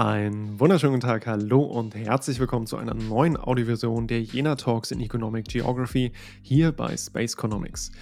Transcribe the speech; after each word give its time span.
Einen 0.00 0.58
wunderschönen 0.58 0.94
guten 0.94 1.06
Tag, 1.06 1.26
hallo 1.26 1.60
und 1.60 1.94
herzlich 1.94 2.40
willkommen 2.40 2.66
zu 2.66 2.78
einer 2.78 2.94
neuen 2.94 3.36
Audioversion 3.36 4.06
der 4.06 4.22
Jena 4.22 4.54
Talks 4.54 4.92
in 4.92 5.00
Economic 5.02 5.48
Geography 5.48 6.12
hier 6.40 6.72
bei 6.72 6.96
Space 6.96 7.34
Economics. 7.34 7.92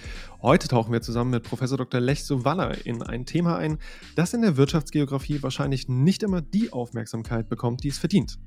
Heute 0.41 0.69
tauchen 0.69 0.93
wir 0.93 1.01
zusammen 1.01 1.31
mit 1.31 1.43
Professor 1.43 1.77
Dr. 1.77 1.99
Lech 1.99 2.23
Waller 2.29 2.85
in 2.85 3.03
ein 3.03 3.25
Thema 3.25 3.57
ein, 3.57 3.79
das 4.15 4.33
in 4.33 4.43
der 4.43 4.55
Wirtschaftsgeografie 4.55 5.43
wahrscheinlich 5.43 5.89
nicht 5.89 6.23
immer 6.23 6.39
die 6.39 6.71
Aufmerksamkeit 6.71 7.49
bekommt, 7.49 7.83
die 7.83 7.89
es 7.89 7.97
verdient. 7.97 8.39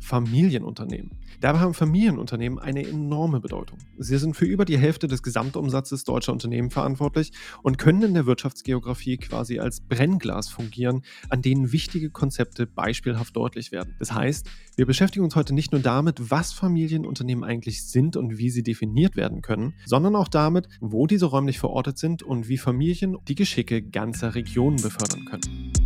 Familienunternehmen. 0.00 1.10
Dabei 1.40 1.58
haben 1.58 1.74
Familienunternehmen 1.74 2.58
eine 2.58 2.86
enorme 2.86 3.40
Bedeutung. 3.40 3.78
Sie 3.98 4.16
sind 4.18 4.36
für 4.36 4.46
über 4.46 4.64
die 4.64 4.78
Hälfte 4.78 5.06
des 5.06 5.22
Gesamtumsatzes 5.22 6.04
deutscher 6.04 6.32
Unternehmen 6.32 6.70
verantwortlich 6.70 7.32
und 7.62 7.76
können 7.78 8.02
in 8.02 8.14
der 8.14 8.26
Wirtschaftsgeografie 8.26 9.16
quasi 9.18 9.58
als 9.58 9.80
Brennglas 9.80 10.48
fungieren, 10.48 11.02
an 11.28 11.42
denen 11.42 11.72
wichtige 11.72 12.10
Konzepte 12.10 12.66
beispielhaft 12.66 13.36
deutlich 13.36 13.72
werden. 13.72 13.96
Das 13.98 14.12
heißt, 14.12 14.48
wir 14.76 14.86
beschäftigen 14.86 15.24
uns 15.24 15.36
heute 15.36 15.54
nicht 15.54 15.72
nur 15.72 15.80
damit, 15.80 16.30
was 16.30 16.52
Familienunternehmen 16.52 17.44
eigentlich 17.44 17.84
sind 17.84 18.16
und 18.16 18.38
wie 18.38 18.50
sie 18.50 18.62
definiert 18.62 19.16
werden 19.16 19.42
können, 19.42 19.74
sondern 19.84 20.16
auch 20.16 20.28
damit, 20.28 20.68
wo 20.80 21.06
diese 21.06 21.26
räumlich 21.26 21.58
verortet 21.58 21.98
sind 21.98 22.22
und 22.22 22.48
wie 22.48 22.58
Familien 22.58 23.18
die 23.28 23.34
Geschicke 23.34 23.82
ganzer 23.82 24.34
Regionen 24.34 24.80
befördern 24.80 25.24
können. 25.26 25.85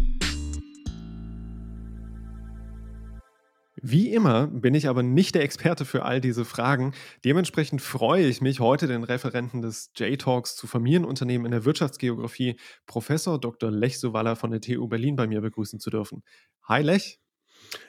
Wie 3.82 4.12
immer 4.12 4.46
bin 4.46 4.74
ich 4.74 4.88
aber 4.88 5.02
nicht 5.02 5.34
der 5.34 5.42
Experte 5.42 5.84
für 5.84 6.04
all 6.04 6.20
diese 6.20 6.44
Fragen. 6.44 6.92
Dementsprechend 7.24 7.80
freue 7.80 8.26
ich 8.26 8.40
mich, 8.40 8.60
heute 8.60 8.86
den 8.86 9.04
Referenten 9.04 9.62
des 9.62 9.90
J-Talks 9.96 10.54
zu 10.56 10.66
Familienunternehmen 10.66 11.46
in 11.46 11.52
der 11.52 11.64
Wirtschaftsgeografie, 11.64 12.56
Professor 12.86 13.40
Dr. 13.40 13.70
Lech 13.70 13.98
Sowalla 13.98 14.34
von 14.34 14.50
der 14.50 14.60
TU 14.60 14.86
Berlin, 14.88 15.16
bei 15.16 15.26
mir 15.26 15.40
begrüßen 15.40 15.80
zu 15.80 15.90
dürfen. 15.90 16.22
Hi 16.64 16.82
Lech. 16.82 17.20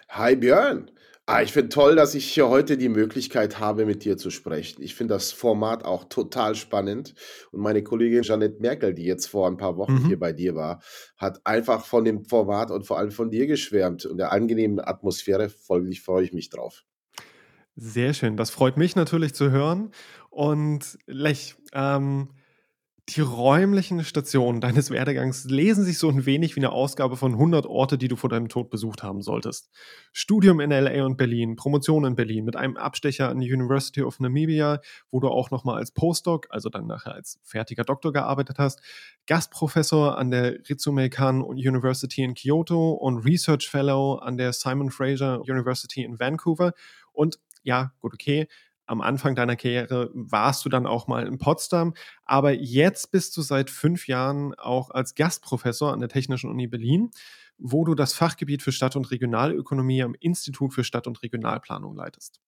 Hi 0.09 0.35
Björn. 0.35 0.91
Ah, 1.27 1.43
ich 1.43 1.53
finde 1.53 1.69
toll, 1.69 1.95
dass 1.95 2.15
ich 2.15 2.25
hier 2.25 2.49
heute 2.49 2.77
die 2.77 2.89
Möglichkeit 2.89 3.59
habe, 3.59 3.85
mit 3.85 4.03
dir 4.03 4.17
zu 4.17 4.31
sprechen. 4.31 4.81
Ich 4.81 4.95
finde 4.95 5.13
das 5.13 5.31
Format 5.31 5.85
auch 5.85 6.05
total 6.05 6.55
spannend. 6.55 7.13
Und 7.51 7.61
meine 7.61 7.83
Kollegin 7.83 8.23
Janette 8.23 8.59
Merkel, 8.59 8.93
die 8.95 9.05
jetzt 9.05 9.27
vor 9.27 9.47
ein 9.47 9.57
paar 9.57 9.77
Wochen 9.77 9.93
mhm. 9.93 10.07
hier 10.07 10.19
bei 10.19 10.33
dir 10.33 10.55
war, 10.55 10.81
hat 11.17 11.45
einfach 11.45 11.85
von 11.85 12.05
dem 12.05 12.25
Format 12.25 12.71
und 12.71 12.87
vor 12.87 12.97
allem 12.97 13.11
von 13.11 13.29
dir 13.29 13.45
geschwärmt 13.45 14.05
und 14.05 14.17
der 14.17 14.31
angenehmen 14.31 14.79
Atmosphäre. 14.79 15.49
Folglich 15.49 16.01
freue 16.01 16.23
ich 16.23 16.33
mich 16.33 16.49
drauf. 16.49 16.83
Sehr 17.75 18.13
schön. 18.13 18.35
Das 18.35 18.49
freut 18.49 18.77
mich 18.77 18.95
natürlich 18.95 19.33
zu 19.33 19.51
hören. 19.51 19.91
Und 20.29 20.97
Lech, 21.05 21.55
ähm, 21.73 22.29
die 23.09 23.21
räumlichen 23.21 24.03
Stationen 24.03 24.61
deines 24.61 24.89
Werdegangs 24.91 25.45
lesen 25.45 25.83
sich 25.83 25.97
so 25.97 26.07
ein 26.07 26.25
wenig 26.25 26.55
wie 26.55 26.59
eine 26.59 26.71
Ausgabe 26.71 27.17
von 27.17 27.33
100 27.33 27.65
Orte, 27.65 27.97
die 27.97 28.07
du 28.07 28.15
vor 28.15 28.29
deinem 28.29 28.47
Tod 28.47 28.69
besucht 28.69 29.03
haben 29.03 29.21
solltest. 29.21 29.69
Studium 30.13 30.59
in 30.59 30.69
LA 30.69 31.03
und 31.05 31.17
Berlin, 31.17 31.55
Promotion 31.55 32.05
in 32.05 32.15
Berlin 32.15 32.45
mit 32.45 32.55
einem 32.55 32.77
Abstecher 32.77 33.29
an 33.29 33.39
die 33.39 33.51
University 33.51 34.03
of 34.03 34.19
Namibia, 34.19 34.81
wo 35.09 35.19
du 35.19 35.29
auch 35.29 35.49
nochmal 35.51 35.77
als 35.77 35.91
Postdoc, 35.91 36.47
also 36.51 36.69
dann 36.69 36.87
nachher 36.87 37.15
als 37.15 37.39
fertiger 37.43 37.83
Doktor 37.83 38.13
gearbeitet 38.13 38.59
hast, 38.59 38.81
Gastprofessor 39.25 40.17
an 40.17 40.31
der 40.31 40.59
Ritsumeikan 40.69 41.41
University 41.41 42.21
in 42.21 42.35
Kyoto 42.35 42.91
und 42.91 43.25
Research 43.25 43.67
Fellow 43.67 44.15
an 44.15 44.37
der 44.37 44.53
Simon 44.53 44.91
Fraser 44.91 45.41
University 45.41 46.03
in 46.03 46.19
Vancouver 46.19 46.73
und 47.11 47.39
ja, 47.63 47.93
gut, 47.99 48.13
okay, 48.13 48.47
am 48.91 48.99
Anfang 48.99 49.35
deiner 49.35 49.55
Karriere 49.55 50.11
warst 50.13 50.65
du 50.65 50.69
dann 50.69 50.85
auch 50.85 51.07
mal 51.07 51.25
in 51.25 51.37
Potsdam, 51.37 51.93
aber 52.25 52.51
jetzt 52.51 53.11
bist 53.11 53.37
du 53.37 53.41
seit 53.41 53.69
fünf 53.69 54.05
Jahren 54.07 54.53
auch 54.55 54.89
als 54.89 55.15
Gastprofessor 55.15 55.93
an 55.93 56.01
der 56.01 56.09
Technischen 56.09 56.49
Uni 56.49 56.67
Berlin, 56.67 57.09
wo 57.57 57.85
du 57.85 57.95
das 57.95 58.13
Fachgebiet 58.13 58.61
für 58.61 58.73
Stadt- 58.73 58.97
und 58.97 59.09
Regionalökonomie 59.09 60.03
am 60.03 60.13
Institut 60.19 60.73
für 60.73 60.83
Stadt- 60.83 61.07
und 61.07 61.23
Regionalplanung 61.23 61.95
leitest 61.95 62.41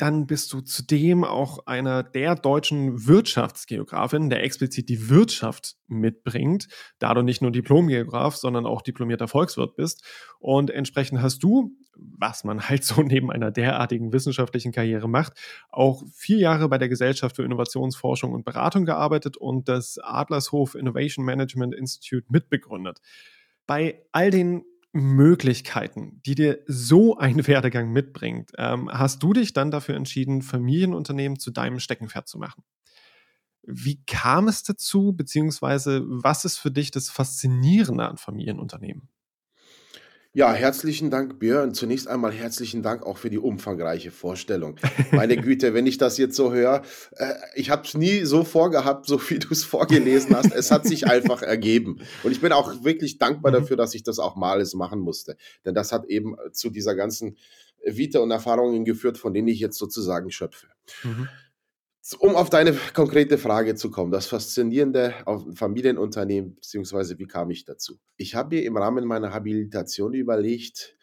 dann 0.00 0.26
bist 0.26 0.50
du 0.54 0.62
zudem 0.62 1.24
auch 1.24 1.66
einer 1.66 2.02
der 2.02 2.34
deutschen 2.34 3.06
Wirtschaftsgeografin, 3.06 4.30
der 4.30 4.42
explizit 4.42 4.88
die 4.88 5.10
Wirtschaft 5.10 5.76
mitbringt, 5.88 6.68
da 6.98 7.12
du 7.12 7.20
nicht 7.20 7.42
nur 7.42 7.50
Diplomgeograf, 7.50 8.34
sondern 8.34 8.64
auch 8.64 8.80
diplomierter 8.80 9.28
Volkswirt 9.28 9.76
bist. 9.76 10.02
Und 10.38 10.70
entsprechend 10.70 11.20
hast 11.20 11.42
du, 11.42 11.76
was 11.96 12.44
man 12.44 12.62
halt 12.70 12.82
so 12.82 13.02
neben 13.02 13.30
einer 13.30 13.50
derartigen 13.50 14.10
wissenschaftlichen 14.10 14.72
Karriere 14.72 15.06
macht, 15.06 15.34
auch 15.68 16.02
vier 16.14 16.38
Jahre 16.38 16.70
bei 16.70 16.78
der 16.78 16.88
Gesellschaft 16.88 17.36
für 17.36 17.44
Innovationsforschung 17.44 18.32
und 18.32 18.46
Beratung 18.46 18.86
gearbeitet 18.86 19.36
und 19.36 19.68
das 19.68 19.98
Adlershof 19.98 20.76
Innovation 20.76 21.26
Management 21.26 21.74
Institute 21.74 22.26
mitbegründet. 22.30 23.02
Bei 23.66 24.02
all 24.12 24.30
den 24.30 24.64
Möglichkeiten, 24.92 26.20
die 26.26 26.34
dir 26.34 26.60
so 26.66 27.16
ein 27.16 27.46
Werdegang 27.46 27.92
mitbringt, 27.92 28.52
ähm, 28.58 28.90
hast 28.92 29.22
du 29.22 29.32
dich 29.32 29.52
dann 29.52 29.70
dafür 29.70 29.94
entschieden, 29.96 30.42
Familienunternehmen 30.42 31.38
zu 31.38 31.50
deinem 31.52 31.78
Steckenpferd 31.78 32.28
zu 32.28 32.38
machen. 32.38 32.64
Wie 33.62 34.02
kam 34.04 34.48
es 34.48 34.62
dazu, 34.62 35.12
beziehungsweise 35.12 36.02
was 36.04 36.44
ist 36.44 36.56
für 36.58 36.70
dich 36.70 36.90
das 36.90 37.10
Faszinierende 37.10 38.08
an 38.08 38.16
Familienunternehmen? 38.16 39.08
Ja, 40.32 40.52
herzlichen 40.52 41.10
Dank, 41.10 41.40
Björn. 41.40 41.74
Zunächst 41.74 42.06
einmal 42.06 42.30
herzlichen 42.30 42.84
Dank 42.84 43.02
auch 43.02 43.18
für 43.18 43.30
die 43.30 43.38
umfangreiche 43.38 44.12
Vorstellung. 44.12 44.76
Meine 45.10 45.36
Güte, 45.36 45.74
wenn 45.74 45.88
ich 45.88 45.98
das 45.98 46.18
jetzt 46.18 46.36
so 46.36 46.52
höre, 46.52 46.82
äh, 47.16 47.34
ich 47.56 47.70
habe 47.70 47.82
es 47.84 47.94
nie 47.94 48.24
so 48.24 48.44
vorgehabt, 48.44 49.06
so 49.06 49.20
wie 49.28 49.40
du 49.40 49.48
es 49.50 49.64
vorgelesen 49.64 50.36
hast. 50.36 50.54
Es 50.54 50.70
hat 50.70 50.86
sich 50.86 51.08
einfach 51.08 51.42
ergeben. 51.42 51.98
Und 52.22 52.30
ich 52.30 52.40
bin 52.40 52.52
auch 52.52 52.84
wirklich 52.84 53.18
dankbar 53.18 53.50
mhm. 53.50 53.56
dafür, 53.56 53.76
dass 53.76 53.92
ich 53.92 54.04
das 54.04 54.20
auch 54.20 54.36
mal 54.36 54.64
machen 54.74 55.00
musste. 55.00 55.36
Denn 55.64 55.74
das 55.74 55.90
hat 55.90 56.04
eben 56.04 56.36
zu 56.52 56.70
dieser 56.70 56.94
ganzen 56.94 57.36
Vita 57.84 58.20
und 58.20 58.30
Erfahrungen 58.30 58.84
geführt, 58.84 59.18
von 59.18 59.34
denen 59.34 59.48
ich 59.48 59.58
jetzt 59.58 59.78
sozusagen 59.78 60.30
schöpfe. 60.30 60.68
Mhm. 61.02 61.28
Um 62.18 62.34
auf 62.34 62.48
deine 62.48 62.72
konkrete 62.94 63.36
Frage 63.36 63.74
zu 63.74 63.90
kommen, 63.90 64.10
das 64.10 64.26
Faszinierende 64.26 65.14
auf 65.26 65.44
Familienunternehmen, 65.54 66.54
beziehungsweise 66.54 67.18
wie 67.18 67.26
kam 67.26 67.50
ich 67.50 67.66
dazu? 67.66 68.00
Ich 68.16 68.34
habe 68.34 68.56
mir 68.56 68.64
im 68.64 68.76
Rahmen 68.76 69.04
meiner 69.04 69.32
Habilitation 69.32 70.14
überlegt, 70.14 70.96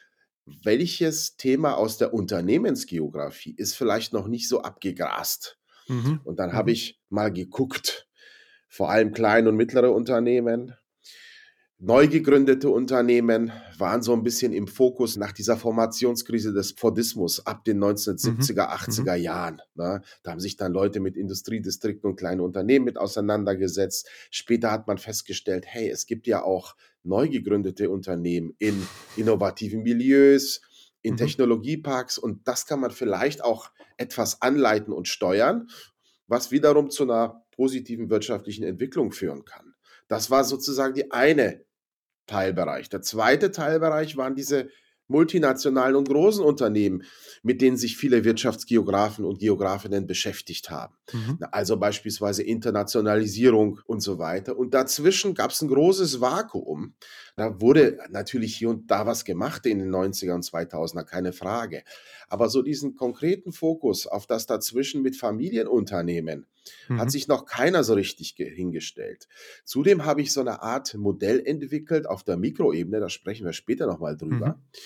welches 0.64 1.38
Thema 1.38 1.78
aus 1.78 1.98
der 1.98 2.14
Unternehmensgeografie 2.14 3.54
ist 3.56 3.76
vielleicht 3.76 4.14
noch 4.14 4.28
nicht 4.28 4.50
so 4.50 4.62
abgegrast. 4.62 5.60
Mhm. 5.88 6.22
Und 6.24 6.40
dann 6.40 6.54
habe 6.54 6.72
mhm. 6.72 6.74
ich 6.74 7.00
mal 7.10 7.32
geguckt, 7.32 8.08
vor 8.68 8.90
allem 8.90 9.14
kleine 9.14 9.50
und 9.50 9.56
mittlere 9.56 9.92
Unternehmen, 9.94 10.74
Neu 11.80 12.08
gegründete 12.08 12.72
Unternehmen 12.72 13.52
waren 13.78 14.02
so 14.02 14.12
ein 14.14 14.24
bisschen 14.24 14.52
im 14.52 14.68
Fokus 14.68 15.16
nach 15.16 15.32
dieser 15.32 15.58
Formationskrise 15.58 16.52
des 16.52 16.72
Fordismus 16.72 17.46
ab 17.46 17.66
den 17.66 17.84
1970er, 17.84 18.54
mhm. 18.54 18.60
80er 18.60 19.18
mhm. 19.18 19.24
Jahren. 19.24 19.62
Ne? 19.76 20.02
Da 20.24 20.32
haben 20.32 20.40
sich 20.40 20.58
dann 20.58 20.74
Leute 20.74 21.00
mit 21.00 21.16
Industriedistrikten 21.16 22.10
und 22.10 22.16
kleinen 22.16 22.42
Unternehmen 22.42 22.86
mit 22.86 22.98
auseinandergesetzt. 22.98 24.10
Später 24.32 24.72
hat 24.72 24.88
man 24.88 24.98
festgestellt, 24.98 25.66
hey, 25.68 25.88
es 25.88 26.08
gibt 26.08 26.26
ja 26.26 26.42
auch 26.42 26.76
neu 27.04 27.30
gegründete 27.30 27.92
Unternehmen 27.92 28.56
in 28.58 28.82
innovativen 29.16 29.84
Milieus, 29.84 30.62
in 31.04 31.14
mhm. 31.14 31.18
Technologieparks 31.18 32.18
und 32.18 32.48
das 32.48 32.66
kann 32.66 32.80
man 32.80 32.90
vielleicht 32.90 33.44
auch 33.44 33.70
etwas 33.98 34.42
anleiten 34.42 34.94
und 34.94 35.08
steuern, 35.08 35.68
was 36.26 36.50
wiederum 36.50 36.90
zu 36.90 37.04
einer 37.04 37.46
positiven 37.52 38.10
wirtschaftlichen 38.10 38.64
Entwicklung 38.64 39.12
führen 39.12 39.46
kann. 39.46 39.76
Das 40.08 40.32
war 40.32 40.44
sozusagen 40.44 40.96
die 40.96 41.12
eine 41.12 41.67
Teilbereich. 42.28 42.90
Der 42.90 43.02
zweite 43.02 43.52
Teilbereich 43.52 44.18
waren 44.18 44.36
diese 44.36 44.70
multinationalen 45.08 45.96
und 45.96 46.10
großen 46.10 46.44
Unternehmen, 46.44 47.04
mit 47.42 47.62
denen 47.62 47.78
sich 47.78 47.98
viele 47.98 48.24
Wirtschaftsgeografen 48.24 49.26
und 49.26 49.40
Geografinnen 49.40 50.06
beschäftigt 50.06 50.70
haben. 50.70 50.96
Mhm. 51.14 51.40
Also 51.52 51.78
beispielsweise 51.78 52.44
Internationalisierung 52.44 53.80
und 53.86 54.02
so 54.02 54.20
weiter. 54.20 54.58
Und 54.58 54.74
dazwischen 54.74 55.34
gab 55.34 55.52
es 55.52 55.62
ein 55.62 55.70
großes 55.70 56.20
Vakuum. 56.20 56.94
Da 57.36 57.62
wurde 57.62 58.00
natürlich 58.10 58.56
hier 58.56 58.70
und 58.70 58.92
da 58.92 59.06
was 59.06 59.24
gemacht 59.24 59.66
in 59.66 59.80
den 59.80 59.94
90er 59.94 60.34
und 60.34 60.44
2000er, 60.44 61.04
keine 61.04 61.32
Frage. 61.32 61.84
Aber 62.28 62.50
so 62.50 62.62
diesen 62.62 62.96
konkreten 62.96 63.54
Fokus 63.54 64.08
auf 64.08 64.28
das 64.28 64.46
dazwischen 64.46 65.02
mit 65.02 65.16
Familienunternehmen 65.16 66.48
mhm. 66.88 67.00
hat 67.00 67.12
sich 67.12 67.28
noch 67.28 67.46
keiner 67.46 67.84
so 67.84 67.94
richtig 67.94 68.36
hingestellt. 68.38 69.28
Zudem 69.64 70.06
habe 70.06 70.22
ich 70.22 70.32
so 70.34 70.42
eine 70.42 70.62
Art 70.62 70.94
Modell 70.96 71.42
entwickelt 71.46 72.08
auf 72.08 72.24
der 72.24 72.38
Mikroebene, 72.38 73.00
da 73.00 73.10
sprechen 73.10 73.46
wir 73.46 73.54
später 73.54 73.88
nochmal 73.88 74.18
drüber. 74.18 74.60
Mhm. 74.60 74.80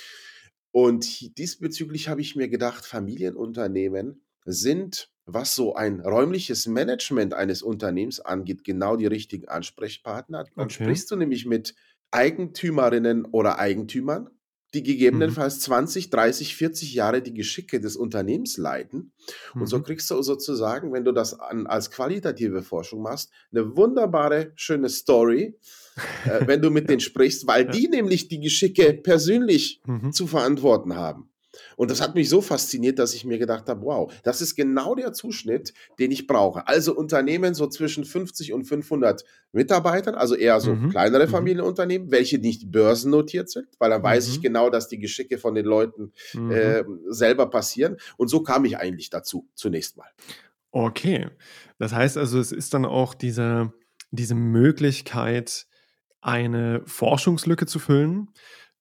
Und 0.71 1.37
diesbezüglich 1.37 2.07
habe 2.07 2.21
ich 2.21 2.35
mir 2.35 2.47
gedacht, 2.47 2.85
Familienunternehmen 2.85 4.23
sind, 4.45 5.11
was 5.25 5.53
so 5.55 5.75
ein 5.75 5.99
räumliches 5.99 6.65
Management 6.67 7.33
eines 7.33 7.61
Unternehmens 7.61 8.19
angeht, 8.19 8.63
genau 8.63 8.95
die 8.95 9.05
richtigen 9.05 9.47
Ansprechpartner. 9.47 10.45
Dann 10.55 10.65
okay. 10.65 10.83
sprichst 10.83 11.11
du 11.11 11.15
nämlich 11.15 11.45
mit 11.45 11.75
Eigentümerinnen 12.11 13.25
oder 13.25 13.59
Eigentümern 13.59 14.29
die 14.73 14.83
gegebenenfalls 14.83 15.57
mhm. 15.57 15.61
20, 15.61 16.09
30, 16.09 16.55
40 16.55 16.93
Jahre 16.93 17.21
die 17.21 17.33
Geschicke 17.33 17.79
des 17.79 17.95
Unternehmens 17.95 18.57
leiten. 18.57 19.11
Und 19.53 19.61
mhm. 19.61 19.65
so 19.67 19.81
kriegst 19.81 20.09
du 20.11 20.21
sozusagen, 20.21 20.93
wenn 20.93 21.03
du 21.03 21.11
das 21.11 21.39
an, 21.39 21.67
als 21.67 21.91
qualitative 21.91 22.61
Forschung 22.61 23.01
machst, 23.01 23.31
eine 23.51 23.75
wunderbare, 23.75 24.53
schöne 24.55 24.89
Story, 24.89 25.57
äh, 26.25 26.47
wenn 26.47 26.61
du 26.61 26.69
mit 26.69 26.89
denen 26.89 27.01
sprichst, 27.01 27.47
weil 27.47 27.65
die 27.65 27.87
nämlich 27.87 28.27
die 28.27 28.39
Geschicke 28.39 28.93
persönlich 28.93 29.81
mhm. 29.85 30.13
zu 30.13 30.27
verantworten 30.27 30.95
haben. 30.95 31.30
Und 31.75 31.91
das 31.91 32.01
hat 32.01 32.15
mich 32.15 32.29
so 32.29 32.41
fasziniert, 32.41 32.99
dass 32.99 33.13
ich 33.13 33.25
mir 33.25 33.37
gedacht 33.37 33.67
habe, 33.67 33.81
wow, 33.81 34.11
das 34.23 34.41
ist 34.41 34.55
genau 34.55 34.95
der 34.95 35.13
Zuschnitt, 35.13 35.73
den 35.99 36.11
ich 36.11 36.27
brauche. 36.27 36.67
Also 36.67 36.95
Unternehmen 36.95 37.53
so 37.53 37.67
zwischen 37.67 38.05
50 38.05 38.53
und 38.53 38.63
500 38.63 39.23
Mitarbeitern, 39.51 40.15
also 40.15 40.35
eher 40.35 40.59
so 40.61 40.73
mhm. 40.73 40.89
kleinere 40.89 41.27
mhm. 41.27 41.31
Familienunternehmen, 41.31 42.11
welche 42.11 42.37
nicht 42.37 42.71
börsennotiert 42.71 43.49
sind, 43.49 43.67
weil 43.79 43.89
dann 43.89 44.01
mhm. 44.01 44.05
weiß 44.05 44.27
ich 44.29 44.37
mhm. 44.37 44.43
genau, 44.43 44.69
dass 44.69 44.87
die 44.87 44.99
Geschicke 44.99 45.37
von 45.37 45.55
den 45.55 45.65
Leuten 45.65 46.13
äh, 46.33 46.83
selber 47.09 47.49
passieren. 47.49 47.97
Und 48.17 48.29
so 48.29 48.43
kam 48.43 48.65
ich 48.65 48.77
eigentlich 48.77 49.09
dazu, 49.09 49.47
zunächst 49.55 49.97
mal. 49.97 50.09
Okay, 50.71 51.27
das 51.79 51.91
heißt 51.91 52.17
also, 52.17 52.39
es 52.39 52.53
ist 52.53 52.73
dann 52.73 52.85
auch 52.85 53.13
diese, 53.13 53.73
diese 54.11 54.35
Möglichkeit, 54.35 55.67
eine 56.21 56.81
Forschungslücke 56.85 57.65
zu 57.65 57.79
füllen, 57.79 58.29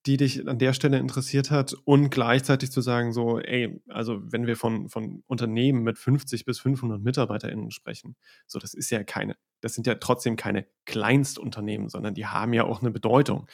die 0.07 0.17
dich 0.17 0.49
an 0.49 0.59
der 0.59 0.73
Stelle 0.73 0.99
interessiert 0.99 1.51
hat 1.51 1.75
und 1.85 2.11
gleichzeitig 2.11 2.73
zu 2.73 2.81
sagen, 2.81 3.13
so, 3.13 3.39
ey, 3.39 3.83
also 3.89 4.21
wenn 4.23 4.47
wir 4.47 4.57
von, 4.57 4.89
von 4.89 5.23
Unternehmen 5.27 5.83
mit 5.83 5.99
50 5.99 6.45
bis 6.45 6.59
500 6.61 7.03
MitarbeiterInnen 7.03 7.71
sprechen, 7.71 8.17
so, 8.47 8.59
das 8.59 8.73
ist 8.73 8.91
ja 8.91 9.05
keine, 9.05 9.37
das 9.61 9.75
sind 9.75 9.87
ja 9.87 9.97
trotzdem 9.97 10.37
keine 10.37 10.67
Kleinstunternehmen, 10.87 11.89
sondern 11.89 12.15
die 12.15 12.27
haben 12.27 12.55
ja 12.55 12.65
auch 12.65 12.81
eine 12.81 12.91
Bedeutung. 12.91 13.47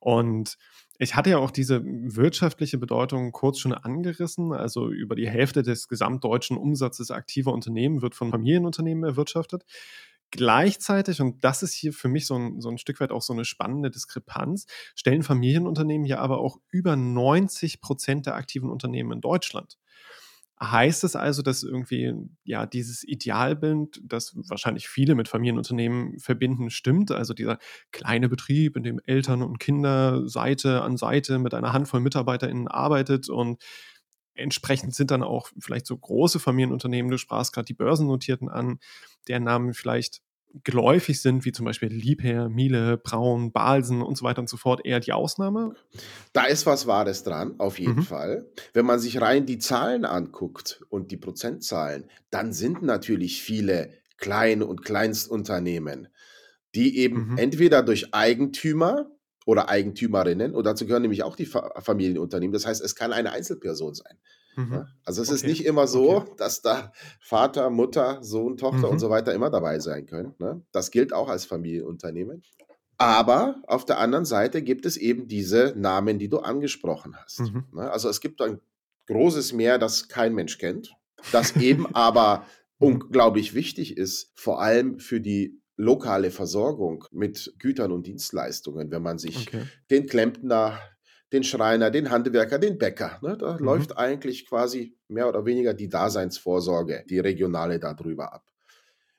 Und 0.00 0.56
ich 0.98 1.16
hatte 1.16 1.30
ja 1.30 1.38
auch 1.38 1.50
diese 1.50 1.82
wirtschaftliche 1.84 2.76
Bedeutung 2.76 3.32
kurz 3.32 3.58
schon 3.58 3.72
angerissen. 3.72 4.52
Also 4.52 4.90
über 4.90 5.14
die 5.14 5.28
Hälfte 5.28 5.62
des 5.62 5.88
gesamtdeutschen 5.88 6.58
Umsatzes 6.58 7.10
aktiver 7.10 7.54
Unternehmen 7.54 8.02
wird 8.02 8.14
von 8.14 8.30
Familienunternehmen 8.30 9.04
erwirtschaftet. 9.04 9.64
Gleichzeitig, 10.30 11.20
und 11.20 11.42
das 11.42 11.62
ist 11.62 11.74
hier 11.74 11.92
für 11.92 12.08
mich 12.08 12.26
so 12.26 12.36
ein, 12.36 12.60
so 12.60 12.68
ein 12.68 12.78
Stück 12.78 13.00
weit 13.00 13.10
auch 13.10 13.22
so 13.22 13.32
eine 13.32 13.44
spannende 13.44 13.90
Diskrepanz, 13.90 14.66
stellen 14.94 15.22
Familienunternehmen 15.22 16.06
ja 16.06 16.18
aber 16.18 16.38
auch 16.38 16.58
über 16.70 16.94
90 16.94 17.80
Prozent 17.80 18.26
der 18.26 18.36
aktiven 18.36 18.70
Unternehmen 18.70 19.12
in 19.12 19.20
Deutschland. 19.20 19.78
Heißt 20.62 21.04
es 21.04 21.16
also, 21.16 21.40
dass 21.40 21.62
irgendwie 21.62 22.12
ja 22.44 22.66
dieses 22.66 23.02
Idealbild, 23.02 23.98
das 24.04 24.34
wahrscheinlich 24.36 24.88
viele 24.88 25.14
mit 25.14 25.26
Familienunternehmen 25.26 26.18
verbinden, 26.18 26.68
stimmt? 26.68 27.10
Also 27.12 27.32
dieser 27.32 27.58
kleine 27.92 28.28
Betrieb, 28.28 28.76
in 28.76 28.82
dem 28.82 29.00
Eltern 29.06 29.42
und 29.42 29.58
Kinder 29.58 30.28
Seite 30.28 30.82
an 30.82 30.98
Seite 30.98 31.38
mit 31.38 31.54
einer 31.54 31.72
Handvoll 31.72 32.00
MitarbeiterInnen 32.00 32.68
arbeitet 32.68 33.30
und 33.30 33.62
entsprechend 34.34 34.94
sind 34.94 35.10
dann 35.10 35.22
auch 35.22 35.50
vielleicht 35.58 35.86
so 35.86 35.96
große 35.96 36.38
Familienunternehmen, 36.38 37.10
du 37.10 37.18
sprachst 37.18 37.52
gerade 37.52 37.66
die 37.66 37.74
Börsennotierten 37.74 38.48
an, 38.48 38.78
deren 39.28 39.44
Namen 39.44 39.74
vielleicht 39.74 40.22
geläufig 40.64 41.20
sind, 41.20 41.44
wie 41.44 41.52
zum 41.52 41.64
Beispiel 41.64 41.88
Liebherr, 41.88 42.48
Miele, 42.48 42.96
Braun, 42.96 43.52
Balsen 43.52 44.02
und 44.02 44.16
so 44.16 44.24
weiter 44.24 44.40
und 44.40 44.48
so 44.48 44.56
fort, 44.56 44.84
eher 44.84 45.00
die 45.00 45.12
Ausnahme? 45.12 45.74
Da 46.32 46.44
ist 46.44 46.66
was 46.66 46.86
Wahres 46.86 47.22
dran, 47.22 47.54
auf 47.58 47.78
jeden 47.78 47.96
mhm. 47.96 48.02
Fall. 48.02 48.50
Wenn 48.72 48.86
man 48.86 48.98
sich 48.98 49.20
rein 49.20 49.46
die 49.46 49.58
Zahlen 49.58 50.04
anguckt 50.04 50.82
und 50.88 51.10
die 51.10 51.16
Prozentzahlen, 51.16 52.10
dann 52.30 52.52
sind 52.52 52.82
natürlich 52.82 53.42
viele 53.42 53.92
Klein- 54.16 54.62
und 54.62 54.84
Kleinstunternehmen, 54.84 56.08
die 56.74 56.98
eben 56.98 57.30
mhm. 57.30 57.38
entweder 57.38 57.82
durch 57.82 58.12
Eigentümer 58.12 59.10
oder 59.46 59.68
Eigentümerinnen 59.68 60.54
und 60.54 60.64
dazu 60.64 60.86
gehören 60.86 61.02
nämlich 61.02 61.22
auch 61.22 61.36
die 61.36 61.46
Familienunternehmen. 61.46 62.52
Das 62.52 62.66
heißt, 62.66 62.82
es 62.82 62.94
kann 62.94 63.12
eine 63.12 63.32
Einzelperson 63.32 63.94
sein. 63.94 64.18
Mhm. 64.56 64.72
Ja? 64.72 64.88
Also 65.04 65.22
es 65.22 65.28
okay. 65.28 65.36
ist 65.36 65.46
nicht 65.46 65.64
immer 65.64 65.86
so, 65.86 66.16
okay. 66.16 66.32
dass 66.36 66.62
da 66.62 66.92
Vater, 67.20 67.70
Mutter, 67.70 68.18
Sohn, 68.22 68.56
Tochter 68.56 68.86
mhm. 68.86 68.92
und 68.92 68.98
so 68.98 69.10
weiter 69.10 69.32
immer 69.32 69.50
dabei 69.50 69.78
sein 69.78 70.06
können. 70.06 70.34
Ne? 70.38 70.62
Das 70.72 70.90
gilt 70.90 71.12
auch 71.12 71.28
als 71.28 71.44
Familienunternehmen. 71.44 72.42
Aber 72.98 73.62
auf 73.66 73.86
der 73.86 73.98
anderen 73.98 74.26
Seite 74.26 74.62
gibt 74.62 74.84
es 74.84 74.98
eben 74.98 75.26
diese 75.26 75.72
Namen, 75.74 76.18
die 76.18 76.28
du 76.28 76.40
angesprochen 76.40 77.16
hast. 77.16 77.40
Mhm. 77.40 77.64
Ne? 77.72 77.90
Also 77.90 78.10
es 78.10 78.20
gibt 78.20 78.42
ein 78.42 78.60
großes 79.06 79.54
Meer, 79.54 79.78
das 79.78 80.08
kein 80.08 80.34
Mensch 80.34 80.58
kennt, 80.58 80.92
das 81.32 81.56
eben 81.56 81.94
aber 81.94 82.44
mhm. 82.78 82.88
unglaublich 82.88 83.54
wichtig 83.54 83.96
ist, 83.96 84.32
vor 84.34 84.60
allem 84.60 84.98
für 84.98 85.20
die 85.20 85.59
lokale 85.80 86.30
Versorgung 86.30 87.04
mit 87.10 87.54
Gütern 87.58 87.92
und 87.92 88.06
Dienstleistungen, 88.06 88.90
wenn 88.90 89.02
man 89.02 89.18
sich 89.18 89.48
okay. 89.48 89.62
den 89.90 90.06
Klempner, 90.06 90.78
den 91.32 91.44
Schreiner, 91.44 91.90
den 91.90 92.10
Handwerker, 92.10 92.58
den 92.58 92.78
Bäcker, 92.78 93.18
ne, 93.22 93.36
da 93.36 93.54
mhm. 93.54 93.64
läuft 93.64 93.96
eigentlich 93.96 94.46
quasi 94.46 94.96
mehr 95.08 95.28
oder 95.28 95.46
weniger 95.46 95.74
die 95.74 95.88
Daseinsvorsorge, 95.88 97.04
die 97.08 97.18
regionale 97.18 97.78
darüber 97.78 98.32
ab. 98.32 98.44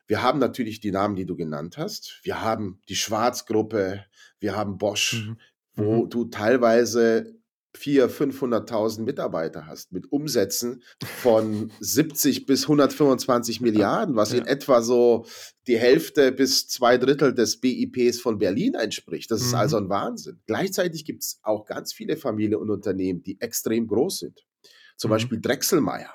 Wir 0.08 0.22
haben 0.22 0.40
natürlich 0.40 0.82
die 0.82 0.92
Namen, 0.92 1.16
die 1.16 1.26
du 1.26 1.36
genannt 1.36 1.78
hast. 1.78 2.20
Wir 2.24 2.42
haben 2.42 2.82
die 2.90 2.96
Schwarzgruppe, 2.96 4.06
wir 4.40 4.56
haben 4.56 4.78
Bosch, 4.78 5.26
mhm. 5.26 5.38
wo 5.76 6.04
mhm. 6.04 6.10
du 6.10 6.26
teilweise 6.26 7.41
400.000, 7.78 8.68
500.000 8.68 9.02
Mitarbeiter 9.04 9.66
hast 9.66 9.92
mit 9.92 10.12
Umsätzen 10.12 10.84
von 11.04 11.72
70 11.80 12.46
bis 12.46 12.64
125 12.64 13.62
Milliarden, 13.62 14.16
was 14.16 14.32
ja. 14.32 14.40
in 14.40 14.46
etwa 14.46 14.82
so 14.82 15.26
die 15.68 15.78
Hälfte 15.78 16.32
bis 16.32 16.68
zwei 16.68 16.98
Drittel 16.98 17.34
des 17.34 17.60
BIPs 17.60 18.20
von 18.20 18.40
Berlin 18.40 18.74
entspricht. 18.74 19.32
Das 19.32 19.42
ist 19.42 19.54
also 19.54 19.78
mhm. 19.78 19.86
ein 19.86 19.90
Wahnsinn. 19.90 20.40
Gleichzeitig 20.48 21.06
gibt 21.06 21.24
es 21.24 21.40
auch 21.44 21.66
ganz 21.66 21.94
viele 21.94 22.18
Familien 22.18 22.60
und 22.60 22.70
Unternehmen, 22.70 23.24
die 23.24 23.40
extrem 23.40 23.88
groß 23.88 24.20
sind. 24.20 24.46
Zum 24.98 25.10
mhm. 25.10 25.14
Beispiel 25.14 25.42
Drechselmeier. 25.42 26.12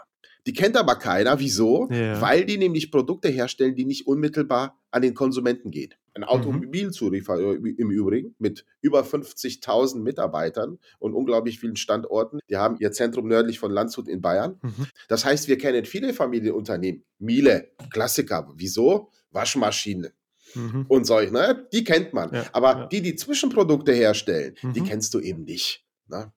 Die 0.47 0.53
kennt 0.53 0.77
aber 0.77 0.95
keiner. 0.97 1.39
Wieso? 1.41 1.89
Ja. 1.91 2.21
Weil 2.21 2.45
die 2.45 2.57
nämlich 2.57 2.93
Produkte 2.93 3.29
herstellen, 3.29 3.75
die 3.75 3.85
nicht 3.85 4.07
unmittelbar 4.07 4.79
an 4.91 5.03
den 5.03 5.15
Konsumenten 5.15 5.71
gehen. 5.71 5.93
Ein 6.17 6.23
mhm. 6.23 6.29
Automobilzulieferer 6.29 7.57
im 7.57 7.91
Übrigen 7.91 8.35
mit 8.39 8.65
über 8.81 9.03
50.000 9.03 10.01
Mitarbeitern 10.01 10.79
und 10.99 11.15
unglaublich 11.15 11.61
vielen 11.61 11.77
Standorten. 11.77 12.39
Die 12.49 12.57
haben 12.57 12.77
ihr 12.81 12.91
Zentrum 12.91 13.29
nördlich 13.29 13.59
von 13.59 13.71
Landshut 13.71 14.09
in 14.09 14.23
Bayern. 14.23 14.59
Mhm. 14.63 14.87
Das 15.09 15.27
heißt, 15.27 15.47
wir 15.47 15.59
kennen 15.59 15.85
viele 15.85 16.15
Familienunternehmen. 16.15 17.05
Miele, 17.19 17.71
Klassiker. 17.91 18.51
Wieso? 18.57 19.11
Waschmaschine. 19.31 20.13
Mhm. 20.55 20.87
Und 20.89 21.05
solche, 21.05 21.33
ne? 21.33 21.69
Die 21.71 21.85
kennt 21.85 22.15
man. 22.15 22.33
Ja, 22.33 22.47
Aber 22.53 22.71
ja. 22.71 22.87
die, 22.87 23.03
die 23.03 23.15
Zwischenprodukte 23.15 23.93
herstellen, 23.93 24.55
mhm. 24.63 24.73
die 24.73 24.81
kennst 24.81 25.13
du 25.13 25.21
eben 25.21 25.45
nicht. 25.45 25.85
Ne? 26.09 26.33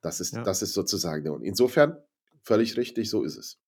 Das 0.00 0.20
ist, 0.20 0.34
ja. 0.34 0.42
das 0.42 0.62
ist 0.62 0.74
sozusagen. 0.74 1.28
Und 1.28 1.42
insofern 1.42 1.96
völlig 2.42 2.76
richtig, 2.76 3.08
so 3.08 3.22
ist 3.22 3.36
es. 3.36 3.58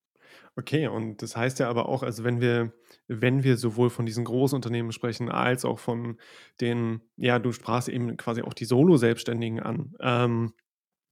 Okay, 0.56 0.88
und 0.88 1.22
das 1.22 1.36
heißt 1.36 1.58
ja 1.60 1.70
aber 1.70 1.88
auch, 1.88 2.02
also 2.02 2.24
wenn 2.24 2.40
wir, 2.40 2.72
wenn 3.06 3.44
wir 3.44 3.56
sowohl 3.56 3.88
von 3.88 4.04
diesen 4.04 4.24
großen 4.24 4.56
Unternehmen 4.56 4.92
sprechen, 4.92 5.30
als 5.30 5.64
auch 5.64 5.78
von 5.78 6.18
den, 6.60 7.00
ja, 7.16 7.38
du 7.38 7.52
sprachst 7.52 7.88
eben 7.88 8.16
quasi 8.16 8.42
auch 8.42 8.52
die 8.52 8.64
Solo-Selbstständigen 8.64 9.60
an, 9.60 9.94
ähm, 10.00 10.52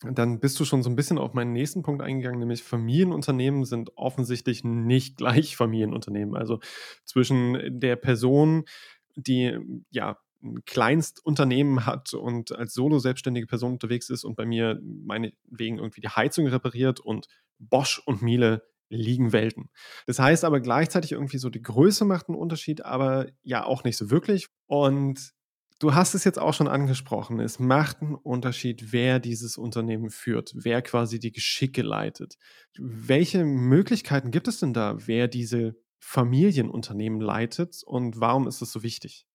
dann 0.01 0.39
bist 0.41 0.59
du 0.61 0.65
schon 0.65 0.83
so 0.83 0.91
ein 0.91 0.97
bisschen 0.97 1.19
auf 1.19 1.35
meinen 1.35 1.53
nächsten 1.53 1.83
Punkt 1.83 2.03
eingegangen, 2.03 2.39
nämlich 2.39 2.63
Familienunternehmen 2.63 3.65
sind 3.65 3.97
offensichtlich 3.97 4.65
nicht 4.65 5.17
gleich 5.19 5.57
Familienunternehmen. 5.57 6.37
Also 6.37 6.61
zwischen 7.05 7.81
der 7.81 7.97
Person, 7.97 8.65
die 9.17 9.59
ja 9.91 10.19
ein 10.43 10.65
Kleinstunternehmen 10.67 11.85
hat 11.85 12.15
und 12.15 12.53
als 12.53 12.75
solo-selbstständige 12.75 13.49
Person 13.49 13.73
unterwegs 13.73 14.09
ist 14.09 14.25
und 14.25 14.37
bei 14.37 14.47
mir 14.47 14.81
meinetwegen 14.83 15.79
irgendwie 15.79 16.01
die 16.01 16.09
Heizung 16.09 16.47
repariert 16.47 17.01
und 17.01 17.27
Bosch 17.59 18.01
und 18.05 18.23
Miele 18.23 18.63
liegen 18.89 19.33
Welten. 19.33 19.71
Das 20.07 20.19
heißt 20.19 20.45
aber 20.45 20.61
gleichzeitig 20.61 21.13
irgendwie 21.13 21.39
so, 21.39 21.51
die 21.51 21.63
Größe 21.63 22.05
macht 22.05 22.29
einen 22.29 22.39
Unterschied, 22.39 22.85
aber 22.85 23.27
ja 23.43 23.65
auch 23.65 23.85
nicht 23.85 23.97
so 23.97 24.11
wirklich. 24.11 24.49
Und 24.67 25.33
du 25.79 25.95
hast 25.95 26.15
es 26.15 26.25
jetzt 26.25 26.39
auch 26.39 26.55
schon 26.55 26.69
angesprochen, 26.69 27.41
es 27.41 27.59
macht 27.59 28.03
einen 28.03 28.15
Unterschied, 28.15 28.93
wer 28.93 29.19
dieses 29.21 29.57
Unternehmen 29.57 30.11
führt, 30.11 30.53
wer 30.55 30.83
quasi 30.83 31.19
die 31.19 31.33
Geschicke 31.33 31.83
leitet. 31.83 32.37
Welche 32.77 33.45
Möglichkeiten 33.45 34.31
gibt 34.31 34.49
es 34.49 34.61
denn 34.61 34.73
da, 34.73 34.97
wer 35.07 35.29
diese 35.29 35.77
Familienunternehmen 36.01 37.21
leitet 37.21 37.83
und 37.85 38.21
warum 38.21 38.47
ist 38.49 38.63
das 38.63 38.73
so 38.73 38.83
wichtig? 38.83 39.27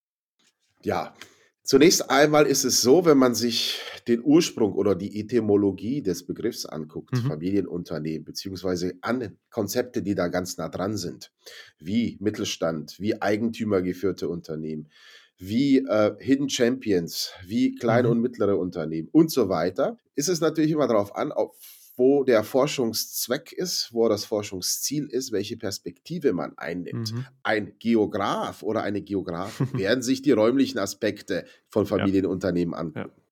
Ja, 0.81 1.13
Zunächst 1.63 2.09
einmal 2.09 2.45
ist 2.45 2.65
es 2.65 2.81
so, 2.81 3.05
wenn 3.05 3.17
man 3.17 3.35
sich 3.35 3.79
den 4.09 4.21
Ursprung 4.21 4.73
oder 4.73 4.95
die 4.95 5.17
Etymologie 5.17 6.01
des 6.01 6.25
Begriffs 6.25 6.65
anguckt, 6.65 7.13
mhm. 7.13 7.29
Familienunternehmen, 7.29 8.25
beziehungsweise 8.25 8.95
an 8.99 9.37
Konzepte, 9.49 10.01
die 10.01 10.13
da 10.13 10.27
ganz 10.27 10.57
nah 10.57 10.67
dran 10.67 10.97
sind, 10.97 11.31
wie 11.79 12.17
Mittelstand, 12.19 12.99
wie 12.99 13.21
eigentümergeführte 13.21 14.27
Unternehmen, 14.27 14.89
wie 15.37 15.77
äh, 15.77 16.13
Hidden 16.19 16.49
Champions, 16.49 17.31
wie 17.45 17.75
kleine 17.75 18.09
mhm. 18.09 18.11
und 18.11 18.21
mittlere 18.21 18.57
Unternehmen 18.57 19.07
und 19.13 19.31
so 19.31 19.47
weiter, 19.47 19.97
ist 20.15 20.27
es 20.27 20.41
natürlich 20.41 20.71
immer 20.71 20.87
darauf 20.87 21.15
an, 21.15 21.31
auf 21.31 21.55
wo 21.95 22.23
der 22.23 22.43
Forschungszweck 22.43 23.51
ist, 23.51 23.89
wo 23.93 24.09
das 24.09 24.25
Forschungsziel 24.25 25.05
ist, 25.07 25.31
welche 25.31 25.57
Perspektive 25.57 26.33
man 26.33 26.53
einnimmt. 26.57 27.13
Mhm. 27.13 27.25
Ein 27.43 27.75
Geograf 27.79 28.63
oder 28.63 28.81
eine 28.83 29.01
Geografin 29.01 29.67
werden 29.79 30.01
sich 30.01 30.21
die 30.21 30.31
räumlichen 30.31 30.79
Aspekte 30.79 31.45
von 31.69 31.85
Familienunternehmen 31.85 32.73
angucken. 32.73 33.11
Ja. 33.17 33.23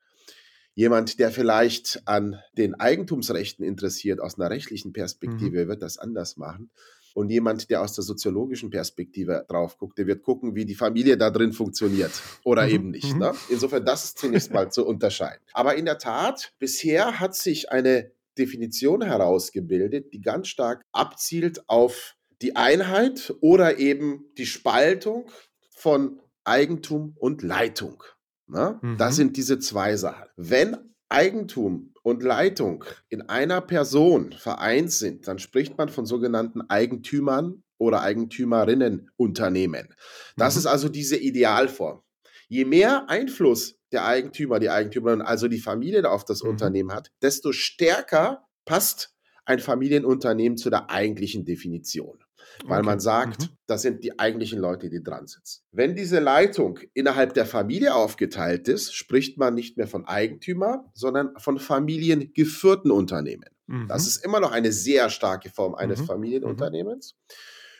Jemand, 0.73 1.19
der 1.19 1.31
vielleicht 1.31 2.01
an 2.05 2.39
den 2.57 2.75
Eigentumsrechten 2.79 3.65
interessiert, 3.65 4.21
aus 4.21 4.39
einer 4.39 4.49
rechtlichen 4.49 4.93
Perspektive, 4.93 5.65
Mhm. 5.65 5.67
wird 5.67 5.81
das 5.81 5.97
anders 5.97 6.37
machen. 6.37 6.71
Und 7.13 7.29
jemand, 7.29 7.69
der 7.69 7.81
aus 7.81 7.93
der 7.93 8.05
soziologischen 8.05 8.69
Perspektive 8.69 9.45
drauf 9.49 9.77
guckt, 9.77 9.97
der 9.97 10.07
wird 10.07 10.23
gucken, 10.23 10.55
wie 10.55 10.63
die 10.63 10.75
Familie 10.75 11.17
da 11.17 11.29
drin 11.29 11.51
funktioniert 11.51 12.11
oder 12.45 12.63
Mhm. 12.65 12.69
eben 12.71 12.89
nicht. 12.91 13.11
Mhm. 13.13 13.19
Ne? 13.19 13.33
Insofern, 13.49 13.83
das 13.83 14.05
ist 14.05 14.17
zunächst 14.19 14.53
mal 14.53 14.71
zu 14.71 14.85
unterscheiden. 14.85 15.41
Aber 15.51 15.75
in 15.75 15.83
der 15.83 15.97
Tat, 15.97 16.53
bisher 16.57 17.19
hat 17.19 17.35
sich 17.35 17.69
eine 17.69 18.11
Definition 18.37 19.01
herausgebildet, 19.01 20.13
die 20.13 20.21
ganz 20.21 20.47
stark 20.47 20.83
abzielt 20.91 21.67
auf 21.67 22.15
die 22.41 22.55
Einheit 22.55 23.33
oder 23.41 23.77
eben 23.77 24.25
die 24.37 24.45
Spaltung 24.45 25.29
von 25.75 26.19
Eigentum 26.43 27.15
und 27.19 27.43
Leitung. 27.43 28.03
Ne? 28.47 28.79
Das 28.97 29.11
Mhm. 29.13 29.15
sind 29.15 29.37
diese 29.37 29.59
zwei 29.59 29.95
Sachen. 29.95 30.25
Wenn 30.35 30.77
Eigentum 31.09 31.93
und 32.03 32.23
Leitung 32.23 32.83
in 33.09 33.21
einer 33.23 33.61
Person 33.61 34.31
vereint 34.33 34.91
sind, 34.91 35.27
dann 35.27 35.39
spricht 35.39 35.77
man 35.77 35.89
von 35.89 36.05
sogenannten 36.05 36.61
Eigentümern 36.61 37.63
oder 37.77 38.01
Eigentümerinnenunternehmen. 38.01 39.93
Das 40.37 40.55
Mhm. 40.55 40.59
ist 40.59 40.65
also 40.65 40.89
diese 40.89 41.17
Idealform. 41.17 42.01
Je 42.47 42.65
mehr 42.65 43.09
Einfluss 43.09 43.75
der 43.91 44.05
Eigentümer, 44.05 44.59
die 44.59 44.69
Eigentümerin, 44.69 45.21
also 45.21 45.47
die 45.47 45.59
Familie 45.59 46.09
auf 46.09 46.25
das 46.25 46.43
Mhm. 46.43 46.49
Unternehmen 46.49 46.91
hat, 46.93 47.11
desto 47.21 47.51
stärker 47.51 48.45
passt 48.65 49.13
ein 49.45 49.59
Familienunternehmen 49.59 50.57
zu 50.57 50.69
der 50.69 50.89
eigentlichen 50.89 51.45
Definition. 51.45 52.19
Weil 52.65 52.79
Okay. 52.79 52.85
man 52.85 52.99
sagt, 52.99 53.41
Mhm. 53.41 53.49
das 53.67 53.81
sind 53.81 54.03
die 54.03 54.19
eigentlichen 54.19 54.59
Leute, 54.59 54.89
die 54.89 55.01
dran 55.01 55.25
sitzen. 55.27 55.61
Wenn 55.71 55.95
diese 55.95 56.19
Leitung 56.19 56.79
innerhalb 56.93 57.33
der 57.33 57.45
Familie 57.45 57.95
aufgeteilt 57.95 58.67
ist, 58.67 58.93
spricht 58.93 59.37
man 59.37 59.53
nicht 59.55 59.77
mehr 59.77 59.87
von 59.87 60.05
Eigentümer, 60.05 60.85
sondern 60.93 61.33
von 61.37 61.59
familiengeführten 61.59 62.91
Unternehmen. 62.91 63.45
Das 63.87 64.03
Mhm. 64.03 64.07
ist 64.07 64.25
immer 64.25 64.39
noch 64.39 64.51
eine 64.51 64.71
sehr 64.71 65.09
starke 65.09 65.49
Form 65.49 65.75
eines 65.75 66.01
Mhm. 66.01 66.05
Familienunternehmens. 66.05 67.15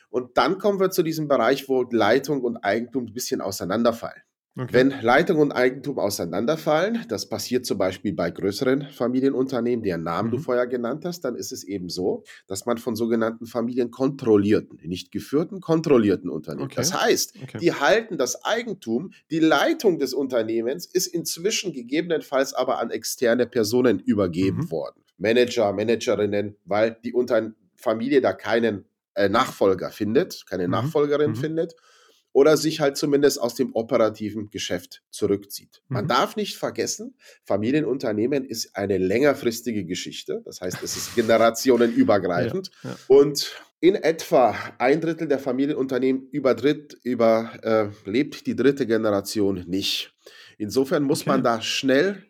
Und 0.09 0.37
dann 0.37 0.57
kommen 0.57 0.79
wir 0.79 0.89
zu 0.89 1.03
diesem 1.03 1.27
Bereich, 1.27 1.67
wo 1.69 1.83
Leitung 1.83 2.41
und 2.41 2.57
Eigentum 2.57 3.05
ein 3.07 3.13
bisschen 3.13 3.41
auseinanderfallen. 3.41 4.21
Okay. 4.57 4.73
Wenn 4.73 4.89
Leitung 5.01 5.37
und 5.39 5.53
Eigentum 5.53 5.97
auseinanderfallen, 5.97 7.05
das 7.07 7.29
passiert 7.29 7.65
zum 7.65 7.77
Beispiel 7.77 8.11
bei 8.13 8.31
größeren 8.31 8.89
Familienunternehmen, 8.91 9.81
deren 9.81 10.03
Namen 10.03 10.29
du 10.29 10.37
Mhm. 10.37 10.41
vorher 10.41 10.67
genannt 10.67 11.05
hast, 11.05 11.21
dann 11.21 11.35
ist 11.35 11.53
es 11.53 11.63
eben 11.63 11.87
so, 11.87 12.23
dass 12.47 12.65
man 12.65 12.77
von 12.77 12.97
sogenannten 12.97 13.45
familienkontrollierten, 13.45 14.79
nicht 14.83 15.11
geführten, 15.13 15.61
kontrollierten 15.61 16.29
Unternehmen. 16.29 16.65
Okay. 16.65 16.75
Das 16.75 16.93
heißt, 16.93 17.35
Okay. 17.43 17.59
die 17.59 17.73
halten 17.73 18.17
das 18.17 18.43
Eigentum, 18.43 19.11
die 19.29 19.39
Leitung 19.39 19.99
des 19.99 20.13
Unternehmens 20.13 20.85
ist 20.85 21.07
inzwischen 21.07 21.71
gegebenenfalls 21.71 22.53
aber 22.53 22.79
an 22.79 22.89
externe 22.91 23.47
Personen 23.47 23.99
übergeben 23.99 24.57
Mhm. 24.65 24.71
worden. 24.71 25.01
Manager, 25.17 25.71
Managerinnen, 25.71 26.57
weil 26.65 26.97
die 27.05 27.13
Unter 27.13 27.53
Familie 27.75 28.19
da 28.19 28.33
keinen 28.33 28.85
äh, 29.13 29.29
Nachfolger 29.29 29.91
findet, 29.91 30.45
keine 30.49 30.65
Mhm. 30.67 30.71
Nachfolgerin 30.71 31.31
Mhm. 31.31 31.35
findet 31.35 31.75
oder 32.33 32.55
sich 32.57 32.79
halt 32.79 32.97
zumindest 32.97 33.41
aus 33.41 33.55
dem 33.55 33.73
operativen 33.75 34.49
Geschäft 34.49 35.03
zurückzieht. 35.11 35.81
Man 35.87 36.05
Mhm. 36.05 36.09
darf 36.09 36.35
nicht 36.35 36.55
vergessen, 36.57 37.15
Familienunternehmen 37.43 38.45
ist 38.45 38.75
eine 38.75 38.97
längerfristige 38.97 39.85
Geschichte. 39.85 40.41
Das 40.45 40.61
heißt, 40.61 40.81
es 40.83 40.95
ist 40.97 41.15
generationenübergreifend. 41.15 42.71
Ja, 42.83 42.89
ja. 42.91 42.95
Und 43.07 43.51
in 43.79 43.95
etwa 43.95 44.55
ein 44.77 45.01
Drittel 45.01 45.27
der 45.27 45.39
Familienunternehmen 45.39 46.27
übertritt, 46.31 46.97
überlebt 47.03 48.45
die 48.45 48.55
dritte 48.55 48.85
Generation 48.85 49.63
nicht. 49.67 50.13
Insofern 50.57 51.03
muss 51.03 51.21
Okay. 51.21 51.29
man 51.31 51.43
da 51.43 51.61
schnell 51.61 52.23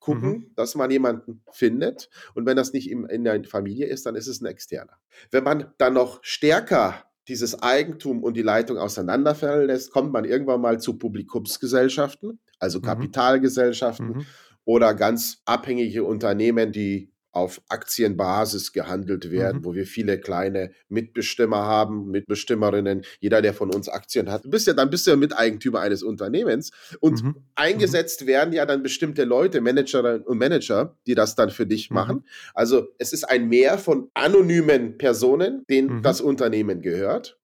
gucken, 0.00 0.28
Mhm. 0.30 0.50
dass 0.56 0.74
man 0.74 0.90
jemanden 0.90 1.42
findet. 1.52 2.08
Und 2.34 2.46
wenn 2.46 2.56
das 2.56 2.72
nicht 2.72 2.90
im, 2.90 3.06
in 3.06 3.24
der 3.24 3.42
Familie 3.44 3.86
ist, 3.86 4.06
dann 4.06 4.14
ist 4.16 4.26
es 4.26 4.40
ein 4.40 4.46
externer. 4.46 4.98
Wenn 5.30 5.44
man 5.44 5.72
dann 5.78 5.94
noch 5.94 6.18
stärker 6.22 7.04
dieses 7.28 7.60
Eigentum 7.62 8.22
und 8.22 8.34
die 8.36 8.42
Leitung 8.42 8.78
auseinanderfallen 8.78 9.66
lässt, 9.66 9.90
kommt 9.90 10.12
man 10.12 10.24
irgendwann 10.24 10.60
mal 10.60 10.80
zu 10.80 10.98
Publikumsgesellschaften, 10.98 12.40
also 12.58 12.78
Mhm. 12.78 12.82
Kapitalgesellschaften 12.82 14.08
Mhm. 14.08 14.26
oder 14.64 14.94
ganz 14.94 15.42
abhängige 15.44 16.04
Unternehmen, 16.04 16.72
die 16.72 17.10
auf 17.36 17.60
Aktienbasis 17.68 18.72
gehandelt 18.72 19.30
werden, 19.30 19.58
Mhm. 19.58 19.64
wo 19.66 19.74
wir 19.74 19.86
viele 19.86 20.18
kleine 20.18 20.70
Mitbestimmer 20.88 21.58
haben, 21.58 22.10
Mitbestimmerinnen. 22.10 23.02
Jeder, 23.20 23.42
der 23.42 23.52
von 23.52 23.72
uns 23.74 23.88
Aktien 23.88 24.30
hat, 24.32 24.44
du 24.46 24.50
bist 24.50 24.66
ja, 24.66 24.72
dann 24.72 24.88
bist 24.88 25.06
du 25.06 25.10
ja 25.10 25.16
Miteigentümer 25.16 25.80
eines 25.80 26.02
Unternehmens. 26.02 26.70
Und 27.00 27.22
Mhm. 27.22 27.34
eingesetzt 27.54 28.26
werden 28.26 28.54
ja 28.54 28.64
dann 28.64 28.82
bestimmte 28.82 29.24
Leute, 29.24 29.60
Managerinnen 29.60 30.22
und 30.22 30.38
Manager, 30.38 30.96
die 31.06 31.14
das 31.14 31.34
dann 31.36 31.50
für 31.50 31.66
dich 31.66 31.90
Mhm. 31.90 31.94
machen. 31.94 32.24
Also 32.54 32.88
es 32.98 33.12
ist 33.12 33.24
ein 33.28 33.48
Meer 33.48 33.76
von 33.78 34.10
anonymen 34.14 34.96
Personen, 34.96 35.64
denen 35.68 35.98
Mhm. 35.98 36.02
das 36.02 36.20
Unternehmen 36.22 36.80
gehört, 36.80 37.38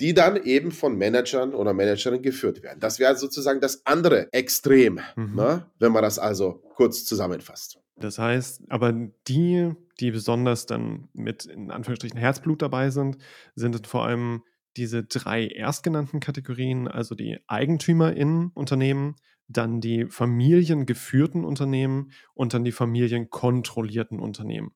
die 0.00 0.14
dann 0.14 0.36
eben 0.44 0.72
von 0.72 0.96
Managern 0.96 1.54
oder 1.54 1.72
Managerinnen 1.74 2.22
geführt 2.22 2.62
werden. 2.62 2.80
Das 2.80 2.98
wäre 2.98 3.16
sozusagen 3.16 3.60
das 3.60 3.84
andere 3.84 4.28
Extrem, 4.32 5.00
Mhm. 5.16 5.34
ne? 5.36 5.66
wenn 5.78 5.92
man 5.92 6.02
das 6.02 6.18
also 6.18 6.62
kurz 6.74 7.04
zusammenfasst. 7.04 7.78
Das 7.98 8.18
heißt, 8.18 8.70
aber 8.70 8.92
die, 9.26 9.72
die 10.00 10.10
besonders 10.10 10.66
dann 10.66 11.08
mit 11.14 11.46
in 11.46 11.70
Anführungsstrichen 11.70 12.18
Herzblut 12.18 12.62
dabei 12.62 12.90
sind, 12.90 13.16
sind 13.54 13.86
vor 13.86 14.04
allem 14.04 14.42
diese 14.76 15.04
drei 15.04 15.46
erstgenannten 15.46 16.20
Kategorien, 16.20 16.88
also 16.88 17.14
die 17.14 17.38
EigentümerInnen 17.46 18.50
Unternehmen, 18.52 19.16
dann 19.48 19.80
die 19.80 20.06
familiengeführten 20.06 21.44
Unternehmen 21.44 22.12
und 22.34 22.52
dann 22.52 22.64
die 22.64 22.72
familienkontrollierten 22.72 24.20
Unternehmen. 24.20 24.72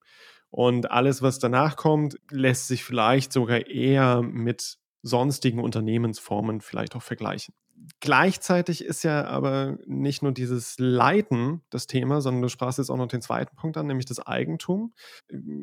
Und 0.51 0.91
alles, 0.91 1.23
was 1.23 1.39
danach 1.39 1.77
kommt, 1.77 2.19
lässt 2.31 2.69
sich 2.69 2.85
vielleicht 2.85 3.33
sogar 3.33 3.67
eher 3.67 4.23
mit 4.23 4.79
sonstigen 5.03 5.61
Unternehmensformen 5.61 6.61
vielleicht 6.61 6.97
auch 6.97 7.03
vergleichen. 7.03 7.55
Gleichzeitig 8.01 8.85
ist 8.85 9.05
ja 9.05 9.25
aber 9.25 9.79
nicht 9.87 10.23
nur 10.23 10.33
dieses 10.33 10.79
Leiten 10.79 11.63
das 11.71 11.87
Thema, 11.87 12.21
sondern 12.21 12.43
du 12.43 12.49
sprachst 12.49 12.79
jetzt 12.79 12.91
auch 12.91 12.97
noch 12.97 13.09
den 13.09 13.23
zweiten 13.23 13.57
Punkt 13.57 13.77
an, 13.77 13.87
nämlich 13.87 14.07
das 14.07 14.21
Eigentum. 14.21 14.93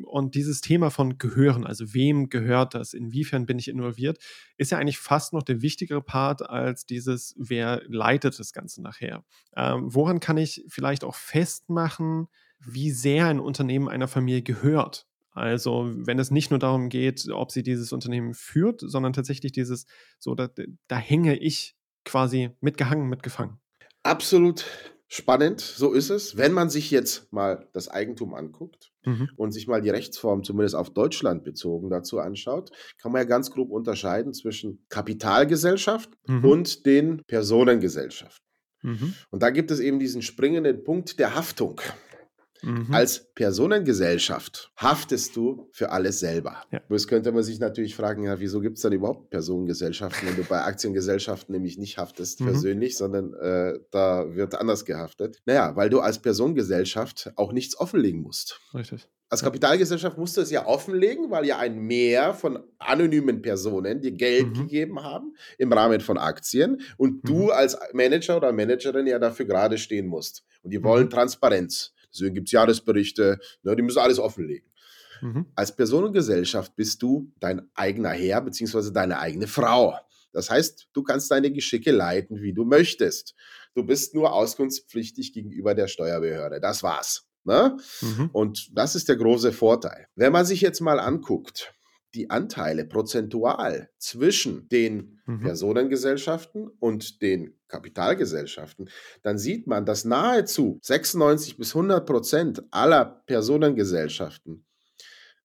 Und 0.04 0.34
dieses 0.34 0.60
Thema 0.60 0.90
von 0.90 1.18
Gehören, 1.18 1.64
also 1.64 1.94
wem 1.94 2.28
gehört 2.28 2.74
das, 2.74 2.92
inwiefern 2.92 3.46
bin 3.46 3.58
ich 3.58 3.68
involviert, 3.68 4.18
ist 4.56 4.72
ja 4.72 4.78
eigentlich 4.78 4.98
fast 4.98 5.32
noch 5.32 5.42
der 5.42 5.62
wichtigere 5.62 6.02
Part 6.02 6.48
als 6.48 6.86
dieses, 6.86 7.34
wer 7.38 7.82
leitet 7.86 8.38
das 8.38 8.52
Ganze 8.52 8.82
nachher. 8.82 9.24
Ähm, 9.56 9.94
woran 9.94 10.20
kann 10.20 10.38
ich 10.38 10.64
vielleicht 10.68 11.04
auch 11.04 11.14
festmachen, 11.14 12.28
wie 12.58 12.90
sehr 12.90 13.26
ein 13.26 13.40
Unternehmen 13.40 13.88
einer 13.88 14.08
Familie 14.08 14.42
gehört? 14.42 15.06
Also, 15.38 15.88
wenn 15.94 16.18
es 16.18 16.32
nicht 16.32 16.50
nur 16.50 16.58
darum 16.58 16.88
geht, 16.88 17.28
ob 17.30 17.52
sie 17.52 17.62
dieses 17.62 17.92
Unternehmen 17.92 18.34
führt, 18.34 18.80
sondern 18.80 19.12
tatsächlich 19.12 19.52
dieses, 19.52 19.86
so, 20.18 20.34
da, 20.34 20.48
da 20.88 20.96
hänge 20.96 21.36
ich 21.36 21.77
quasi 22.08 22.50
mitgehangen, 22.60 23.08
mitgefangen. 23.08 23.58
Absolut 24.02 24.64
spannend, 25.06 25.60
so 25.60 25.92
ist 25.92 26.10
es. 26.10 26.36
Wenn 26.36 26.52
man 26.52 26.68
sich 26.70 26.90
jetzt 26.90 27.32
mal 27.32 27.68
das 27.72 27.88
Eigentum 27.88 28.34
anguckt 28.34 28.92
Mhm. 29.06 29.28
und 29.36 29.52
sich 29.52 29.66
mal 29.66 29.80
die 29.80 29.88
Rechtsform 29.90 30.42
zumindest 30.44 30.74
auf 30.74 30.90
Deutschland 30.90 31.44
bezogen 31.44 31.88
dazu 31.88 32.18
anschaut, 32.18 32.70
kann 33.00 33.12
man 33.12 33.22
ja 33.22 33.28
ganz 33.28 33.50
grob 33.50 33.70
unterscheiden 33.70 34.34
zwischen 34.34 34.84
Kapitalgesellschaft 34.88 36.10
Mhm. 36.26 36.44
und 36.44 36.84
den 36.86 37.22
Personengesellschaften. 37.26 38.44
Mhm. 38.82 39.14
Und 39.30 39.42
da 39.42 39.50
gibt 39.50 39.70
es 39.70 39.80
eben 39.80 39.98
diesen 39.98 40.22
springenden 40.22 40.84
Punkt 40.84 41.18
der 41.18 41.34
Haftung. 41.34 41.80
Mhm. 42.62 42.88
Als 42.92 43.32
Personengesellschaft 43.34 44.70
haftest 44.76 45.36
du 45.36 45.68
für 45.72 45.90
alles 45.90 46.20
selber. 46.20 46.62
Ja. 46.72 46.80
Bloß 46.88 47.06
könnte 47.08 47.32
man 47.32 47.42
sich 47.42 47.58
natürlich 47.60 47.94
fragen, 47.94 48.24
ja, 48.24 48.40
wieso 48.40 48.60
gibt 48.60 48.76
es 48.78 48.82
dann 48.82 48.92
überhaupt 48.92 49.30
Personengesellschaften, 49.30 50.28
wenn 50.28 50.36
du 50.36 50.44
bei 50.44 50.62
Aktiengesellschaften 50.62 51.52
nämlich 51.54 51.78
nicht 51.78 51.98
haftest 51.98 52.40
Mhm. 52.40 52.44
persönlich, 52.46 52.96
sondern 52.96 53.34
äh, 53.34 53.78
da 53.90 54.34
wird 54.34 54.54
anders 54.54 54.84
gehaftet? 54.84 55.40
Naja, 55.46 55.76
weil 55.76 55.90
du 55.90 56.00
als 56.00 56.18
Personengesellschaft 56.18 57.32
auch 57.36 57.52
nichts 57.52 57.78
offenlegen 57.78 58.22
musst. 58.22 58.60
Richtig. 58.74 59.06
Als 59.30 59.42
Kapitalgesellschaft 59.42 60.16
musst 60.16 60.38
du 60.38 60.40
es 60.40 60.50
ja 60.50 60.66
offenlegen, 60.66 61.30
weil 61.30 61.44
ja 61.44 61.58
ein 61.58 61.78
Mehr 61.80 62.32
von 62.32 62.60
anonymen 62.78 63.42
Personen 63.42 64.00
dir 64.00 64.12
Geld 64.12 64.48
Mhm. 64.48 64.54
gegeben 64.54 65.02
haben 65.02 65.34
im 65.58 65.70
Rahmen 65.72 66.00
von 66.00 66.16
Aktien 66.16 66.80
und 66.96 67.28
du 67.28 67.44
Mhm. 67.44 67.50
als 67.50 67.78
Manager 67.92 68.38
oder 68.38 68.52
Managerin 68.52 69.06
ja 69.06 69.18
dafür 69.18 69.44
gerade 69.44 69.76
stehen 69.76 70.06
musst. 70.06 70.44
Und 70.62 70.70
die 70.72 70.82
wollen 70.82 71.04
Mhm. 71.06 71.10
Transparenz. 71.10 71.92
Deswegen 72.12 72.34
gibt 72.34 72.48
es 72.48 72.52
Jahresberichte, 72.52 73.38
ne, 73.62 73.76
die 73.76 73.82
müssen 73.82 73.98
alles 73.98 74.18
offenlegen. 74.18 74.68
Mhm. 75.20 75.46
Als 75.54 75.74
Personengesellschaft 75.74 76.74
bist 76.76 77.02
du 77.02 77.32
dein 77.40 77.68
eigener 77.74 78.10
Herr 78.10 78.40
bzw. 78.40 78.92
deine 78.92 79.18
eigene 79.18 79.46
Frau. 79.46 79.98
Das 80.32 80.50
heißt, 80.50 80.88
du 80.92 81.02
kannst 81.02 81.30
deine 81.30 81.50
Geschicke 81.50 81.90
leiten, 81.90 82.42
wie 82.42 82.52
du 82.52 82.64
möchtest. 82.64 83.34
Du 83.74 83.84
bist 83.84 84.14
nur 84.14 84.32
auskunftspflichtig 84.32 85.32
gegenüber 85.32 85.74
der 85.74 85.88
Steuerbehörde. 85.88 86.60
Das 86.60 86.82
war's. 86.82 87.26
Ne? 87.44 87.76
Mhm. 88.02 88.30
Und 88.32 88.68
das 88.76 88.94
ist 88.94 89.08
der 89.08 89.16
große 89.16 89.52
Vorteil. 89.52 90.06
Wenn 90.14 90.32
man 90.32 90.44
sich 90.44 90.60
jetzt 90.60 90.80
mal 90.80 91.00
anguckt, 91.00 91.72
die 92.14 92.30
Anteile 92.30 92.84
prozentual 92.84 93.90
zwischen 93.98 94.68
den 94.68 95.20
mhm. 95.26 95.40
Personengesellschaften 95.40 96.68
und 96.80 97.22
den 97.22 97.54
Kapitalgesellschaften, 97.68 98.88
dann 99.22 99.38
sieht 99.38 99.66
man, 99.66 99.84
dass 99.84 100.04
nahezu 100.04 100.78
96 100.82 101.58
bis 101.58 101.74
100 101.74 102.06
Prozent 102.06 102.62
aller 102.70 103.22
Personengesellschaften 103.26 104.64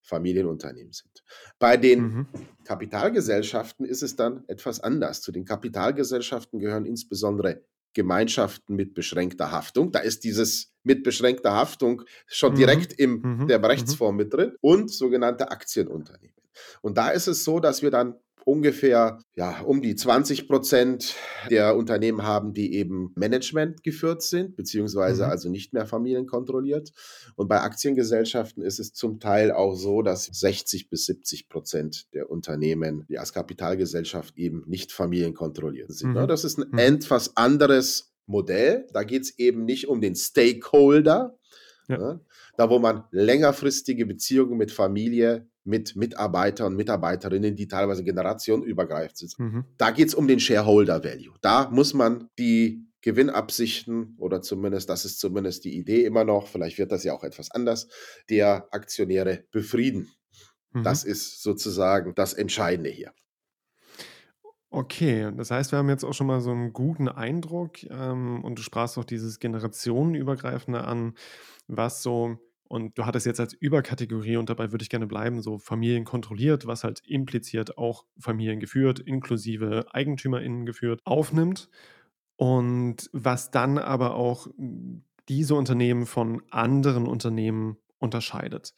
Familienunternehmen 0.01 0.91
sind. 0.91 1.23
Bei 1.59 1.77
den 1.77 2.01
mhm. 2.01 2.27
Kapitalgesellschaften 2.65 3.85
ist 3.85 4.03
es 4.03 4.15
dann 4.15 4.43
etwas 4.47 4.79
anders. 4.79 5.21
Zu 5.21 5.31
den 5.31 5.45
Kapitalgesellschaften 5.45 6.59
gehören 6.59 6.85
insbesondere 6.85 7.63
Gemeinschaften 7.93 8.75
mit 8.75 8.93
beschränkter 8.93 9.51
Haftung. 9.51 9.91
Da 9.91 9.99
ist 9.99 10.23
dieses 10.23 10.72
mit 10.83 11.03
beschränkter 11.03 11.53
Haftung 11.53 12.03
schon 12.27 12.53
mhm. 12.53 12.57
direkt 12.57 12.93
in 12.93 13.21
mhm. 13.21 13.47
der 13.47 13.59
mhm. 13.59 13.65
Rechtsform 13.65 14.15
mit 14.15 14.33
drin 14.33 14.53
und 14.61 14.91
sogenannte 14.91 15.51
Aktienunternehmen. 15.51 16.35
Und 16.81 16.97
da 16.97 17.09
ist 17.09 17.27
es 17.27 17.43
so, 17.43 17.59
dass 17.59 17.81
wir 17.81 17.91
dann 17.91 18.15
ungefähr 18.45 19.19
ja, 19.35 19.61
um 19.61 19.81
die 19.81 19.95
20 19.95 20.47
Prozent 20.47 21.15
der 21.49 21.75
Unternehmen 21.75 22.23
haben, 22.23 22.53
die 22.53 22.75
eben 22.75 23.11
Management 23.15 23.83
geführt 23.83 24.21
sind, 24.21 24.55
beziehungsweise 24.55 25.25
mhm. 25.25 25.31
also 25.31 25.49
nicht 25.49 25.73
mehr 25.73 25.85
familienkontrolliert. 25.85 26.91
Und 27.35 27.47
bei 27.47 27.61
Aktiengesellschaften 27.61 28.63
ist 28.63 28.79
es 28.79 28.93
zum 28.93 29.19
Teil 29.19 29.51
auch 29.51 29.75
so, 29.75 30.01
dass 30.01 30.25
60 30.25 30.89
bis 30.89 31.05
70 31.05 31.49
Prozent 31.49 32.13
der 32.13 32.29
Unternehmen, 32.29 33.05
die 33.07 33.17
als 33.17 33.33
Kapitalgesellschaft 33.33 34.37
eben 34.37 34.63
nicht 34.67 34.91
familienkontrolliert 34.91 35.93
sind. 35.93 36.13
Ne? 36.13 36.23
Mhm. 36.23 36.27
Das 36.27 36.43
ist 36.43 36.57
ein 36.57 36.69
mhm. 36.71 36.79
etwas 36.79 37.37
anderes 37.37 38.12
Modell. 38.25 38.87
Da 38.93 39.03
geht 39.03 39.23
es 39.23 39.39
eben 39.39 39.65
nicht 39.65 39.87
um 39.87 40.01
den 40.01 40.15
Stakeholder, 40.15 41.37
ja. 41.87 41.97
ne? 41.97 42.21
da 42.57 42.69
wo 42.69 42.79
man 42.79 43.03
längerfristige 43.11 44.05
Beziehungen 44.05 44.57
mit 44.57 44.71
Familie 44.71 45.47
mit 45.65 45.95
Mitarbeitern 45.95 46.67
und 46.67 46.75
Mitarbeiterinnen, 46.75 47.55
die 47.55 47.67
teilweise 47.67 48.03
generationenübergreifend 48.03 49.17
sind. 49.17 49.39
Mhm. 49.39 49.65
Da 49.77 49.91
geht 49.91 50.09
es 50.09 50.15
um 50.15 50.27
den 50.27 50.39
Shareholder 50.39 51.03
Value. 51.03 51.35
Da 51.41 51.69
muss 51.69 51.93
man 51.93 52.29
die 52.37 52.85
Gewinnabsichten 53.01 54.15
oder 54.17 54.41
zumindest, 54.41 54.89
das 54.89 55.05
ist 55.05 55.19
zumindest 55.19 55.65
die 55.65 55.77
Idee 55.77 56.05
immer 56.05 56.23
noch, 56.23 56.47
vielleicht 56.47 56.77
wird 56.77 56.91
das 56.91 57.03
ja 57.03 57.13
auch 57.13 57.23
etwas 57.23 57.51
anders, 57.51 57.87
der 58.29 58.67
Aktionäre 58.71 59.45
befrieden. 59.51 60.11
Mhm. 60.71 60.83
Das 60.83 61.03
ist 61.03 61.41
sozusagen 61.41 62.13
das 62.15 62.33
Entscheidende 62.33 62.89
hier. 62.89 63.13
Okay, 64.75 65.31
das 65.37 65.51
heißt, 65.51 65.71
wir 65.71 65.77
haben 65.77 65.89
jetzt 65.89 66.03
auch 66.03 66.13
schon 66.15 66.25
mal 66.25 66.41
so 66.41 66.49
einen 66.49 66.73
guten 66.73 67.07
Eindruck 67.07 67.83
ähm, 67.91 68.43
und 68.43 68.57
du 68.57 68.63
sprachst 68.63 68.97
auch 68.97 69.03
dieses 69.03 69.37
generationenübergreifende 69.39 70.83
an, 70.83 71.13
was 71.67 72.01
so 72.01 72.39
und 72.67 72.97
du 72.97 73.05
hattest 73.05 73.27
jetzt 73.27 73.39
als 73.39 73.53
Überkategorie, 73.53 74.35
und 74.37 74.49
dabei 74.49 74.71
würde 74.71 74.81
ich 74.81 74.89
gerne 74.89 75.05
bleiben, 75.05 75.43
so 75.43 75.59
Familien 75.59 76.05
kontrolliert, 76.05 76.65
was 76.65 76.83
halt 76.83 77.01
impliziert 77.05 77.77
auch 77.77 78.05
Familien 78.17 78.59
geführt, 78.59 78.99
inklusive 78.99 79.85
EigentümerInnen 79.93 80.65
geführt, 80.65 81.01
aufnimmt. 81.05 81.69
Und 82.35 83.09
was 83.13 83.51
dann 83.51 83.77
aber 83.77 84.15
auch 84.15 84.47
diese 85.29 85.53
Unternehmen 85.55 86.07
von 86.07 86.41
anderen 86.49 87.05
Unternehmen 87.07 87.77
unterscheidet. 87.99 88.73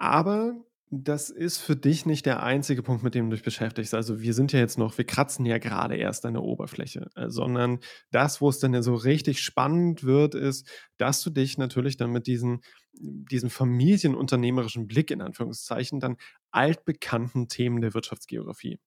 Aber 0.00 0.65
das 0.90 1.30
ist 1.30 1.58
für 1.58 1.74
dich 1.74 2.06
nicht 2.06 2.26
der 2.26 2.42
einzige 2.42 2.82
Punkt, 2.82 3.02
mit 3.02 3.14
dem 3.14 3.28
du 3.28 3.34
dich 3.34 3.44
beschäftigst. 3.44 3.92
Also 3.92 4.20
wir 4.20 4.34
sind 4.34 4.52
ja 4.52 4.60
jetzt 4.60 4.78
noch, 4.78 4.96
wir 4.96 5.04
kratzen 5.04 5.44
ja 5.44 5.58
gerade 5.58 5.96
erst 5.96 6.24
an 6.24 6.34
der 6.34 6.44
Oberfläche, 6.44 7.10
äh, 7.16 7.28
sondern 7.28 7.80
das, 8.12 8.40
wo 8.40 8.48
es 8.48 8.60
dann 8.60 8.72
ja 8.72 8.82
so 8.82 8.94
richtig 8.94 9.40
spannend 9.40 10.04
wird, 10.04 10.34
ist, 10.34 10.68
dass 10.96 11.22
du 11.22 11.30
dich 11.30 11.58
natürlich 11.58 11.96
dann 11.96 12.12
mit 12.12 12.28
diesen, 12.28 12.60
diesem 12.92 13.50
familienunternehmerischen 13.50 14.86
Blick 14.86 15.10
in 15.10 15.22
Anführungszeichen 15.22 15.98
dann 15.98 16.16
altbekannten 16.52 17.48
Themen 17.48 17.80
der 17.80 17.92
Wirtschaftsgeografie 17.92 18.78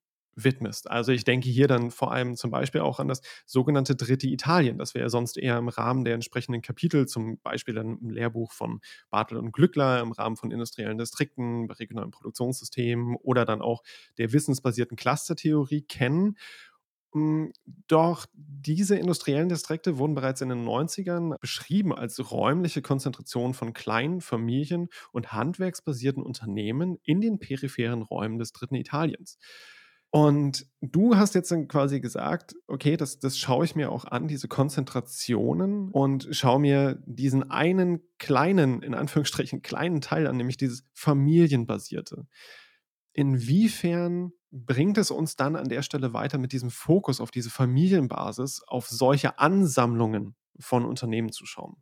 widmest. 0.43 0.89
Also 0.89 1.11
ich 1.11 1.23
denke 1.23 1.49
hier 1.49 1.67
dann 1.67 1.91
vor 1.91 2.11
allem 2.11 2.35
zum 2.35 2.51
Beispiel 2.51 2.81
auch 2.81 2.99
an 2.99 3.07
das 3.07 3.21
sogenannte 3.45 3.95
dritte 3.95 4.27
Italien. 4.27 4.77
Das 4.77 4.93
wäre 4.93 5.09
sonst 5.09 5.37
eher 5.37 5.57
im 5.57 5.69
Rahmen 5.69 6.05
der 6.05 6.13
entsprechenden 6.15 6.61
Kapitel, 6.61 7.07
zum 7.07 7.39
Beispiel 7.41 7.73
dann 7.75 7.97
im 7.99 8.09
Lehrbuch 8.09 8.51
von 8.51 8.81
Bartel 9.09 9.37
und 9.37 9.51
Glückler, 9.51 10.01
im 10.01 10.11
Rahmen 10.11 10.35
von 10.37 10.51
industriellen 10.51 10.97
Distrikten, 10.97 11.69
regionalen 11.71 12.11
Produktionssystemen 12.11 13.15
oder 13.17 13.45
dann 13.45 13.61
auch 13.61 13.83
der 14.17 14.33
wissensbasierten 14.33 14.97
Clustertheorie 14.97 15.81
kennen. 15.81 16.35
Hm, 17.13 17.51
doch 17.87 18.27
diese 18.33 18.95
industriellen 18.95 19.49
Distrikte 19.49 19.97
wurden 19.97 20.13
bereits 20.13 20.41
in 20.41 20.49
den 20.49 20.63
90ern 20.63 21.35
beschrieben 21.39 21.91
als 21.93 22.31
räumliche 22.31 22.83
Konzentration 22.83 23.55
von 23.55 23.73
kleinen 23.73 24.21
Familien- 24.21 24.89
und 25.11 25.33
handwerksbasierten 25.33 26.21
Unternehmen 26.21 26.99
in 27.03 27.19
den 27.19 27.39
peripheren 27.39 28.03
Räumen 28.03 28.37
des 28.37 28.51
dritten 28.53 28.75
Italiens. 28.75 29.39
Und 30.11 30.65
du 30.81 31.17
hast 31.17 31.35
jetzt 31.35 31.53
quasi 31.67 31.99
gesagt, 31.99 32.55
okay, 32.65 32.97
das, 32.97 33.19
das 33.19 33.37
schaue 33.37 33.63
ich 33.65 33.75
mir 33.75 33.91
auch 33.91 34.05
an, 34.05 34.27
diese 34.27 34.47
Konzentrationen 34.47 35.89
und 35.91 36.27
schaue 36.31 36.59
mir 36.59 36.99
diesen 37.05 37.51
einen 37.51 38.01
kleinen, 38.17 38.81
in 38.81 38.95
Anführungsstrichen 38.95 39.61
kleinen 39.61 40.01
Teil 40.01 40.25
an, 40.25 40.37
nämlich 40.37 40.57
dieses 40.57 40.83
familienbasierte. 40.93 42.25
Inwiefern 43.13 44.31
bringt 44.51 44.97
es 44.97 45.11
uns 45.11 45.35
dann 45.35 45.55
an 45.55 45.69
der 45.69 45.83
Stelle 45.83 46.11
weiter 46.11 46.39
mit 46.39 46.53
diesem 46.53 46.71
Fokus 46.71 47.21
auf 47.21 47.29
diese 47.29 47.51
Familienbasis, 47.51 48.63
auf 48.65 48.87
solche 48.87 49.37
Ansammlungen 49.37 50.35
von 50.59 50.85
Unternehmen 50.85 51.31
zu 51.31 51.45
schauen? 51.45 51.75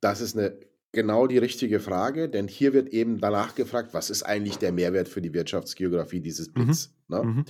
Das 0.00 0.20
ist 0.20 0.36
eine 0.36 0.58
genau 0.92 1.26
die 1.26 1.38
richtige 1.38 1.80
Frage, 1.80 2.28
denn 2.28 2.48
hier 2.48 2.72
wird 2.72 2.90
eben 2.90 3.18
danach 3.18 3.54
gefragt, 3.54 3.94
was 3.94 4.10
ist 4.10 4.22
eigentlich 4.22 4.58
der 4.58 4.72
Mehrwert 4.72 5.08
für 5.08 5.22
die 5.22 5.32
Wirtschaftsgeografie 5.32 6.20
dieses 6.20 6.52
Bits? 6.52 6.94
Mhm. 7.08 7.16
Ne? 7.16 7.22
Mhm. 7.24 7.44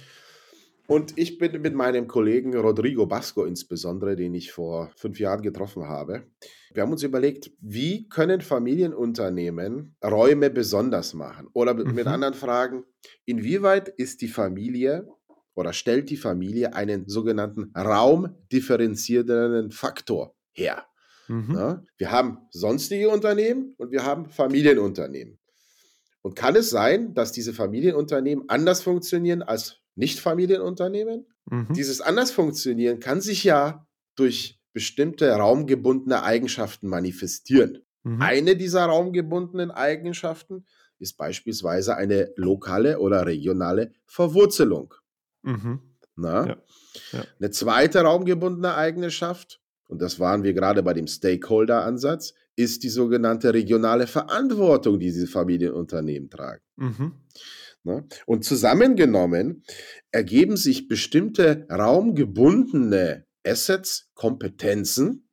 Und 0.88 1.16
ich 1.16 1.38
bin 1.38 1.60
mit 1.62 1.74
meinem 1.74 2.08
Kollegen 2.08 2.56
Rodrigo 2.56 3.06
Basco 3.06 3.44
insbesondere, 3.44 4.16
den 4.16 4.34
ich 4.34 4.52
vor 4.52 4.90
fünf 4.96 5.18
Jahren 5.20 5.42
getroffen 5.42 5.88
habe, 5.88 6.24
wir 6.74 6.82
haben 6.82 6.92
uns 6.92 7.02
überlegt, 7.02 7.50
wie 7.60 8.08
können 8.08 8.40
Familienunternehmen 8.40 9.94
Räume 10.02 10.50
besonders 10.50 11.14
machen? 11.14 11.48
Oder 11.52 11.74
mit, 11.74 11.86
mhm. 11.86 11.94
mit 11.94 12.06
anderen 12.06 12.34
Fragen, 12.34 12.84
inwieweit 13.24 13.88
ist 13.88 14.22
die 14.22 14.28
Familie 14.28 15.06
oder 15.54 15.72
stellt 15.72 16.10
die 16.10 16.16
Familie 16.16 16.74
einen 16.74 17.08
sogenannten 17.08 17.72
raumdifferenzierenden 17.76 19.70
Faktor 19.70 20.34
her? 20.52 20.86
Mhm. 21.28 21.54
Ja, 21.54 21.82
wir 21.96 22.10
haben 22.10 22.38
sonstige 22.50 23.08
Unternehmen 23.08 23.74
und 23.78 23.90
wir 23.90 24.04
haben 24.04 24.28
Familienunternehmen. 24.30 25.38
Und 26.22 26.36
kann 26.36 26.54
es 26.54 26.70
sein, 26.70 27.14
dass 27.14 27.32
diese 27.32 27.52
Familienunternehmen 27.52 28.48
anders 28.48 28.82
funktionieren 28.82 29.42
als 29.42 29.80
Nicht-Familienunternehmen? 29.96 31.26
Mhm. 31.46 31.72
Dieses 31.74 32.00
anders 32.00 32.30
funktionieren 32.30 33.00
kann 33.00 33.20
sich 33.20 33.44
ja 33.44 33.86
durch 34.14 34.60
bestimmte 34.72 35.30
raumgebundene 35.30 36.22
Eigenschaften 36.22 36.88
manifestieren. 36.88 37.84
Mhm. 38.04 38.22
Eine 38.22 38.56
dieser 38.56 38.84
raumgebundenen 38.86 39.70
Eigenschaften 39.70 40.66
ist 40.98 41.16
beispielsweise 41.16 41.96
eine 41.96 42.32
lokale 42.36 43.00
oder 43.00 43.26
regionale 43.26 43.92
Verwurzelung. 44.06 44.94
Mhm. 45.42 45.80
Na? 46.14 46.46
Ja. 46.46 46.56
Ja. 47.12 47.24
Eine 47.38 47.50
zweite 47.50 48.02
raumgebundene 48.02 48.74
Eigenschaft 48.74 49.61
und 49.86 50.00
das 50.00 50.18
waren 50.18 50.42
wir 50.42 50.54
gerade 50.54 50.82
bei 50.82 50.94
dem 50.94 51.06
Stakeholder-Ansatz, 51.06 52.34
ist 52.56 52.82
die 52.82 52.88
sogenannte 52.88 53.54
regionale 53.54 54.06
Verantwortung, 54.06 54.98
die 54.98 55.06
diese 55.06 55.26
Familienunternehmen 55.26 56.30
tragen. 56.30 56.62
Mhm. 56.76 57.12
Ne? 57.84 58.06
Und 58.26 58.44
zusammengenommen 58.44 59.64
ergeben 60.10 60.56
sich 60.56 60.88
bestimmte 60.88 61.66
raumgebundene 61.70 63.26
Assets, 63.44 64.10
Kompetenzen, 64.14 65.28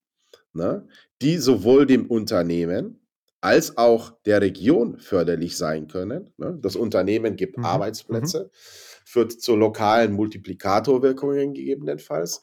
ne, 0.54 0.88
die 1.22 1.38
sowohl 1.38 1.86
dem 1.86 2.08
Unternehmen 2.08 3.00
als 3.42 3.78
auch 3.78 4.12
der 4.26 4.42
Region 4.42 5.00
förderlich 5.00 5.58
sein 5.58 5.88
können. 5.88 6.34
Ne? 6.38 6.58
Das 6.62 6.76
Unternehmen 6.76 7.36
gibt 7.36 7.58
mhm. 7.58 7.66
Arbeitsplätze, 7.66 8.46
mhm. 8.46 8.58
führt 9.06 9.32
zu 9.32 9.56
lokalen 9.56 10.14
Multiplikatorwirkungen 10.14 11.54
gegebenenfalls 11.54 12.42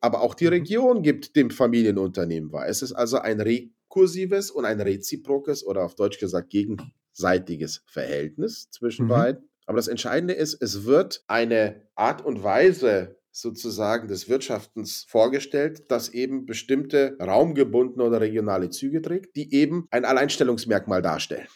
aber 0.00 0.20
auch 0.20 0.34
die 0.34 0.44
mhm. 0.44 0.50
Region 0.50 1.02
gibt 1.02 1.36
dem 1.36 1.50
Familienunternehmen 1.50 2.52
wahr. 2.52 2.68
Es 2.68 2.82
ist 2.82 2.92
also 2.92 3.18
ein 3.18 3.40
rekursives 3.40 4.50
und 4.50 4.64
ein 4.64 4.80
reziprokes 4.80 5.64
oder 5.64 5.84
auf 5.84 5.94
Deutsch 5.94 6.18
gesagt 6.18 6.50
gegenseitiges 6.50 7.82
Verhältnis 7.86 8.70
zwischen 8.70 9.06
mhm. 9.06 9.10
beiden. 9.10 9.48
Aber 9.66 9.76
das 9.76 9.88
Entscheidende 9.88 10.34
ist, 10.34 10.62
es 10.62 10.84
wird 10.84 11.24
eine 11.26 11.82
Art 11.96 12.24
und 12.24 12.42
Weise 12.42 13.16
sozusagen 13.32 14.08
des 14.08 14.28
Wirtschaftens 14.28 15.04
vorgestellt, 15.08 15.90
das 15.90 16.08
eben 16.08 16.46
bestimmte 16.46 17.18
raumgebundene 17.20 18.02
oder 18.04 18.20
regionale 18.20 18.70
Züge 18.70 19.02
trägt, 19.02 19.36
die 19.36 19.52
eben 19.52 19.86
ein 19.90 20.06
Alleinstellungsmerkmal 20.06 21.02
darstellen. 21.02 21.46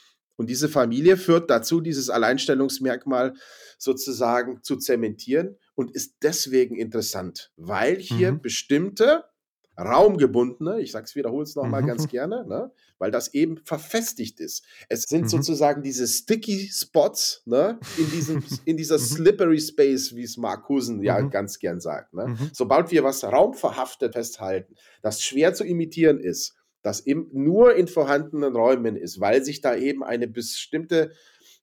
Und 0.40 0.48
diese 0.48 0.70
Familie 0.70 1.18
führt 1.18 1.50
dazu, 1.50 1.82
dieses 1.82 2.08
Alleinstellungsmerkmal 2.08 3.34
sozusagen 3.76 4.62
zu 4.62 4.76
zementieren 4.76 5.58
und 5.74 5.94
ist 5.94 6.14
deswegen 6.22 6.76
interessant, 6.76 7.52
weil 7.58 7.98
hier 7.98 8.32
mhm. 8.32 8.40
bestimmte 8.40 9.24
raumgebundene, 9.78 10.80
ich 10.80 10.92
sag's 10.92 11.14
wiederhole 11.14 11.42
es 11.42 11.56
nochmal 11.56 11.82
mhm. 11.82 11.88
ganz 11.88 12.08
gerne, 12.08 12.46
ne? 12.48 12.72
weil 12.98 13.10
das 13.10 13.34
eben 13.34 13.58
verfestigt 13.58 14.40
ist. 14.40 14.64
Es 14.88 15.02
sind 15.02 15.24
mhm. 15.24 15.28
sozusagen 15.28 15.82
diese 15.82 16.08
sticky 16.08 16.70
Spots 16.72 17.42
ne? 17.44 17.78
in, 17.98 18.10
diesem, 18.10 18.42
in 18.64 18.78
dieser 18.78 18.96
mhm. 18.96 19.02
slippery 19.02 19.60
space, 19.60 20.16
wie 20.16 20.22
es 20.22 20.38
Mark 20.38 20.70
Husen 20.70 21.02
ja 21.02 21.20
mhm. 21.20 21.28
ganz 21.28 21.58
gern 21.58 21.80
sagt. 21.80 22.14
Ne? 22.14 22.28
Mhm. 22.28 22.50
Sobald 22.54 22.90
wir 22.90 23.04
was 23.04 23.24
raumverhaftet 23.24 24.14
festhalten, 24.14 24.74
das 25.02 25.22
schwer 25.22 25.52
zu 25.52 25.64
imitieren 25.64 26.18
ist, 26.18 26.54
das 26.82 27.06
eben 27.06 27.28
nur 27.32 27.74
in 27.74 27.88
vorhandenen 27.88 28.54
Räumen 28.54 28.96
ist, 28.96 29.20
weil 29.20 29.44
sich 29.44 29.60
da 29.60 29.76
eben 29.76 30.02
eine 30.02 30.28
bestimmte 30.28 31.12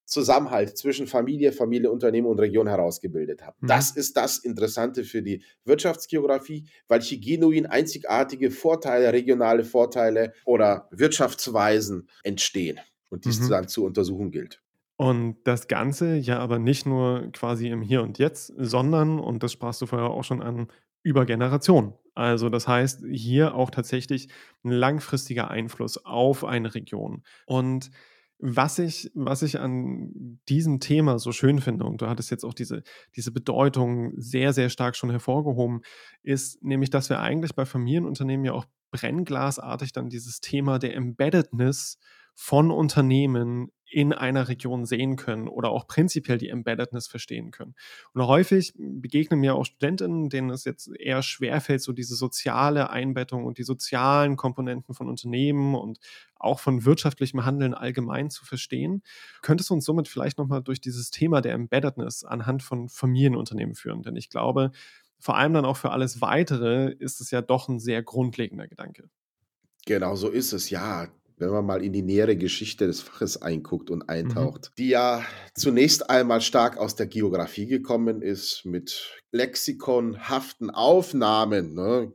Zusammenhalt 0.08 0.77
zwischen 0.77 1.06
Familie, 1.06 1.51
Familie, 1.51 1.91
Unternehmen 1.91 2.27
und 2.27 2.39
Region 2.39 2.67
herausgebildet 2.67 3.45
hat. 3.45 3.62
Mhm. 3.62 3.67
Das 3.67 3.91
ist 3.91 4.15
das 4.15 4.38
Interessante 4.38 5.03
für 5.03 5.21
die 5.21 5.43
Wirtschaftsgeografie, 5.65 6.65
weil 6.88 7.01
hier 7.01 7.19
genuin 7.19 7.65
einzigartige 7.65 8.49
Vorteile, 8.49 9.12
regionale 9.12 9.65
Vorteile 9.65 10.34
oder 10.45 10.88
Wirtschaftsweisen 10.91 12.08
entstehen 12.23 12.80
und 13.10 13.25
dies 13.25 13.41
mhm. 13.41 13.49
dann 13.49 13.67
zu 13.67 13.84
untersuchen 13.84 14.32
gilt. 14.32 14.62
Und 14.95 15.38
das 15.43 15.67
Ganze 15.67 16.15
ja 16.15 16.39
aber 16.39 16.58
nicht 16.58 16.86
nur 16.86 17.30
quasi 17.34 17.67
im 17.67 17.82
Hier 17.82 18.01
und 18.01 18.17
Jetzt, 18.17 18.53
sondern, 18.58 19.19
und 19.19 19.43
das 19.43 19.51
sprachst 19.51 19.82
du 19.82 19.86
vorher 19.86 20.10
auch 20.10 20.23
schon 20.23 20.41
an, 20.41 20.69
über 21.03 21.25
Generationen. 21.25 21.93
Also 22.17 22.49
das 22.49 22.67
heißt, 22.67 23.03
hier 23.12 23.53
auch 23.53 23.69
tatsächlich 23.69 24.27
ein 24.63 24.71
langfristiger 24.71 25.51
Einfluss 25.51 26.03
auf 26.03 26.43
eine 26.43 26.73
Region. 26.73 27.23
Und 27.45 27.91
was 28.39 28.80
ich, 28.80 29.12
was 29.13 29.43
ich 29.43 29.60
an 29.60 30.39
diesem 30.49 30.80
Thema 30.80 31.19
so 31.19 31.32
schön 31.32 31.62
finde, 31.62 31.86
und 31.86 32.01
du 32.01 32.08
hattest 32.08 32.32
jetzt 32.32 32.43
auch 32.43 32.56
diese, 32.56 32.82
diese 33.15 33.32
Bedeutung 33.32 34.13
sehr, 34.17 34.51
sehr 34.53 34.69
stark 34.69 34.95
schon 34.95 35.12
hervorgehoben, 35.12 35.82
ist 36.23 36.63
nämlich, 36.63 36.89
dass 36.89 37.12
wir 37.12 37.19
eigentlich 37.19 37.53
bei 37.53 37.65
Familienunternehmen 37.65 38.45
ja 38.45 38.53
auch 38.53 38.65
brennglasartig 38.89 39.91
dann 39.91 40.10
dieses 40.10 40.41
Thema 40.41 40.80
der 40.80 40.95
Embeddedness 40.95 41.99
von 42.39 42.69
Unternehmen 42.69 43.71
in 43.89 44.13
einer 44.13 44.47
Region 44.47 44.86
sehen 44.86 45.15
können 45.15 45.47
oder 45.47 45.71
auch 45.71 45.88
prinzipiell 45.88 46.38
die 46.38 46.50
Embeddedness 46.50 47.08
verstehen 47.08 47.50
können. 47.50 47.73
Und 48.13 48.28
häufig 48.28 48.73
begegnen 48.78 49.39
mir 49.39 49.56
auch 49.56 49.65
Studentinnen, 49.65 50.30
denen 50.30 50.52
es 50.52 50.63
jetzt 50.63 50.88
eher 51.00 51.23
schwerfällt, 51.23 51.82
so 51.82 51.93
diese 51.93 52.15
soziale 52.15 52.91
Einbettung 52.91 53.45
und 53.45 53.58
die 53.58 53.63
sozialen 53.63 54.36
Komponenten 54.36 54.93
von 54.93 55.10
Unternehmen 55.10 55.73
und 55.73 55.97
auch 56.36 56.60
von 56.60 56.86
wirtschaftlichem 56.86 57.43
Handeln 57.43 57.73
allgemein 57.73 58.30
zu 58.30 58.45
verstehen. 58.45 59.02
Könntest 59.41 59.71
du 59.71 59.73
uns 59.73 59.86
somit 59.86 60.08
vielleicht 60.08 60.38
nochmal 60.38 60.62
durch 60.62 60.80
dieses 60.80 61.10
Thema 61.10 61.41
der 61.41 61.54
Embeddedness 61.54 62.23
anhand 62.23 62.62
von 62.62 62.88
Familienunternehmen 62.88 63.73
führen? 63.73 64.04
Denn 64.04 64.15
ich 64.15 64.30
glaube, 64.30 64.69
vor 65.19 65.38
allem 65.38 65.54
dann 65.54 65.65
auch 65.65 65.78
für 65.78 65.89
alles 65.89 66.21
Weitere 66.21 66.91
ist 66.91 67.19
es 67.19 67.32
ja 67.32 67.41
doch 67.41 67.67
ein 67.67 67.80
sehr 67.80 68.04
grundlegender 68.04 68.67
Gedanke. 68.67 69.10
Genau 69.88 70.15
so 70.15 70.30
ist 70.30 70.54
es, 70.54 70.69
ja 70.69 71.08
wenn 71.38 71.50
man 71.50 71.65
mal 71.65 71.84
in 71.84 71.93
die 71.93 72.02
nähere 72.02 72.36
Geschichte 72.36 72.88
des 72.88 73.02
Faches 73.02 73.41
einguckt 73.41 73.89
und 73.89 74.04
mhm. 74.04 74.10
eintaucht, 74.10 74.71
mhm. 74.71 74.76
die 74.78 74.89
ja 74.89 75.23
zunächst 75.54 76.10
einmal 76.10 76.41
stark 76.41 76.78
aus 76.78 76.95
der 76.95 77.08
Geografie 77.08 77.67
gekommen 77.67 78.21
ist, 78.21 78.65
mit 78.65 79.21
lexikonhaften 79.32 80.71
Aufnahmen, 80.71 81.76
ne? 81.76 82.12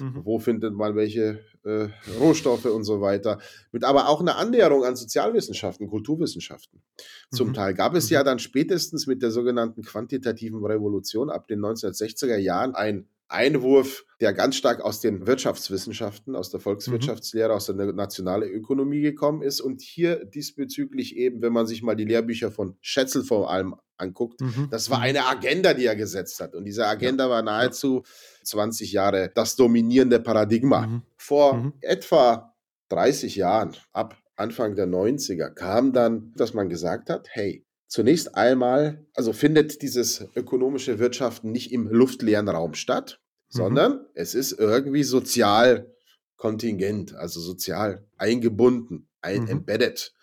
mhm. 0.00 0.24
wo 0.24 0.38
findet 0.38 0.74
man 0.74 0.96
welche 0.96 1.44
äh, 1.64 1.88
Rohstoffe 2.18 2.64
und 2.64 2.84
so 2.84 3.00
weiter, 3.00 3.38
mit 3.72 3.84
aber 3.84 4.08
auch 4.08 4.20
einer 4.20 4.36
Annäherung 4.36 4.84
an 4.84 4.96
Sozialwissenschaften, 4.96 5.88
Kulturwissenschaften. 5.88 6.82
Zum 7.30 7.48
mhm. 7.48 7.54
Teil 7.54 7.74
gab 7.74 7.94
es 7.94 8.08
ja 8.08 8.20
mhm. 8.20 8.26
dann 8.26 8.38
spätestens 8.38 9.06
mit 9.06 9.22
der 9.22 9.30
sogenannten 9.30 9.82
quantitativen 9.82 10.64
Revolution 10.64 11.30
ab 11.30 11.48
den 11.48 11.60
1960er 11.60 12.36
Jahren 12.36 12.74
ein 12.74 13.08
Einwurf, 13.28 14.04
der 14.20 14.32
ganz 14.32 14.56
stark 14.56 14.80
aus 14.80 15.00
den 15.00 15.26
Wirtschaftswissenschaften, 15.26 16.34
aus 16.34 16.50
der 16.50 16.60
Volkswirtschaftslehre, 16.60 17.50
mhm. 17.50 17.54
aus 17.54 17.66
der 17.66 17.74
nationalen 17.74 18.48
Ökonomie 18.48 19.02
gekommen 19.02 19.42
ist 19.42 19.60
und 19.60 19.82
hier 19.82 20.24
diesbezüglich 20.24 21.16
eben, 21.16 21.42
wenn 21.42 21.52
man 21.52 21.66
sich 21.66 21.82
mal 21.82 21.94
die 21.94 22.04
Lehrbücher 22.04 22.50
von 22.50 22.76
Schätzel 22.80 23.22
vor 23.22 23.50
allem 23.50 23.76
anguckt, 23.98 24.40
mhm. 24.40 24.68
das 24.70 24.90
war 24.90 24.98
mhm. 24.98 25.04
eine 25.04 25.26
Agenda, 25.26 25.74
die 25.74 25.84
er 25.84 25.96
gesetzt 25.96 26.40
hat 26.40 26.54
und 26.54 26.64
diese 26.64 26.86
Agenda 26.86 27.24
ja. 27.24 27.30
war 27.30 27.42
nahezu 27.42 28.02
20 28.44 28.92
Jahre 28.92 29.30
das 29.34 29.56
dominierende 29.56 30.20
Paradigma. 30.20 30.86
Mhm. 30.86 31.02
Vor 31.16 31.54
mhm. 31.54 31.72
etwa 31.80 32.54
30 32.88 33.36
Jahren, 33.36 33.76
ab 33.92 34.16
Anfang 34.36 34.74
der 34.74 34.86
90er, 34.86 35.50
kam 35.50 35.92
dann, 35.92 36.32
dass 36.36 36.54
man 36.54 36.68
gesagt 36.68 37.10
hat, 37.10 37.28
hey, 37.30 37.66
Zunächst 37.88 38.34
einmal, 38.34 39.06
also 39.14 39.32
findet 39.32 39.80
dieses 39.80 40.26
ökonomische 40.36 40.98
Wirtschaften 40.98 41.50
nicht 41.50 41.72
im 41.72 41.88
luftleeren 41.88 42.48
Raum 42.48 42.74
statt, 42.74 43.20
mhm. 43.50 43.56
sondern 43.56 44.06
es 44.14 44.34
ist 44.34 44.52
irgendwie 44.52 45.04
sozial 45.04 45.90
kontingent, 46.36 47.14
also 47.14 47.40
sozial 47.40 48.06
eingebunden, 48.18 49.08
ein 49.22 49.42
mhm. 49.42 49.48
embedded. 49.48 50.14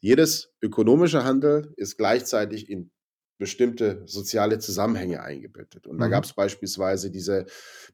Jedes 0.00 0.54
ökonomische 0.62 1.24
Handel 1.24 1.72
ist 1.76 1.98
gleichzeitig 1.98 2.70
in 2.70 2.90
bestimmte 3.38 4.02
soziale 4.06 4.58
Zusammenhänge 4.58 5.22
eingebettet. 5.22 5.86
Und 5.86 5.96
mhm. 5.96 6.00
da 6.00 6.08
gab 6.08 6.24
es 6.24 6.32
beispielsweise 6.32 7.10
diese 7.10 7.44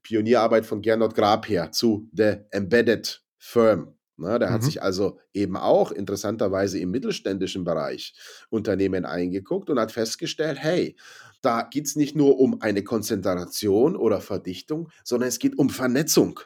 Pionierarbeit 0.03 0.67
von 0.67 0.83
Gernot 0.83 1.17
Grabher 1.17 1.73
zu 1.73 2.09
The 2.13 2.37
Embedded 2.51 3.25
Firm. 3.39 3.97
Ne, 4.21 4.39
der 4.39 4.51
mhm. 4.51 4.53
hat 4.53 4.63
sich 4.63 4.83
also 4.83 5.19
eben 5.33 5.57
auch 5.57 5.93
interessanterweise 5.93 6.79
im 6.79 6.91
mittelständischen 6.91 7.65
Bereich 7.65 8.15
Unternehmen 8.51 9.07
eingeguckt 9.07 9.71
und 9.71 9.81
hat 9.81 9.93
festgestellt, 9.93 10.59
hey, 10.61 10.95
da 11.41 11.63
geht 11.63 11.87
es 11.87 11.97
nicht 11.97 12.15
nur 12.15 12.39
um 12.39 12.61
eine 12.61 12.85
Konzentration 12.85 13.97
oder 13.97 14.21
Verdichtung, 14.21 14.91
sondern 15.05 15.31
es 15.31 15.39
geht 15.39 15.59
um 15.59 15.71
Vernetzung. 15.71 16.41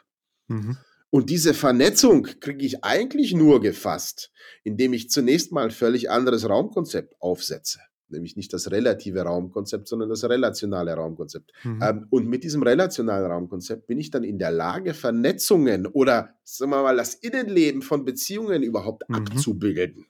Mhm. 0.47 0.77
Und 1.09 1.29
diese 1.29 1.53
Vernetzung 1.53 2.23
kriege 2.39 2.65
ich 2.65 2.85
eigentlich 2.85 3.33
nur 3.33 3.59
gefasst, 3.59 4.31
indem 4.63 4.93
ich 4.93 5.09
zunächst 5.09 5.51
mal 5.51 5.65
ein 5.65 5.71
völlig 5.71 6.09
anderes 6.09 6.47
Raumkonzept 6.47 7.15
aufsetze 7.19 7.79
nämlich 8.09 8.35
nicht 8.35 8.53
das 8.53 8.71
relative 8.71 9.21
Raumkonzept, 9.21 9.87
sondern 9.87 10.09
das 10.09 10.23
relationale 10.27 10.93
Raumkonzept. 10.93 11.51
Mhm. 11.63 11.79
Ähm, 11.81 12.07
und 12.09 12.27
mit 12.27 12.43
diesem 12.43 12.63
relationalen 12.63 13.31
Raumkonzept 13.31 13.87
bin 13.87 13.99
ich 13.99 14.11
dann 14.11 14.23
in 14.23 14.37
der 14.37 14.51
Lage, 14.51 14.93
Vernetzungen 14.93 15.87
oder, 15.87 16.35
sagen 16.43 16.71
wir 16.71 16.83
mal, 16.83 16.97
das 16.97 17.15
Innenleben 17.15 17.81
von 17.81 18.05
Beziehungen 18.05 18.63
überhaupt 18.63 19.07
mhm. 19.09 19.15
abzubilden. 19.15 20.05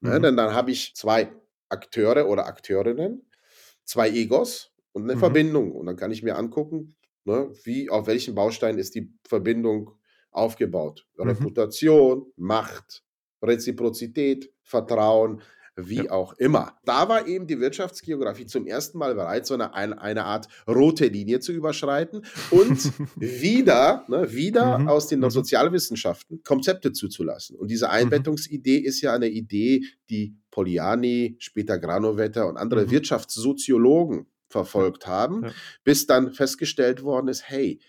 Mhm. 0.00 0.08
Ja, 0.08 0.18
denn 0.18 0.36
dann 0.36 0.54
habe 0.54 0.70
ich 0.70 0.94
zwei 0.94 1.32
Akteure 1.68 2.28
oder 2.28 2.46
Akteurinnen, 2.46 3.26
zwei 3.84 4.10
Egos 4.10 4.72
und 4.92 5.04
eine 5.04 5.14
mhm. 5.14 5.20
Verbindung. 5.20 5.72
Und 5.72 5.86
dann 5.86 5.96
kann 5.96 6.10
ich 6.10 6.22
mir 6.22 6.36
angucken, 6.36 6.96
ne, 7.24 7.50
wie, 7.64 7.90
auf 7.90 8.06
welchen 8.06 8.34
Baustein 8.34 8.78
ist 8.78 8.94
die 8.94 9.12
Verbindung 9.26 9.92
aufgebaut. 10.30 11.06
Mhm. 11.16 11.28
Reputation, 11.28 12.32
Macht, 12.36 13.04
Reziprozität, 13.42 14.52
Vertrauen, 14.62 15.42
wie 15.78 16.04
ja. 16.04 16.10
auch 16.10 16.34
immer. 16.34 16.76
Da 16.84 17.08
war 17.08 17.26
eben 17.26 17.46
die 17.46 17.60
Wirtschaftsgeografie 17.60 18.46
zum 18.46 18.66
ersten 18.66 18.98
Mal 18.98 19.14
bereit, 19.14 19.46
so 19.46 19.54
eine, 19.54 19.74
eine 19.74 20.24
Art 20.24 20.48
rote 20.66 21.06
Linie 21.06 21.40
zu 21.40 21.52
überschreiten 21.52 22.24
und 22.50 22.92
wieder, 23.16 24.04
ne, 24.08 24.32
wieder 24.32 24.78
mhm. 24.78 24.88
aus 24.88 25.06
den 25.06 25.20
mhm. 25.20 25.30
Sozialwissenschaften 25.30 26.42
Konzepte 26.42 26.92
zuzulassen. 26.92 27.56
Und 27.56 27.70
diese 27.70 27.86
mhm. 27.86 27.92
Einbettungsidee 27.92 28.78
ist 28.78 29.00
ja 29.00 29.14
eine 29.14 29.28
Idee, 29.28 29.84
die 30.10 30.36
Poliani, 30.50 31.36
später 31.38 31.78
Granovetter 31.78 32.48
und 32.48 32.56
andere 32.56 32.86
mhm. 32.86 32.90
Wirtschaftssoziologen 32.90 34.26
verfolgt 34.48 35.06
haben, 35.06 35.44
ja. 35.44 35.52
bis 35.84 36.06
dann 36.06 36.32
festgestellt 36.32 37.02
worden 37.02 37.28
ist, 37.28 37.48
hey, 37.48 37.80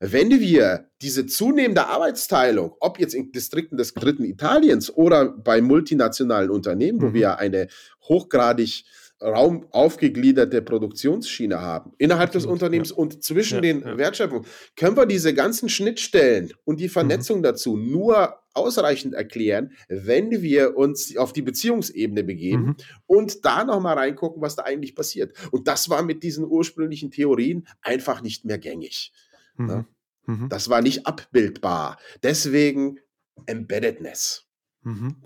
wenn 0.00 0.30
wir 0.40 0.90
diese 1.02 1.26
zunehmende 1.26 1.86
Arbeitsteilung, 1.86 2.74
ob 2.80 2.98
jetzt 2.98 3.14
in 3.14 3.32
Distrikten 3.32 3.78
des 3.78 3.94
dritten 3.94 4.24
Italiens 4.24 4.90
oder 4.94 5.26
bei 5.28 5.60
multinationalen 5.60 6.50
Unternehmen, 6.50 7.00
wo 7.00 7.06
mhm. 7.06 7.14
wir 7.14 7.38
eine 7.38 7.68
hochgradig 8.08 8.84
Raum 9.22 9.66
aufgegliederte 9.70 10.60
Produktionsschiene 10.60 11.60
haben, 11.60 11.92
innerhalb 11.98 12.28
Absolut, 12.28 12.44
des 12.44 12.52
Unternehmens 12.52 12.90
ja. 12.90 12.96
und 12.96 13.22
zwischen 13.22 13.56
ja, 13.56 13.60
den 13.60 13.80
ja. 13.80 13.96
Wertschöpfungen, 13.96 14.46
können 14.76 14.96
wir 14.96 15.06
diese 15.06 15.32
ganzen 15.32 15.68
Schnittstellen 15.68 16.52
und 16.64 16.80
die 16.80 16.88
Vernetzung 16.88 17.38
mhm. 17.38 17.44
dazu 17.44 17.76
nur 17.76 18.40
ausreichend 18.52 19.14
erklären, 19.14 19.72
wenn 19.88 20.30
wir 20.30 20.76
uns 20.76 21.16
auf 21.16 21.32
die 21.32 21.42
Beziehungsebene 21.42 22.22
begeben 22.22 22.64
mhm. 22.64 22.76
und 23.06 23.44
da 23.44 23.64
nochmal 23.64 23.96
reingucken, 23.96 24.42
was 24.42 24.56
da 24.56 24.64
eigentlich 24.64 24.94
passiert. 24.94 25.32
Und 25.50 25.68
das 25.68 25.88
war 25.88 26.02
mit 26.02 26.22
diesen 26.22 26.44
ursprünglichen 26.44 27.10
Theorien 27.10 27.66
einfach 27.82 28.20
nicht 28.22 28.44
mehr 28.44 28.58
gängig. 28.58 29.12
Ne? 29.56 29.86
Mhm. 30.26 30.34
Mhm. 30.34 30.48
Das 30.48 30.68
war 30.68 30.82
nicht 30.82 31.06
abbildbar. 31.06 31.98
Deswegen 32.22 32.98
Embeddedness. 33.46 34.48
Mhm. 34.82 35.16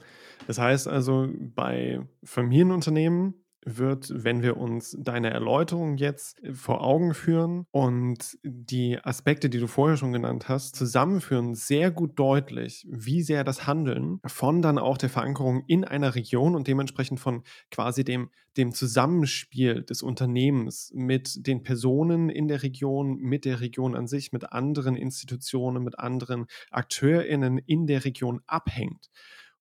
Das 0.47 0.59
heißt 0.59 0.89
also, 0.89 1.29
bei 1.55 2.01
Familienunternehmen 2.25 3.45
wird, 3.77 4.11
wenn 4.15 4.43
wir 4.43 4.57
uns 4.57 4.97
deine 4.99 5.31
Erläuterung 5.31 5.97
jetzt 5.97 6.41
vor 6.53 6.83
Augen 6.83 7.13
führen 7.15 7.67
und 7.71 8.39
die 8.43 8.99
Aspekte, 9.03 9.51
die 9.51 9.59
du 9.59 9.67
vorher 9.67 9.97
schon 9.97 10.13
genannt 10.13 10.49
hast, 10.49 10.77
zusammenführen, 10.77 11.55
sehr 11.55 11.91
gut 11.91 12.19
deutlich, 12.19 12.87
wie 12.89 13.23
sehr 13.23 13.45
das 13.45 13.67
Handeln 13.67 14.21
von 14.27 14.63
dann 14.63 14.79
auch 14.79 14.97
der 14.97 15.11
Verankerung 15.11 15.65
in 15.67 15.85
einer 15.85 16.15
Region 16.15 16.55
und 16.55 16.69
dementsprechend 16.69 17.21
von 17.21 17.43
quasi 17.71 18.05
dem, 18.05 18.31
dem 18.57 18.73
Zusammenspiel 18.73 19.83
des 19.83 20.03
Unternehmens 20.03 20.91
mit 20.95 21.47
den 21.47 21.63
Personen 21.63 22.31
in 22.31 22.49
der 22.49 22.63
Region, 22.63 23.19
mit 23.19 23.45
der 23.45 23.61
Region 23.61 23.95
an 23.95 24.07
sich, 24.07 24.33
mit 24.33 24.53
anderen 24.53 24.97
Institutionen, 24.97 25.85
mit 25.85 25.99
anderen 25.99 26.47
AkteurInnen 26.71 27.59
in 27.59 27.87
der 27.87 28.05
Region 28.05 28.41
abhängt. 28.47 29.11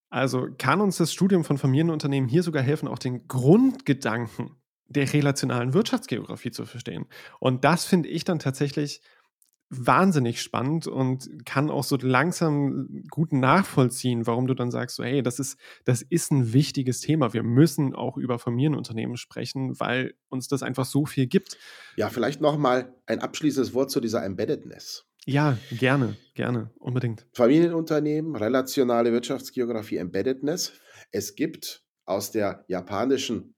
Also 0.09 0.47
kann 0.57 0.81
uns 0.81 0.97
das 0.97 1.11
Studium 1.11 1.43
von 1.43 1.57
Familienunternehmen 1.57 2.29
hier 2.29 2.43
sogar 2.43 2.63
helfen, 2.63 2.87
auch 2.87 2.99
den 2.99 3.27
Grundgedanken 3.27 4.55
der 4.87 5.11
relationalen 5.11 5.73
Wirtschaftsgeografie 5.73 6.51
zu 6.51 6.65
verstehen. 6.65 7.07
Und 7.39 7.65
das 7.65 7.85
finde 7.85 8.07
ich 8.09 8.23
dann 8.23 8.39
tatsächlich 8.39 9.01
wahnsinnig 9.69 10.41
spannend 10.41 10.87
und 10.87 11.45
kann 11.45 11.69
auch 11.69 11.83
so 11.83 11.97
langsam 11.97 13.03
gut 13.09 13.33
nachvollziehen, 13.33 14.25
warum 14.25 14.47
du 14.47 14.53
dann 14.53 14.71
sagst, 14.71 14.95
so, 14.95 15.03
hey, 15.03 15.21
das 15.21 15.39
ist, 15.39 15.59
das 15.83 16.01
ist 16.01 16.31
ein 16.31 16.53
wichtiges 16.53 17.01
Thema. 17.01 17.33
Wir 17.33 17.43
müssen 17.43 17.93
auch 17.93 18.15
über 18.15 18.39
Familienunternehmen 18.39 19.17
sprechen, 19.17 19.77
weil 19.77 20.13
uns 20.29 20.47
das 20.47 20.63
einfach 20.63 20.85
so 20.85 21.05
viel 21.05 21.27
gibt. 21.27 21.57
Ja, 21.97 22.07
vielleicht 22.09 22.39
nochmal 22.39 22.95
ein 23.07 23.19
abschließendes 23.19 23.73
Wort 23.73 23.91
zu 23.91 23.99
dieser 23.99 24.23
Embeddedness. 24.23 25.05
Ja, 25.29 25.57
gerne, 25.71 26.15
gerne, 26.35 26.71
unbedingt. 26.79 27.27
Familienunternehmen, 27.33 28.37
relationale 28.37 29.11
Wirtschaftsgeografie, 29.11 29.97
Embeddedness. 29.97 30.71
Es 31.11 31.35
gibt 31.35 31.83
aus 32.05 32.31
der 32.31 32.63
japanischen 32.69 33.53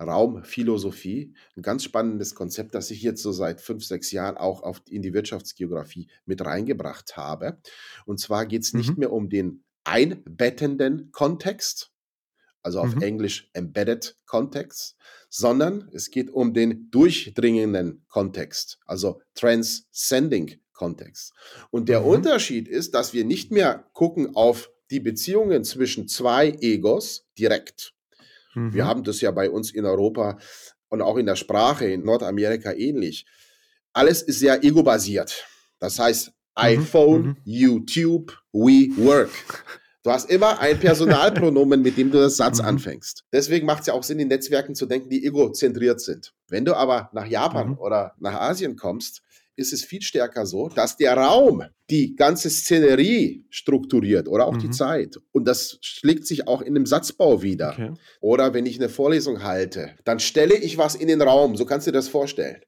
Raumphilosophie 0.00 1.34
ein 1.56 1.62
ganz 1.62 1.82
spannendes 1.82 2.36
Konzept, 2.36 2.76
das 2.76 2.92
ich 2.92 3.02
jetzt 3.02 3.20
so 3.20 3.32
seit 3.32 3.60
fünf, 3.60 3.84
sechs 3.84 4.12
Jahren 4.12 4.36
auch 4.36 4.62
auf, 4.62 4.80
in 4.88 5.02
die 5.02 5.12
Wirtschaftsgeografie 5.12 6.08
mit 6.24 6.40
reingebracht 6.44 7.16
habe. 7.16 7.60
Und 8.06 8.20
zwar 8.20 8.46
geht 8.46 8.62
es 8.62 8.72
nicht 8.72 8.90
mhm. 8.90 8.98
mehr 9.00 9.12
um 9.12 9.28
den 9.28 9.64
einbettenden 9.82 11.10
Kontext, 11.10 11.90
also 12.62 12.78
auf 12.78 12.94
mhm. 12.94 13.02
Englisch 13.02 13.50
Embedded 13.54 14.16
Context, 14.24 14.96
sondern 15.28 15.88
es 15.92 16.12
geht 16.12 16.30
um 16.30 16.54
den 16.54 16.92
durchdringenden 16.92 18.04
Kontext, 18.06 18.78
also 18.86 19.20
Transcending 19.34 20.60
Kontext. 20.78 21.34
Und 21.70 21.88
der 21.90 22.00
mhm. 22.00 22.06
Unterschied 22.06 22.68
ist, 22.68 22.94
dass 22.94 23.12
wir 23.12 23.24
nicht 23.24 23.50
mehr 23.50 23.84
gucken 23.92 24.34
auf 24.34 24.70
die 24.90 25.00
Beziehungen 25.00 25.64
zwischen 25.64 26.08
zwei 26.08 26.56
Egos 26.60 27.26
direkt. 27.36 27.92
Mhm. 28.54 28.72
Wir 28.72 28.86
haben 28.86 29.04
das 29.04 29.20
ja 29.20 29.30
bei 29.32 29.50
uns 29.50 29.72
in 29.74 29.84
Europa 29.84 30.38
und 30.88 31.02
auch 31.02 31.16
in 31.16 31.26
der 31.26 31.36
Sprache 31.36 31.86
in 31.86 32.04
Nordamerika 32.04 32.72
ähnlich. 32.72 33.26
Alles 33.92 34.22
ist 34.22 34.38
sehr 34.38 34.64
ego-basiert. 34.64 35.46
Das 35.78 35.98
heißt, 35.98 36.28
mhm. 36.28 36.32
iPhone, 36.54 37.22
mhm. 37.22 37.36
YouTube, 37.44 38.38
we 38.52 38.88
work. 38.96 39.30
Du 40.04 40.12
hast 40.12 40.30
immer 40.30 40.60
ein 40.60 40.78
Personalpronomen, 40.78 41.82
mit 41.82 41.98
dem 41.98 42.10
du 42.10 42.18
das 42.18 42.36
Satz 42.36 42.60
mhm. 42.60 42.68
anfängst. 42.68 43.24
Deswegen 43.32 43.66
macht 43.66 43.80
es 43.80 43.88
ja 43.88 43.94
auch 43.94 44.04
Sinn, 44.04 44.20
in 44.20 44.28
Netzwerken 44.28 44.74
zu 44.74 44.86
denken, 44.86 45.10
die 45.10 45.26
egozentriert 45.26 46.00
sind. 46.00 46.32
Wenn 46.46 46.64
du 46.64 46.74
aber 46.74 47.10
nach 47.12 47.26
Japan 47.26 47.70
mhm. 47.70 47.78
oder 47.78 48.14
nach 48.18 48.40
Asien 48.40 48.76
kommst, 48.76 49.22
ist 49.58 49.72
es 49.72 49.84
viel 49.84 50.02
stärker 50.02 50.46
so, 50.46 50.68
dass 50.68 50.96
der 50.96 51.16
Raum 51.16 51.64
die 51.90 52.14
ganze 52.14 52.48
Szenerie 52.48 53.44
strukturiert 53.50 54.28
oder 54.28 54.46
auch 54.46 54.54
mhm. 54.54 54.60
die 54.60 54.70
Zeit. 54.70 55.18
Und 55.32 55.46
das 55.46 55.78
schlägt 55.80 56.26
sich 56.26 56.46
auch 56.46 56.62
in 56.62 56.74
dem 56.74 56.86
Satzbau 56.86 57.42
wieder. 57.42 57.72
Okay. 57.72 57.94
Oder 58.20 58.54
wenn 58.54 58.66
ich 58.66 58.78
eine 58.78 58.88
Vorlesung 58.88 59.42
halte, 59.42 59.94
dann 60.04 60.20
stelle 60.20 60.54
ich 60.54 60.78
was 60.78 60.94
in 60.94 61.08
den 61.08 61.22
Raum. 61.22 61.56
So 61.56 61.64
kannst 61.64 61.86
du 61.86 61.90
dir 61.90 61.98
das 61.98 62.08
vorstellen. 62.08 62.60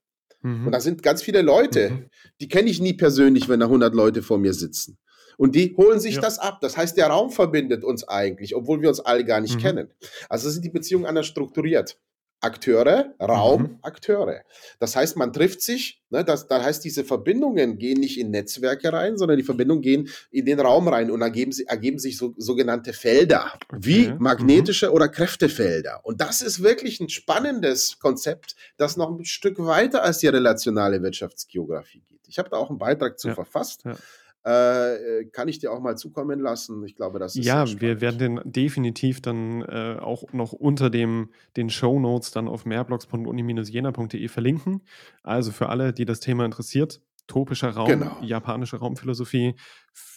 Mhm. 0.43 0.67
Und 0.67 0.73
da 0.73 0.81
sind 0.81 1.03
ganz 1.03 1.23
viele 1.23 1.43
Leute, 1.43 1.91
mhm. 1.91 2.11
die 2.41 2.49
kenne 2.49 2.71
ich 2.71 2.81
nie 2.81 2.95
persönlich, 2.95 3.49
wenn 3.49 3.61
da 3.61 3.67
100 3.67 3.95
Leute 3.95 4.23
vor 4.23 4.39
mir 4.39 4.55
sitzen. 4.55 4.99
Und 5.37 5.55
die 5.55 5.75
holen 5.77 6.01
sich 6.01 6.17
ja. 6.17 6.21
das 6.21 6.39
ab. 6.39 6.59
Das 6.61 6.77
heißt, 6.77 6.97
der 6.97 7.07
Raum 7.07 7.31
verbindet 7.31 7.83
uns 7.83 8.07
eigentlich, 8.07 8.55
obwohl 8.55 8.83
wir 8.83 8.91
uns 8.91 9.01
alle 9.01 9.25
gar 9.25 9.41
nicht 9.41 9.57
mhm. 9.57 9.61
kennen. 9.61 9.89
Also 10.29 10.51
sind 10.51 10.65
die 10.65 10.71
Beziehungen 10.71 11.07
anders 11.07 11.27
strukturiert. 11.27 11.99
Akteure, 12.41 13.15
Raum, 13.21 13.63
mhm. 13.63 13.79
Akteure. 13.83 14.43
Das 14.79 14.97
heißt, 14.97 15.17
man 15.17 15.33
trifft 15.33 15.61
sich, 15.61 16.03
ne, 16.11 16.25
das, 16.25 16.47
das 16.47 16.63
heißt, 16.63 16.85
diese 16.85 17.05
Verbindungen 17.05 17.79
gehen 17.79 18.01
nicht 18.01 18.19
in 18.19 18.31
Netzwerke 18.31 18.93
rein, 18.93 19.19
sondern 19.19 19.37
die 19.37 19.45
Verbindungen 19.45 19.83
gehen 19.83 20.09
in 20.31 20.47
den 20.47 20.59
Raum 20.59 20.89
rein 20.89 21.11
und 21.11 21.21
ergeben, 21.21 21.53
ergeben 21.67 21.99
sich 21.99 22.17
so, 22.17 22.35
sogenannte 22.39 22.93
Felder, 22.93 23.59
wie 23.73 24.09
mhm. 24.09 24.17
magnetische 24.19 24.89
mhm. 24.89 24.95
oder 24.95 25.09
Kräftefelder. 25.09 26.01
Und 26.03 26.21
das 26.21 26.41
ist 26.41 26.63
wirklich 26.63 27.01
ein 27.01 27.11
spannendes 27.11 27.99
Konzept, 27.99 28.57
das 28.77 28.97
noch 28.97 29.11
ein 29.11 29.25
Stück 29.25 29.59
weiter 29.59 30.03
als 30.03 30.19
die 30.19 30.29
relationale 30.29 31.03
Wirtschaftsgeografie 31.03 32.03
geht. 32.09 32.21
Ich 32.27 32.39
habe 32.39 32.49
da 32.49 32.57
auch 32.57 32.71
einen 32.71 32.79
Beitrag 32.79 33.19
zu 33.19 33.29
ja. 33.29 33.35
verfasst. 33.35 33.83
Ja. 33.85 33.97
Äh, 34.43 35.27
kann 35.33 35.49
ich 35.49 35.59
dir 35.59 35.71
auch 35.71 35.81
mal 35.81 35.97
zukommen 35.97 36.41
lassen. 36.41 36.83
Ich 36.85 36.97
glaube, 36.97 37.19
das 37.19 37.37
ist 37.37 37.45
Ja, 37.45 37.65
wir 37.81 38.01
werden 38.01 38.19
den 38.19 38.41
definitiv 38.45 39.21
dann 39.21 39.61
äh, 39.63 39.99
auch 40.01 40.33
noch 40.33 40.53
unter 40.53 40.89
dem, 40.89 41.29
den 41.57 41.69
Show 41.69 42.01
Notes 42.01 42.31
dann 42.31 42.49
auf 42.49 42.65
mehrblogs.uni-jena.de 42.65 44.29
verlinken. 44.29 44.81
Also 45.23 45.53
für 45.53 45.69
alle, 45.69 45.93
die 45.93 46.07
das 46.07 46.21
Thema 46.21 46.47
interessiert, 46.47 47.03
topischer 47.31 47.71
Raum, 47.71 47.89
genau. 47.89 48.19
japanische 48.23 48.77
Raumphilosophie 48.77 49.55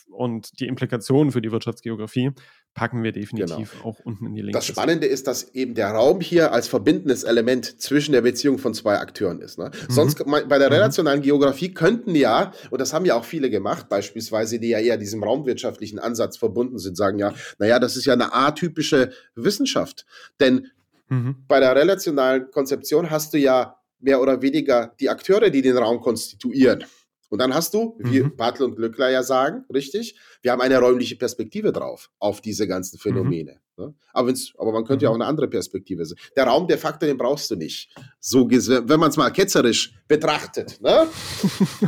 und 0.09 0.59
die 0.59 0.67
Implikationen 0.67 1.31
für 1.31 1.41
die 1.41 1.51
Wirtschaftsgeografie 1.51 2.31
packen 2.73 3.03
wir 3.03 3.11
definitiv 3.11 3.71
genau. 3.71 3.85
auch 3.85 3.99
unten 3.99 4.25
in 4.27 4.33
die 4.33 4.41
Links. 4.41 4.57
Das 4.57 4.65
Spannende 4.65 5.05
ist, 5.05 5.27
dass 5.27 5.53
eben 5.53 5.75
der 5.75 5.89
Raum 5.89 6.21
hier 6.21 6.51
als 6.51 6.67
verbindendes 6.67 7.23
Element 7.23 7.81
zwischen 7.81 8.13
der 8.13 8.21
Beziehung 8.21 8.57
von 8.57 8.73
zwei 8.73 8.97
Akteuren 8.97 9.41
ist. 9.41 9.59
Ne? 9.59 9.65
Mhm. 9.65 9.93
Sonst 9.93 10.23
bei 10.25 10.57
der 10.57 10.69
mhm. 10.69 10.73
relationalen 10.73 11.21
Geografie 11.21 11.73
könnten 11.73 12.15
ja, 12.15 12.51
und 12.71 12.81
das 12.81 12.93
haben 12.93 13.05
ja 13.05 13.15
auch 13.15 13.25
viele 13.25 13.49
gemacht, 13.49 13.89
beispielsweise, 13.89 14.59
die 14.59 14.69
ja 14.69 14.79
eher 14.79 14.97
diesem 14.97 15.23
raumwirtschaftlichen 15.23 15.99
Ansatz 15.99 16.37
verbunden 16.37 16.79
sind, 16.79 16.97
sagen 16.97 17.19
ja, 17.19 17.33
naja, 17.59 17.79
das 17.79 17.95
ist 17.95 18.05
ja 18.05 18.13
eine 18.13 18.33
atypische 18.33 19.11
Wissenschaft. 19.35 20.05
Denn 20.39 20.67
mhm. 21.09 21.35
bei 21.47 21.59
der 21.59 21.75
relationalen 21.75 22.49
Konzeption 22.49 23.11
hast 23.11 23.33
du 23.33 23.37
ja 23.37 23.77
mehr 23.99 24.19
oder 24.19 24.41
weniger 24.41 24.93
die 24.99 25.09
Akteure, 25.09 25.49
die 25.49 25.61
den 25.61 25.77
Raum 25.77 26.01
konstituieren. 26.01 26.83
Und 27.33 27.39
dann 27.39 27.55
hast 27.55 27.73
du, 27.73 27.97
wie 27.97 28.21
mhm. 28.21 28.35
Bartel 28.35 28.67
und 28.67 28.75
Glückler 28.75 29.09
ja 29.09 29.23
sagen, 29.23 29.65
richtig, 29.73 30.19
wir 30.43 30.51
haben 30.51 30.61
eine 30.61 30.77
räumliche 30.77 31.15
Perspektive 31.15 31.71
drauf, 31.71 32.11
auf 32.19 32.41
diese 32.41 32.67
ganzen 32.67 32.97
mhm. 32.97 32.99
Phänomene. 32.99 33.53
Mhm. 33.53 33.59
Ne? 33.77 33.93
Aber, 34.13 34.31
aber 34.57 34.71
man 34.71 34.85
könnte 34.85 35.03
mhm. 35.03 35.07
ja 35.07 35.09
auch 35.09 35.15
eine 35.15 35.25
andere 35.25 35.47
Perspektive 35.47 36.05
sehen. 36.05 36.17
Der 36.35 36.45
Raum, 36.45 36.67
der 36.67 36.77
Faktor, 36.77 37.07
den 37.07 37.17
brauchst 37.17 37.49
du 37.49 37.55
nicht. 37.55 37.89
So, 38.19 38.49
wenn 38.49 38.99
man 38.99 39.09
es 39.09 39.17
mal 39.17 39.31
ketzerisch 39.31 39.93
betrachtet. 40.07 40.79
Ne? 40.81 41.07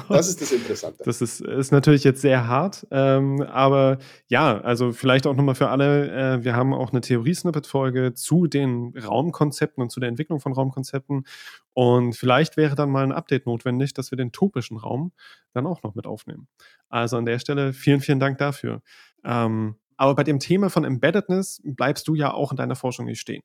Das 0.10 0.28
ist 0.28 0.42
das 0.42 0.52
Interessante. 0.52 1.04
Das 1.04 1.22
ist, 1.22 1.42
ist 1.42 1.72
natürlich 1.72 2.04
jetzt 2.04 2.22
sehr 2.22 2.48
hart, 2.48 2.88
ähm, 2.92 3.42
aber 3.42 3.98
ja, 4.28 4.60
also 4.62 4.92
vielleicht 4.92 5.28
auch 5.28 5.36
nochmal 5.36 5.56
für 5.56 5.70
alle, 5.70 6.12
äh, 6.12 6.44
wir 6.44 6.56
haben 6.56 6.74
auch 6.74 6.92
eine 6.92 7.02
Theorie-Snippet-Folge 7.02 8.14
zu 8.14 8.48
den 8.48 8.94
Raumkonzepten 8.98 9.82
und 9.82 9.92
zu 9.92 10.00
der 10.00 10.10
Entwicklung 10.10 10.40
von 10.40 10.54
Raumkonzepten 10.54 11.26
und 11.74 12.16
vielleicht 12.16 12.58
wäre 12.58 12.76
dann 12.76 12.90
mal 12.90 13.04
ein 13.04 13.12
Update 13.12 13.46
notwendig, 13.46 13.94
dass 13.94 14.12
wir 14.12 14.18
den 14.18 14.32
topischen 14.32 14.78
Raum 14.78 15.12
dann 15.54 15.68
auch 15.68 15.84
noch 15.84 15.96
mit 15.96 16.08
aufnehmen. 16.08 16.48
Also 16.90 17.18
an 17.18 17.26
der 17.26 17.40
Stelle 17.40 17.74
vielen, 17.74 18.02
vielen 18.02 18.20
Dank 18.20 18.38
dafür. 18.38 18.82
Ähm, 19.24 19.76
aber 19.98 20.16
bei 20.16 20.24
dem 20.24 20.40
Thema 20.40 20.70
von 20.70 20.84
Embeddedness 20.84 21.62
bleibst 21.64 22.08
du 22.08 22.16
ja 22.16 22.34
auch 22.34 22.52
in 22.52 22.58
deiner 22.58 22.76
Forschung 22.76 23.06
nicht 23.06 23.20
stehen, 23.20 23.44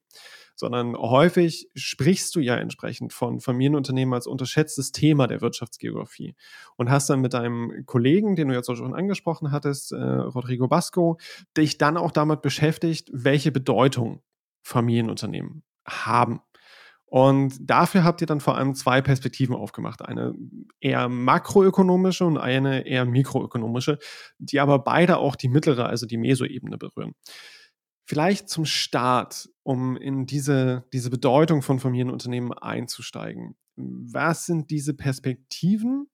sondern 0.55 0.97
häufig 0.97 1.69
sprichst 1.75 2.35
du 2.35 2.41
ja 2.41 2.57
entsprechend 2.57 3.13
von 3.13 3.41
Familienunternehmen 3.41 4.15
als 4.15 4.27
unterschätztes 4.27 4.93
Thema 4.93 5.27
der 5.27 5.41
Wirtschaftsgeografie 5.41 6.35
und 6.77 6.91
hast 6.91 7.09
dann 7.11 7.21
mit 7.21 7.35
deinem 7.35 7.85
Kollegen, 7.87 8.37
den 8.37 8.49
du 8.49 8.55
jetzt 8.55 8.69
auch 8.69 8.77
schon 8.77 8.95
angesprochen 8.95 9.53
hattest, 9.53 9.93
äh, 9.93 9.97
Rodrigo 9.97 10.69
Basco, 10.69 11.19
dich 11.57 11.79
dann 11.79 11.97
auch 11.97 12.11
damit 12.13 12.43
beschäftigt, 12.43 13.11
welche 13.13 13.53
Bedeutung 13.53 14.23
Familienunternehmen 14.63 15.63
haben 15.87 16.41
und 17.11 17.59
dafür 17.69 18.05
habt 18.05 18.21
ihr 18.21 18.29
dann 18.29 18.39
vor 18.39 18.57
allem 18.57 18.77
zwei 18.77 19.03
Perspektiven 19.03 19.57
aufgemacht. 19.57 20.01
Eine 20.01 20.33
eher 20.81 21.09
makroökonomische 21.09 22.25
und 22.25 22.39
eine 22.39 22.87
eher 22.87 23.05
mikroökonomische, 23.05 23.99
die 24.39 24.61
aber 24.61 24.79
beide 24.79 25.19
auch 25.19 25.35
die 25.35 25.49
mittlere, 25.49 25.87
also 25.87 26.07
die 26.07 26.19
Mesoebene 26.19 26.79
berühren. 26.79 27.15
Vielleicht 28.07 28.49
zum 28.49 28.65
Start, 28.65 29.49
um 29.65 29.97
in 29.97 30.27
diese, 30.27 30.85
diese 30.93 31.11
Bedeutung 31.11 31.63
von 31.63 31.81
Familienunternehmen 31.81 32.53
einzusteigen. 32.53 33.57
Was 33.75 34.47
sind 34.47 34.71
diese 34.71 34.95
Perspektiven 34.95 36.07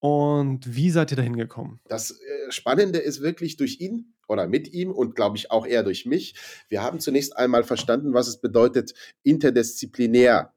und 0.00 0.76
wie 0.76 0.90
seid 0.90 1.10
ihr 1.10 1.16
dahin 1.16 1.36
gekommen? 1.36 1.80
Das 1.88 2.12
äh, 2.12 2.52
Spannende 2.52 2.98
ist 2.98 3.20
wirklich 3.20 3.56
durch 3.56 3.80
ihn 3.80 4.14
oder 4.28 4.46
mit 4.46 4.72
ihm 4.72 4.92
und 4.92 5.16
glaube 5.16 5.36
ich 5.36 5.50
auch 5.50 5.66
eher 5.66 5.82
durch 5.82 6.06
mich. 6.06 6.34
Wir 6.68 6.82
haben 6.82 7.00
zunächst 7.00 7.36
einmal 7.36 7.64
verstanden, 7.64 8.14
was 8.14 8.28
es 8.28 8.40
bedeutet, 8.40 8.94
interdisziplinär 9.22 10.52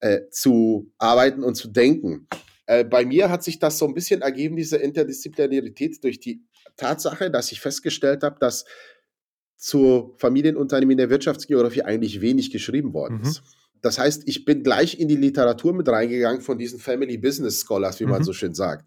äh, 0.00 0.20
zu 0.30 0.92
arbeiten 0.98 1.42
und 1.42 1.56
zu 1.56 1.68
denken. 1.68 2.28
Äh, 2.66 2.84
bei 2.84 3.04
mir 3.04 3.30
hat 3.30 3.42
sich 3.42 3.58
das 3.58 3.78
so 3.78 3.86
ein 3.86 3.94
bisschen 3.94 4.22
ergeben, 4.22 4.56
diese 4.56 4.76
Interdisziplinarität, 4.76 6.02
durch 6.04 6.20
die 6.20 6.42
Tatsache, 6.76 7.30
dass 7.30 7.50
ich 7.52 7.60
festgestellt 7.60 8.22
habe, 8.22 8.36
dass 8.38 8.66
zu 9.56 10.14
Familienunternehmen 10.18 10.92
in 10.92 10.98
der 10.98 11.10
Wirtschaftsgeografie 11.10 11.82
eigentlich 11.82 12.20
wenig 12.20 12.50
geschrieben 12.50 12.92
worden 12.92 13.22
mhm. 13.22 13.34
Das 13.82 13.98
heißt, 13.98 14.22
ich 14.26 14.44
bin 14.44 14.62
gleich 14.62 14.98
in 14.98 15.08
die 15.08 15.16
Literatur 15.16 15.72
mit 15.72 15.88
reingegangen 15.88 16.40
von 16.40 16.58
diesen 16.58 16.78
Family 16.78 17.18
Business 17.18 17.60
Scholars, 17.60 18.00
wie 18.00 18.04
mhm. 18.04 18.10
man 18.10 18.24
so 18.24 18.32
schön 18.32 18.54
sagt 18.54 18.84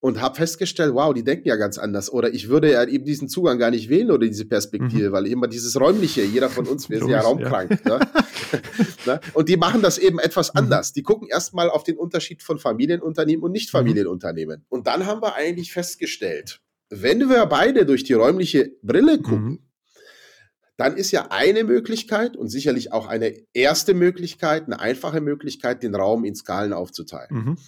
und 0.00 0.20
habe 0.20 0.34
festgestellt, 0.34 0.94
wow, 0.94 1.12
die 1.12 1.22
denken 1.22 1.46
ja 1.46 1.56
ganz 1.56 1.78
anders. 1.78 2.10
Oder 2.10 2.32
ich 2.32 2.48
würde 2.48 2.72
ja 2.72 2.84
eben 2.84 3.04
diesen 3.04 3.28
Zugang 3.28 3.58
gar 3.58 3.70
nicht 3.70 3.90
wählen 3.90 4.10
oder 4.10 4.26
diese 4.26 4.46
Perspektive, 4.46 5.10
mhm. 5.10 5.12
weil 5.12 5.26
immer 5.26 5.46
dieses 5.46 5.78
Räumliche, 5.78 6.22
jeder 6.22 6.48
von 6.48 6.66
uns, 6.66 6.88
wir 6.88 6.98
sind 6.98 7.10
ja 7.10 7.20
raumkrank. 7.20 7.78
Ja. 7.86 7.98
Ne? 7.98 8.10
ne? 9.06 9.20
Und 9.34 9.48
die 9.50 9.58
machen 9.58 9.82
das 9.82 9.98
eben 9.98 10.18
etwas 10.18 10.54
mhm. 10.54 10.60
anders. 10.60 10.92
Die 10.94 11.02
gucken 11.02 11.28
erstmal 11.28 11.68
auf 11.68 11.84
den 11.84 11.98
Unterschied 11.98 12.42
von 12.42 12.58
Familienunternehmen 12.58 13.44
und 13.44 13.52
Nicht-Familienunternehmen. 13.52 14.60
Mhm. 14.60 14.66
Und 14.70 14.86
dann 14.86 15.04
haben 15.04 15.20
wir 15.20 15.34
eigentlich 15.34 15.70
festgestellt, 15.70 16.60
wenn 16.88 17.28
wir 17.28 17.44
beide 17.46 17.84
durch 17.84 18.02
die 18.02 18.14
räumliche 18.14 18.72
Brille 18.82 19.18
gucken, 19.20 19.44
mhm. 19.44 19.69
Dann 20.80 20.96
ist 20.96 21.10
ja 21.10 21.26
eine 21.30 21.62
Möglichkeit 21.64 22.38
und 22.38 22.48
sicherlich 22.48 22.90
auch 22.90 23.06
eine 23.06 23.34
erste 23.52 23.92
Möglichkeit, 23.92 24.64
eine 24.64 24.80
einfache 24.80 25.20
Möglichkeit, 25.20 25.82
den 25.82 25.94
Raum 25.94 26.24
in 26.24 26.34
Skalen 26.34 26.72
aufzuteilen. 26.72 27.28
Mhm. 27.30 27.58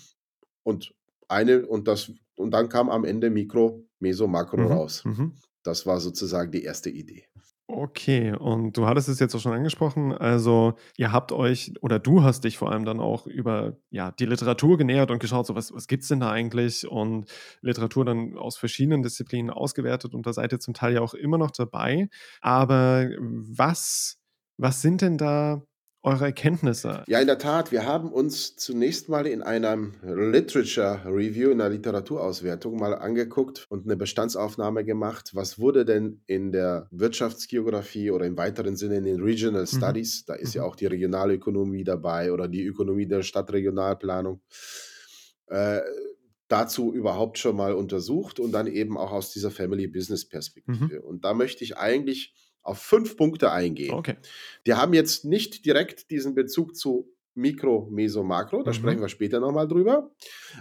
Und 0.63 0.95
eine 1.29 1.67
und 1.67 1.89
das 1.89 2.11
und 2.37 2.53
dann 2.53 2.71
kam 2.71 2.89
am 2.89 3.05
Ende 3.05 3.29
Mikro, 3.29 3.87
Meso, 3.99 4.27
Makro 4.27 4.57
mhm. 4.57 4.67
raus. 4.67 5.05
Mhm. 5.05 5.35
Das 5.63 5.85
war 5.85 6.01
sozusagen 6.01 6.51
die 6.53 6.63
erste 6.63 6.89
Idee. 6.89 7.27
Okay, 7.75 8.35
und 8.35 8.77
du 8.77 8.87
hattest 8.87 9.09
es 9.09 9.19
jetzt 9.19 9.35
auch 9.35 9.41
schon 9.41 9.55
angesprochen. 9.55 10.13
Also, 10.13 10.75
ihr 10.99 11.11
habt 11.11 11.33
euch 11.33 11.73
oder 11.81 11.99
du 11.99 12.23
hast 12.23 12.45
dich 12.45 12.59
vor 12.59 12.71
allem 12.71 12.85
dann 12.85 13.01
auch 13.01 13.27
über 13.27 13.79
ja, 13.89 14.13
die 14.13 14.27
Literatur 14.27 14.77
genähert 14.77 15.11
und 15.11 15.21
geschaut, 15.21 15.47
so 15.47 15.55
was, 15.55 15.73
was 15.73 15.87
gibt 15.87 16.03
es 16.03 16.09
denn 16.11 16.21
da 16.21 16.31
eigentlich? 16.31 16.87
Und 16.87 17.31
Literatur 17.63 18.05
dann 18.05 18.37
aus 18.37 18.59
verschiedenen 18.59 19.03
Disziplinen 19.03 19.51
ausgewertet 19.51 20.15
und 20.15 20.27
da 20.27 20.35
seid 20.35 20.53
ihr 20.53 20.61
zum 20.61 20.75
Teil 20.75 20.93
ja 20.93 21.01
auch 21.01 21.15
immer 21.15 21.39
noch 21.39 21.51
dabei. 21.51 22.11
Aber 22.43 23.09
was, 23.19 24.19
was 24.59 24.83
sind 24.83 25.01
denn 25.01 25.17
da 25.17 25.63
eure 26.03 26.27
Erkenntnisse? 26.27 27.05
Ja, 27.07 27.21
in 27.21 27.29
der 27.29 27.39
Tat. 27.39 27.71
Wir 27.71 27.87
haben 27.87 28.13
uns 28.13 28.57
zunächst 28.57 29.09
mal 29.09 29.27
in 29.27 29.43
einem 29.43 29.95
Literature 30.03 31.01
Review, 31.07 31.51
in 31.51 31.61
einer 31.61 31.71
Literaturauswertung 31.71 32.77
mal 32.77 32.95
angeguckt 32.95 33.67
und 33.69 33.85
eine 33.85 33.97
Bestandsaufnahme 33.97 34.85
gemacht. 34.85 35.31
Was 35.35 35.61
wurde 35.61 35.85
denn 35.85 36.23
in 36.27 36.51
der 36.51 36.89
Wirtschaftsgeografie 36.91 38.11
oder 38.11 38.27
im 38.27 38.37
weiteren 38.37 38.77
Sinne 38.77 38.97
in 38.97 39.05
den 39.05 39.23
Regional 39.23 39.63
mhm. 39.63 39.67
Studies, 39.67 40.25
da 40.25 40.35
ist 40.35 40.55
mhm. 40.55 40.61
ja 40.61 40.65
auch 40.67 40.75
die 40.75 40.87
Regionalökonomie 40.87 41.85
dabei 41.85 42.33
oder 42.33 42.49
die 42.49 42.65
Ökonomie 42.65 43.07
der 43.07 43.23
Stadtregionalplanung, 43.23 44.41
äh, 45.47 45.81
dazu 46.49 46.93
überhaupt 46.93 47.39
schon 47.39 47.57
mal 47.57 47.75
untersucht 47.75 48.41
und 48.41 48.53
dann 48.53 48.67
eben 48.67 48.99
auch 48.99 49.13
aus 49.13 49.33
dieser 49.33 49.51
Family 49.51 49.87
Business 49.87 50.29
Perspektive. 50.29 50.97
Mhm. 50.97 51.05
Und 51.05 51.25
da 51.25 51.33
möchte 51.33 51.63
ich 51.63 51.77
eigentlich 51.77 52.35
auf 52.63 52.79
fünf 52.79 53.17
Punkte 53.17 53.51
eingehen. 53.51 53.95
Okay. 53.95 54.17
Die 54.67 54.75
haben 54.75 54.95
jetzt 54.95 55.25
nicht 55.25 55.65
direkt 55.65 56.11
diesen 56.11 56.35
Bezug 56.35 56.77
zu 56.77 57.13
Mikro, 57.35 57.89
Meso, 57.91 58.23
Makro, 58.23 58.63
da 58.63 58.71
mhm. 58.71 58.75
sprechen 58.75 59.01
wir 59.01 59.09
später 59.09 59.41
nochmal 59.41 59.67
drüber. 59.67 60.11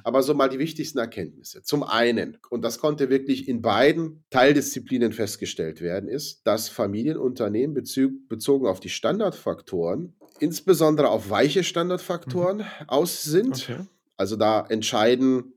Aber 0.03 0.23
so 0.23 0.33
mal 0.33 0.47
die 0.47 0.59
wichtigsten 0.59 0.99
Erkenntnisse. 0.99 1.63
Zum 1.63 1.83
einen, 1.83 2.37
und 2.49 2.63
das 2.63 2.79
konnte 2.79 3.09
wirklich 3.09 3.47
in 3.47 3.61
beiden 3.61 4.23
Teildisziplinen 4.29 5.11
festgestellt 5.11 5.81
werden, 5.81 6.07
ist, 6.09 6.47
dass 6.47 6.69
Familienunternehmen 6.69 7.73
bezogen 7.73 8.67
auf 8.67 8.79
die 8.79 8.89
Standardfaktoren, 8.89 10.13
insbesondere 10.39 11.09
auf 11.09 11.29
weiche 11.29 11.63
Standardfaktoren 11.63 12.59
mhm. 12.59 12.63
aus 12.87 13.23
sind. 13.23 13.69
Okay. 13.69 13.85
Also 14.15 14.35
da 14.35 14.65
entscheiden 14.69 15.53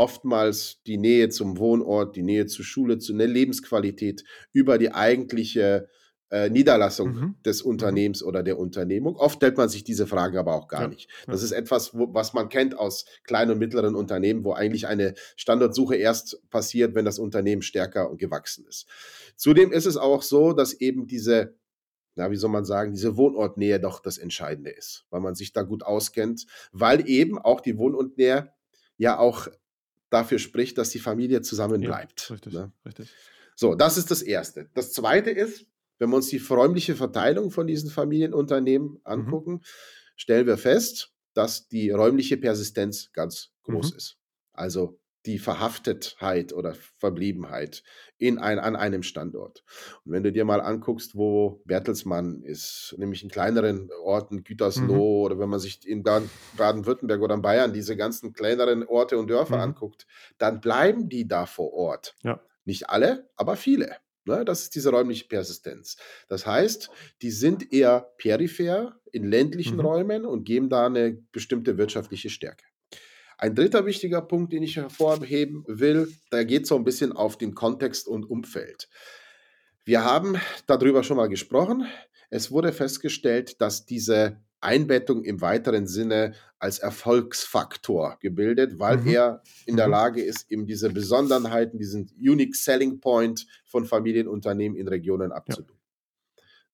oftmals 0.00 0.80
die 0.86 0.96
Nähe 0.96 1.28
zum 1.28 1.58
Wohnort, 1.58 2.16
die 2.16 2.22
Nähe 2.22 2.46
zur 2.46 2.64
Schule, 2.64 2.96
zu 2.96 3.12
einer 3.12 3.26
Lebensqualität 3.26 4.24
über 4.50 4.78
die 4.78 4.92
eigentliche 4.92 5.88
äh, 6.30 6.48
Niederlassung 6.48 7.12
mhm. 7.12 7.34
des 7.44 7.62
mhm. 7.62 7.70
Unternehmens 7.72 8.22
oder 8.22 8.42
der 8.42 8.58
Unternehmung. 8.58 9.16
Oft 9.16 9.36
stellt 9.36 9.58
man 9.58 9.68
sich 9.68 9.84
diese 9.84 10.06
Frage 10.06 10.40
aber 10.40 10.54
auch 10.54 10.68
gar 10.68 10.82
ja, 10.82 10.88
nicht. 10.88 11.10
Das 11.26 11.42
ist 11.42 11.52
etwas, 11.52 11.92
wo, 11.92 12.14
was 12.14 12.32
man 12.32 12.48
kennt 12.48 12.78
aus 12.78 13.04
kleinen 13.24 13.50
und 13.50 13.58
mittleren 13.58 13.94
Unternehmen, 13.94 14.42
wo 14.42 14.54
eigentlich 14.54 14.86
eine 14.86 15.12
Standortsuche 15.36 15.96
erst 15.96 16.48
passiert, 16.48 16.94
wenn 16.94 17.04
das 17.04 17.18
Unternehmen 17.18 17.60
stärker 17.60 18.16
gewachsen 18.16 18.64
ist. 18.66 18.86
Zudem 19.36 19.70
ist 19.70 19.86
es 19.86 19.98
auch 19.98 20.22
so, 20.22 20.54
dass 20.54 20.72
eben 20.72 21.06
diese 21.06 21.58
na, 22.16 22.30
wie 22.30 22.36
soll 22.36 22.50
man 22.50 22.64
sagen, 22.64 22.92
diese 22.92 23.16
Wohnortnähe 23.16 23.80
doch 23.80 24.00
das 24.00 24.18
Entscheidende 24.18 24.70
ist, 24.70 25.06
weil 25.10 25.20
man 25.20 25.34
sich 25.34 25.52
da 25.52 25.62
gut 25.62 25.84
auskennt, 25.84 26.46
weil 26.72 27.08
eben 27.08 27.38
auch 27.38 27.60
die 27.60 27.78
Wohnortnähe 27.78 28.52
ja 29.00 29.18
auch 29.18 29.48
dafür 30.10 30.38
spricht, 30.38 30.78
dass 30.78 30.90
die 30.90 30.98
Familie 30.98 31.42
zusammen 31.42 31.80
bleibt. 31.80 32.28
Ja, 32.28 32.34
richtig, 32.34 32.52
ne? 32.52 32.72
richtig. 32.84 33.10
So, 33.56 33.74
das 33.74 33.96
ist 33.96 34.10
das 34.10 34.22
Erste. 34.22 34.68
Das 34.74 34.92
Zweite 34.92 35.30
ist, 35.30 35.66
wenn 35.98 36.10
wir 36.10 36.16
uns 36.16 36.28
die 36.28 36.38
räumliche 36.38 36.96
Verteilung 36.96 37.50
von 37.50 37.66
diesen 37.66 37.90
Familienunternehmen 37.90 38.90
mhm. 38.92 39.00
angucken, 39.04 39.52
mhm. 39.52 39.62
stellen 40.16 40.46
wir 40.46 40.58
fest, 40.58 41.12
dass 41.34 41.68
die 41.68 41.90
räumliche 41.90 42.36
Persistenz 42.36 43.12
ganz 43.12 43.50
groß 43.62 43.92
mhm. 43.92 43.96
ist. 43.96 44.16
Also 44.52 44.99
die 45.26 45.38
Verhaftetheit 45.38 46.52
oder 46.52 46.74
Verbliebenheit 46.96 47.82
in 48.16 48.38
ein, 48.38 48.58
an 48.58 48.76
einem 48.76 49.02
Standort. 49.02 49.62
Und 50.04 50.12
wenn 50.12 50.22
du 50.22 50.32
dir 50.32 50.44
mal 50.44 50.60
anguckst, 50.60 51.14
wo 51.14 51.62
Bertelsmann 51.66 52.42
ist, 52.42 52.94
nämlich 52.98 53.22
in 53.22 53.28
kleineren 53.28 53.90
Orten, 54.02 54.44
Gütersloh 54.44 55.18
mhm. 55.18 55.24
oder 55.24 55.38
wenn 55.38 55.48
man 55.48 55.60
sich 55.60 55.86
in 55.86 56.02
Baden-Württemberg 56.02 57.20
oder 57.20 57.34
in 57.34 57.42
Bayern 57.42 57.72
diese 57.72 57.96
ganzen 57.96 58.32
kleineren 58.32 58.86
Orte 58.86 59.18
und 59.18 59.28
Dörfer 59.28 59.56
mhm. 59.56 59.62
anguckt, 59.62 60.06
dann 60.38 60.60
bleiben 60.60 61.08
die 61.08 61.28
da 61.28 61.46
vor 61.46 61.72
Ort. 61.72 62.14
Ja. 62.22 62.40
Nicht 62.64 62.88
alle, 62.88 63.28
aber 63.36 63.56
viele. 63.56 63.96
Ne? 64.24 64.44
Das 64.44 64.62
ist 64.62 64.74
diese 64.74 64.90
räumliche 64.90 65.26
Persistenz. 65.26 65.96
Das 66.28 66.46
heißt, 66.46 66.90
die 67.22 67.30
sind 67.30 67.72
eher 67.72 68.12
peripher 68.18 69.00
in 69.12 69.24
ländlichen 69.24 69.76
mhm. 69.76 69.80
Räumen 69.80 70.26
und 70.26 70.44
geben 70.44 70.68
da 70.68 70.86
eine 70.86 71.12
bestimmte 71.32 71.78
wirtschaftliche 71.78 72.30
Stärke. 72.30 72.64
Ein 73.40 73.54
dritter 73.54 73.86
wichtiger 73.86 74.20
Punkt, 74.20 74.52
den 74.52 74.62
ich 74.62 74.76
hervorheben 74.76 75.64
will, 75.66 76.12
da 76.28 76.44
geht 76.44 76.64
es 76.64 76.68
so 76.68 76.76
ein 76.76 76.84
bisschen 76.84 77.12
auf 77.12 77.38
den 77.38 77.54
Kontext 77.54 78.06
und 78.06 78.28
Umfeld. 78.28 78.90
Wir 79.86 80.04
haben 80.04 80.38
darüber 80.66 81.02
schon 81.02 81.16
mal 81.16 81.30
gesprochen. 81.30 81.86
Es 82.28 82.50
wurde 82.50 82.70
festgestellt, 82.70 83.58
dass 83.62 83.86
diese 83.86 84.42
Einbettung 84.60 85.24
im 85.24 85.40
weiteren 85.40 85.86
Sinne 85.86 86.34
als 86.58 86.80
Erfolgsfaktor 86.80 88.18
gebildet, 88.20 88.78
weil 88.78 88.98
mhm. 88.98 89.08
er 89.08 89.42
in 89.64 89.78
der 89.78 89.86
mhm. 89.86 89.92
Lage 89.92 90.22
ist, 90.22 90.52
eben 90.52 90.66
diese 90.66 90.90
Besonderheiten, 90.90 91.78
diesen 91.78 92.10
Unique 92.20 92.54
Selling 92.54 93.00
Point 93.00 93.46
von 93.64 93.86
Familienunternehmen 93.86 94.76
in 94.76 94.86
Regionen 94.86 95.32
abzubilden. 95.32 95.79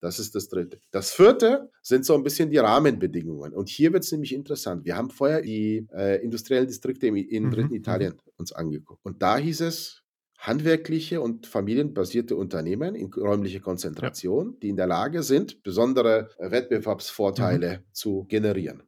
Das 0.07 0.21
ist 0.21 0.37
das 0.37 0.49
Dritte. 0.49 0.79
Das 0.93 1.11
Vierte 1.11 1.69
sind 1.83 2.05
so 2.05 2.15
ein 2.15 2.23
bisschen 2.23 2.49
die 2.49 2.59
Rahmenbedingungen. 2.59 3.53
Und 3.53 3.69
hier 3.69 3.93
wird 3.93 4.05
es 4.05 4.13
nämlich 4.13 4.33
interessant. 4.33 4.85
Wir 4.85 4.97
haben 4.97 5.11
vorher 5.11 5.43
die 5.43 5.89
äh, 5.93 6.23
industriellen 6.23 6.69
Distrikte 6.69 7.09
im, 7.09 7.17
im 7.17 7.47
mhm. 7.47 7.51
dritten 7.51 7.71
mhm. 7.71 7.75
Italien 7.75 8.15
uns 8.37 8.53
angeguckt. 8.53 9.01
Und 9.05 9.21
da 9.21 9.37
hieß 9.37 9.63
es, 9.63 10.05
handwerkliche 10.39 11.21
und 11.21 11.49
familienbasierte 11.49 12.37
Unternehmen 12.37 12.95
in 12.95 13.13
räumlicher 13.13 13.59
Konzentration, 13.59 14.53
ja. 14.53 14.59
die 14.63 14.69
in 14.69 14.77
der 14.77 14.87
Lage 14.87 15.25
sind, 15.25 15.65
besondere 15.65 16.31
äh, 16.39 16.53
Wettbewerbsvorteile 16.53 17.79
mhm. 17.79 17.83
zu 17.91 18.27
generieren. 18.29 18.85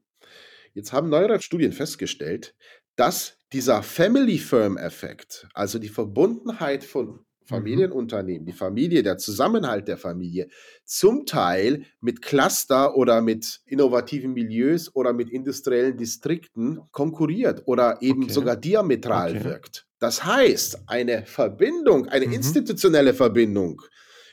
Jetzt 0.72 0.92
haben 0.92 1.08
neuere 1.08 1.42
Studien 1.42 1.72
festgestellt, 1.72 2.54
dass 2.94 3.38
dieser 3.52 3.82
Family 3.82 4.38
Firm 4.38 4.76
Effekt, 4.76 5.48
also 5.52 5.80
die 5.80 5.88
Verbundenheit 5.88 6.84
von 6.84 7.06
Mhm. 7.08 7.24
Familienunternehmen, 7.48 8.46
die 8.46 8.52
Familie, 8.52 9.02
der 9.02 9.18
Zusammenhalt 9.18 9.88
der 9.88 9.96
Familie, 9.96 10.48
zum 10.84 11.26
Teil 11.26 11.84
mit 12.00 12.22
Cluster 12.22 12.96
oder 12.96 13.22
mit 13.22 13.60
innovativen 13.64 14.32
Milieus 14.34 14.94
oder 14.94 15.12
mit 15.12 15.30
industriellen 15.30 15.96
Distrikten 15.96 16.80
konkurriert 16.92 17.62
oder 17.66 18.02
eben 18.02 18.24
okay. 18.24 18.32
sogar 18.32 18.56
diametral 18.56 19.30
okay. 19.36 19.44
wirkt. 19.44 19.86
Das 19.98 20.24
heißt, 20.24 20.82
eine 20.86 21.26
Verbindung, 21.26 22.06
eine 22.06 22.26
mhm. 22.26 22.34
institutionelle 22.34 23.14
Verbindung 23.14 23.82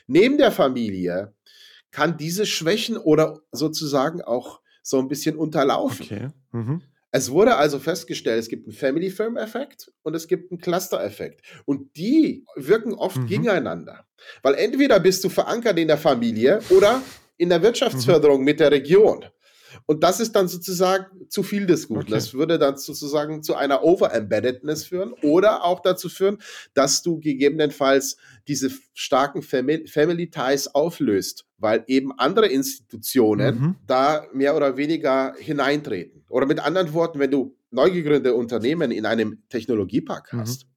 neben 0.06 0.38
der 0.38 0.52
Familie 0.52 1.34
kann 1.90 2.16
diese 2.16 2.46
Schwächen 2.46 2.96
oder 2.96 3.40
sozusagen 3.52 4.22
auch 4.22 4.60
so 4.82 4.98
ein 4.98 5.08
bisschen 5.08 5.36
unterlaufen. 5.36 6.04
Okay. 6.04 6.28
Mhm. 6.52 6.82
Es 7.16 7.30
wurde 7.30 7.56
also 7.56 7.78
festgestellt, 7.78 8.38
es 8.40 8.50
gibt 8.50 8.66
einen 8.66 8.76
Family 8.76 9.08
Firm 9.08 9.38
Effekt 9.38 9.90
und 10.02 10.14
es 10.14 10.28
gibt 10.28 10.52
einen 10.52 10.60
Cluster 10.60 11.02
Effekt. 11.02 11.40
Und 11.64 11.96
die 11.96 12.44
wirken 12.56 12.92
oft 12.92 13.16
mhm. 13.16 13.26
gegeneinander. 13.26 14.04
Weil 14.42 14.52
entweder 14.56 15.00
bist 15.00 15.24
du 15.24 15.30
verankert 15.30 15.78
in 15.78 15.88
der 15.88 15.96
Familie 15.96 16.60
oder 16.68 17.00
in 17.38 17.48
der 17.48 17.62
Wirtschaftsförderung 17.62 18.40
mhm. 18.40 18.44
mit 18.44 18.60
der 18.60 18.70
Region. 18.70 19.24
Und 19.86 20.02
das 20.02 20.20
ist 20.20 20.32
dann 20.32 20.46
sozusagen 20.46 21.26
zu 21.30 21.42
viel 21.42 21.64
des 21.64 21.88
Guten. 21.88 22.02
Okay. 22.02 22.10
Das 22.10 22.34
würde 22.34 22.58
dann 22.58 22.76
sozusagen 22.76 23.42
zu 23.42 23.54
einer 23.54 23.82
Over-Embeddedness 23.82 24.84
führen 24.84 25.14
oder 25.22 25.64
auch 25.64 25.80
dazu 25.80 26.10
führen, 26.10 26.36
dass 26.74 27.00
du 27.00 27.18
gegebenenfalls 27.18 28.18
diese 28.46 28.70
starken 28.92 29.40
Family, 29.40 29.86
Family 29.86 30.28
Ties 30.28 30.68
auflöst, 30.68 31.45
weil 31.58 31.84
eben 31.86 32.12
andere 32.18 32.48
Institutionen 32.48 33.58
mhm. 33.58 33.76
da 33.86 34.26
mehr 34.32 34.56
oder 34.56 34.76
weniger 34.76 35.34
hineintreten. 35.38 36.24
Oder 36.28 36.46
mit 36.46 36.60
anderen 36.60 36.92
Worten, 36.92 37.18
wenn 37.18 37.30
du 37.30 37.56
neu 37.70 37.90
gegründete 37.90 38.34
Unternehmen 38.34 38.90
in 38.90 39.06
einem 39.06 39.42
Technologiepark 39.48 40.32
mhm. 40.32 40.40
hast, 40.40 40.64
mhm. 40.64 40.70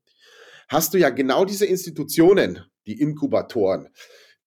hast 0.69 0.93
du 0.93 0.97
ja 0.97 1.09
genau 1.09 1.45
diese 1.45 1.65
Institutionen, 1.65 2.59
die 2.85 2.99
Inkubatoren, 2.99 3.89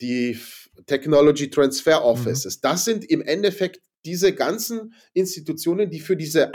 die 0.01 0.38
Technology 0.87 1.51
Transfer 1.51 2.01
mhm. 2.01 2.07
Offices. 2.07 2.57
Mhm. 2.57 2.61
Das 2.62 2.85
sind 2.85 3.05
im 3.05 3.23
Endeffekt 3.23 3.81
diese 4.05 4.35
ganzen 4.35 4.95
Institutionen, 5.12 5.90
die 5.90 6.01
für 6.01 6.16
diese 6.16 6.55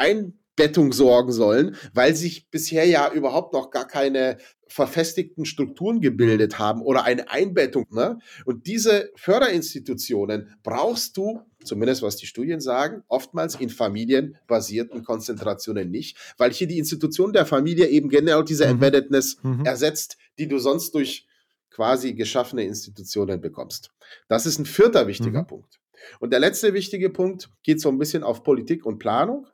Einbettung 0.57 0.91
sorgen 0.91 1.31
sollen, 1.31 1.75
weil 1.93 2.15
sich 2.15 2.49
bisher 2.49 2.85
ja 2.85 3.12
überhaupt 3.12 3.53
noch 3.53 3.69
gar 3.69 3.87
keine 3.87 4.37
verfestigten 4.67 5.45
Strukturen 5.45 6.01
gebildet 6.01 6.60
haben 6.60 6.81
oder 6.81 7.03
eine 7.03 7.29
Einbettung. 7.29 7.85
Ne? 7.91 8.19
Und 8.43 8.65
diese 8.67 9.12
Förderinstitutionen 9.15 10.55
brauchst 10.63 11.15
du, 11.15 11.41
zumindest 11.63 12.01
was 12.01 12.17
die 12.17 12.25
Studien 12.25 12.60
sagen, 12.60 13.03
oftmals 13.08 13.55
in 13.55 13.69
familienbasierten 13.69 15.03
Konzentrationen 15.03 15.89
nicht, 15.89 16.17
weil 16.37 16.51
hier 16.51 16.67
die 16.67 16.79
Institution 16.79 17.33
der 17.33 17.45
Familie 17.45 17.87
eben 17.87 18.10
genau 18.10 18.41
diese 18.41 18.65
mhm. 18.65 18.71
Embeddedness 18.71 19.37
mhm. 19.43 19.63
ersetzt, 19.63 20.17
die 20.37 20.47
du 20.47 20.58
sonst 20.58 20.93
durch 20.95 21.27
quasi 21.69 22.13
geschaffene 22.13 22.63
Institutionen 22.63 23.39
bekommst. 23.39 23.91
Das 24.27 24.45
ist 24.45 24.58
ein 24.58 24.65
vierter 24.65 25.08
wichtiger 25.08 25.43
mhm. 25.43 25.47
Punkt. 25.47 25.79
Und 26.19 26.31
der 26.31 26.39
letzte 26.39 26.73
wichtige 26.73 27.10
Punkt 27.10 27.49
geht 27.63 27.79
so 27.79 27.89
ein 27.89 27.97
bisschen 27.97 28.23
auf 28.23 28.43
Politik 28.43 28.85
und 28.85 28.97
Planung. 28.97 29.47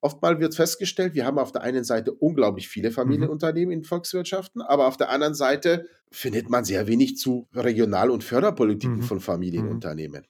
Oftmals 0.00 0.40
wird 0.40 0.54
festgestellt, 0.54 1.14
wir 1.14 1.24
haben 1.24 1.38
auf 1.38 1.52
der 1.52 1.62
einen 1.62 1.84
Seite 1.84 2.12
unglaublich 2.12 2.68
viele 2.68 2.90
Familienunternehmen 2.90 3.68
mhm. 3.68 3.80
in 3.80 3.84
Volkswirtschaften, 3.84 4.62
aber 4.62 4.86
auf 4.86 4.96
der 4.96 5.10
anderen 5.10 5.34
Seite 5.34 5.86
findet 6.10 6.48
man 6.50 6.64
sehr 6.64 6.86
wenig 6.86 7.16
zu 7.16 7.48
Regional- 7.54 8.10
und 8.10 8.24
Förderpolitiken 8.24 8.98
mhm. 8.98 9.02
von 9.02 9.20
Familienunternehmen. 9.20 10.26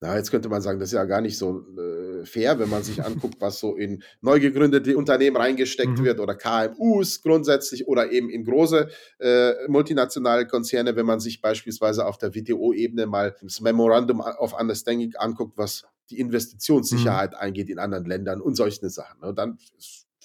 Na, 0.00 0.14
jetzt 0.14 0.30
könnte 0.30 0.50
man 0.50 0.60
sagen, 0.60 0.78
das 0.78 0.90
ist 0.90 0.94
ja 0.94 1.04
gar 1.04 1.22
nicht 1.22 1.38
so 1.38 1.64
äh, 1.78 2.26
fair, 2.26 2.58
wenn 2.58 2.68
man 2.68 2.82
sich 2.82 3.02
anguckt, 3.02 3.40
was 3.40 3.58
so 3.58 3.76
in 3.76 4.02
neu 4.20 4.38
gegründete 4.40 4.94
Unternehmen 4.94 5.38
reingesteckt 5.38 5.98
mhm. 5.98 6.04
wird 6.04 6.20
oder 6.20 6.34
KMUs 6.34 7.22
grundsätzlich 7.22 7.88
oder 7.88 8.12
eben 8.12 8.28
in 8.28 8.44
große 8.44 8.88
äh, 9.18 9.52
multinationale 9.68 10.46
Konzerne, 10.46 10.96
wenn 10.96 11.06
man 11.06 11.20
sich 11.20 11.40
beispielsweise 11.40 12.04
auf 12.04 12.18
der 12.18 12.34
WTO-Ebene 12.34 13.06
mal 13.06 13.34
das 13.40 13.62
Memorandum 13.62 14.20
of 14.20 14.52
Understanding 14.60 15.14
anguckt, 15.16 15.56
was 15.56 15.86
die 16.10 16.18
Investitionssicherheit 16.18 17.32
mhm. 17.32 17.38
eingeht 17.38 17.68
in 17.68 17.78
anderen 17.78 18.04
Ländern 18.04 18.40
und 18.40 18.56
solche 18.56 18.88
Sachen. 18.90 19.20
Und 19.22 19.28
ne? 19.28 19.34
dann 19.34 19.58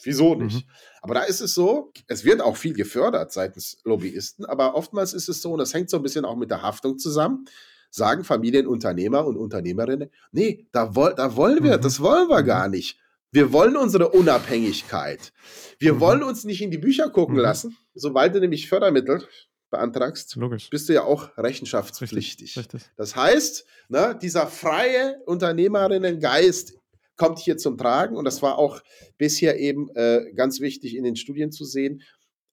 Wieso 0.03 0.35
nicht? 0.35 0.65
Mhm. 0.65 0.71
Aber 1.01 1.13
da 1.13 1.23
ist 1.23 1.41
es 1.41 1.53
so, 1.53 1.91
es 2.07 2.23
wird 2.23 2.41
auch 2.41 2.57
viel 2.57 2.73
gefördert 2.73 3.31
seitens 3.31 3.77
Lobbyisten, 3.83 4.45
aber 4.45 4.75
oftmals 4.75 5.13
ist 5.13 5.29
es 5.29 5.41
so, 5.41 5.51
und 5.51 5.59
das 5.59 5.73
hängt 5.73 5.89
so 5.89 5.97
ein 5.97 6.03
bisschen 6.03 6.25
auch 6.25 6.35
mit 6.35 6.49
der 6.49 6.61
Haftung 6.61 6.97
zusammen, 6.97 7.45
sagen 7.89 8.23
Familienunternehmer 8.23 9.25
und 9.25 9.37
Unternehmerinnen, 9.37 10.09
nee, 10.31 10.67
da, 10.71 10.95
woll, 10.95 11.13
da 11.15 11.35
wollen 11.35 11.63
wir, 11.63 11.77
mhm. 11.77 11.81
das 11.81 11.99
wollen 11.99 12.29
wir 12.29 12.43
gar 12.43 12.67
mhm. 12.67 12.75
nicht. 12.75 12.99
Wir 13.33 13.53
wollen 13.53 13.77
unsere 13.77 14.09
Unabhängigkeit. 14.09 15.31
Wir 15.79 15.93
mhm. 15.93 15.99
wollen 15.99 16.23
uns 16.23 16.43
nicht 16.43 16.61
in 16.61 16.71
die 16.71 16.77
Bücher 16.77 17.09
gucken 17.09 17.35
mhm. 17.35 17.41
lassen. 17.41 17.77
Sobald 17.93 18.35
du 18.35 18.39
nämlich 18.39 18.67
Fördermittel 18.67 19.23
beantragst, 19.71 20.35
Logisch. 20.35 20.69
bist 20.69 20.87
du 20.87 20.93
ja 20.93 21.03
auch 21.03 21.35
rechenschaftspflichtig. 21.37 22.55
Richtig, 22.55 22.57
richtig. 22.57 22.91
Das 22.97 23.15
heißt, 23.15 23.65
ne, 23.89 24.17
dieser 24.21 24.47
freie 24.47 25.17
Unternehmerinnengeist 25.25 26.77
kommt 27.17 27.39
hier 27.39 27.57
zum 27.57 27.77
Tragen 27.77 28.15
und 28.15 28.25
das 28.25 28.41
war 28.41 28.57
auch 28.57 28.81
bisher 29.17 29.59
eben 29.59 29.89
äh, 29.95 30.31
ganz 30.35 30.59
wichtig 30.59 30.95
in 30.95 31.03
den 31.03 31.15
Studien 31.15 31.51
zu 31.51 31.65
sehen. 31.65 32.01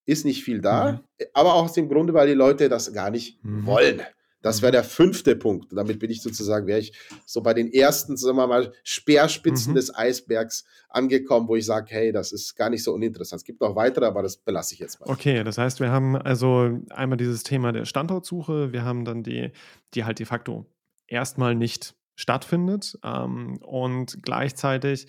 Ist 0.07 0.25
nicht 0.25 0.43
viel 0.43 0.63
da, 0.63 0.93
mhm. 0.93 1.27
aber 1.35 1.55
auch 1.55 1.65
aus 1.65 1.75
dem 1.75 1.89
Grunde, 1.89 2.15
weil 2.15 2.29
die 2.29 2.35
Leute 2.35 2.71
das 2.71 2.93
gar 2.95 3.11
nicht 3.11 3.45
mhm. 3.45 3.67
wollen. 3.67 4.03
Das 4.41 4.63
wäre 4.63 4.71
mhm. 4.71 4.75
der 4.75 4.85
fünfte 4.85 5.37
Punkt. 5.37 5.73
damit 5.73 5.99
bin 5.99 6.11
ich 6.11 6.23
sozusagen, 6.23 6.67
wäre 6.67 6.79
ich 6.79 6.93
so 7.27 7.41
bei 7.41 7.55
den 7.55 7.73
ersten, 7.73 8.17
sagen 8.17 8.37
wir 8.37 8.47
mal, 8.47 8.73
Speerspitzen 8.85 9.73
mhm. 9.73 9.77
des 9.77 9.95
Eisbergs 9.95 10.65
angekommen, 10.89 11.49
wo 11.49 11.57
ich 11.57 11.67
sage, 11.67 11.87
hey, 11.91 12.13
das 12.13 12.33
ist 12.33 12.55
gar 12.55 12.71
nicht 12.71 12.85
so 12.85 12.93
uninteressant. 12.93 13.41
Es 13.41 13.45
gibt 13.45 13.61
noch 13.61 13.75
weitere, 13.75 14.07
aber 14.07 14.23
das 14.23 14.37
belasse 14.37 14.75
ich 14.75 14.81
jetzt 14.81 15.01
mal. 15.01 15.09
Okay, 15.09 15.43
das 15.43 15.59
heißt, 15.59 15.81
wir 15.81 15.91
haben 15.91 16.17
also 16.17 16.79
einmal 16.91 17.17
dieses 17.17 17.43
Thema 17.43 17.73
der 17.73 17.85
Standortsuche, 17.85 18.73
wir 18.73 18.85
haben 18.85 19.05
dann 19.05 19.23
die, 19.23 19.51
die 19.95 20.05
halt 20.05 20.19
de 20.19 20.27
facto 20.27 20.67
erstmal 21.07 21.55
nicht 21.55 21.95
stattfindet 22.15 22.99
ähm, 23.05 23.59
und 23.63 24.23
gleichzeitig 24.23 25.07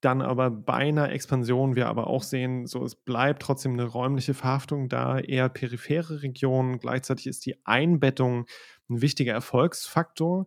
dann 0.00 0.22
aber 0.22 0.50
bei 0.50 0.74
einer 0.74 1.10
Expansion 1.10 1.76
wir 1.76 1.88
aber 1.88 2.06
auch 2.06 2.22
sehen, 2.22 2.66
so 2.66 2.84
es 2.84 2.94
bleibt 2.94 3.42
trotzdem 3.42 3.74
eine 3.74 3.84
räumliche 3.84 4.34
Verhaftung 4.34 4.88
da, 4.88 5.18
eher 5.18 5.48
periphere 5.48 6.22
Regionen. 6.22 6.78
Gleichzeitig 6.78 7.26
ist 7.26 7.44
die 7.44 7.64
Einbettung 7.66 8.46
ein 8.88 9.02
wichtiger 9.02 9.34
Erfolgsfaktor, 9.34 10.46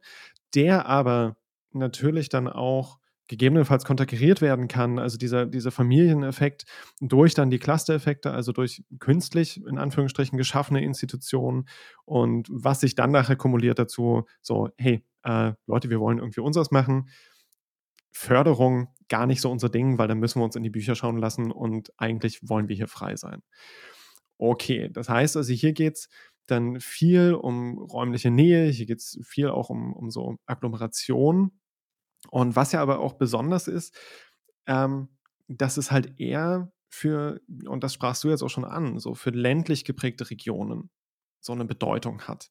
der 0.56 0.88
aber 0.88 1.38
natürlich 1.72 2.30
dann 2.30 2.48
auch 2.48 3.00
gegebenenfalls 3.28 3.86
konterkariert 3.86 4.42
werden 4.42 4.68
kann, 4.68 5.00
also 5.00 5.18
dieser, 5.18 5.46
dieser 5.46 5.72
Familieneffekt 5.72 6.66
durch 7.00 7.34
dann 7.34 7.50
die 7.50 7.60
Cluster-Effekte, 7.60 8.32
also 8.32 8.52
durch 8.52 8.84
künstlich 9.00 9.66
in 9.66 9.78
Anführungsstrichen 9.78 10.38
geschaffene 10.38 10.84
Institutionen 10.84 11.68
und 12.06 12.48
was 12.52 12.82
sich 12.82 12.96
dann 12.96 13.12
nachher 13.12 13.38
kumuliert 13.38 13.80
dazu, 13.80 14.26
so, 14.42 14.70
hey, 14.78 15.06
äh, 15.24 15.54
Leute, 15.68 15.90
wir 15.90 16.00
wollen 16.00 16.18
irgendwie 16.18 16.42
unseres 16.42 16.70
machen, 16.72 17.10
Förderung 18.12 18.90
gar 19.14 19.28
nicht 19.28 19.42
so 19.42 19.52
unser 19.52 19.70
Ding, 19.70 20.00
weil 20.00 20.08
dann 20.08 20.18
müssen 20.18 20.40
wir 20.40 20.44
uns 20.44 20.56
in 20.56 20.64
die 20.64 20.72
Bücher 20.72 20.96
schauen 20.96 21.18
lassen 21.18 21.52
und 21.52 21.94
eigentlich 21.98 22.50
wollen 22.50 22.68
wir 22.68 22.76
hier 22.76 22.88
frei 22.88 23.16
sein. 23.16 23.44
Okay, 24.40 24.90
das 24.92 25.08
heißt 25.08 25.38
also, 25.38 25.54
hier 25.54 25.74
geht 25.74 25.98
es 25.98 26.10
dann 26.48 26.80
viel 26.80 27.36
um 27.36 27.78
räumliche 27.78 28.32
Nähe, 28.32 28.72
hier 28.72 28.88
geht 28.88 28.98
es 28.98 29.20
viel 29.24 29.50
auch 29.50 29.70
um, 29.70 29.94
um 29.94 30.10
so 30.10 30.38
Agglomeration. 30.48 31.52
Und 32.32 32.56
was 32.56 32.72
ja 32.72 32.82
aber 32.82 33.02
auch 33.02 33.14
besonders 33.14 33.68
ist, 33.68 33.96
ähm, 34.66 35.10
dass 35.48 35.78
es 35.78 35.92
halt 35.92 36.20
eher 36.20 36.74
für, 36.90 37.40
und 37.68 37.84
das 37.84 37.94
sprachst 37.94 38.24
du 38.24 38.32
jetzt 38.32 38.42
auch 38.42 38.50
schon 38.50 38.66
an, 38.66 38.98
so 38.98 39.14
für 39.14 39.30
ländlich 39.30 39.86
geprägte 39.86 40.32
Regionen 40.32 40.90
so 41.40 41.54
eine 41.54 41.66
Bedeutung 41.66 42.24
hat. 42.24 42.50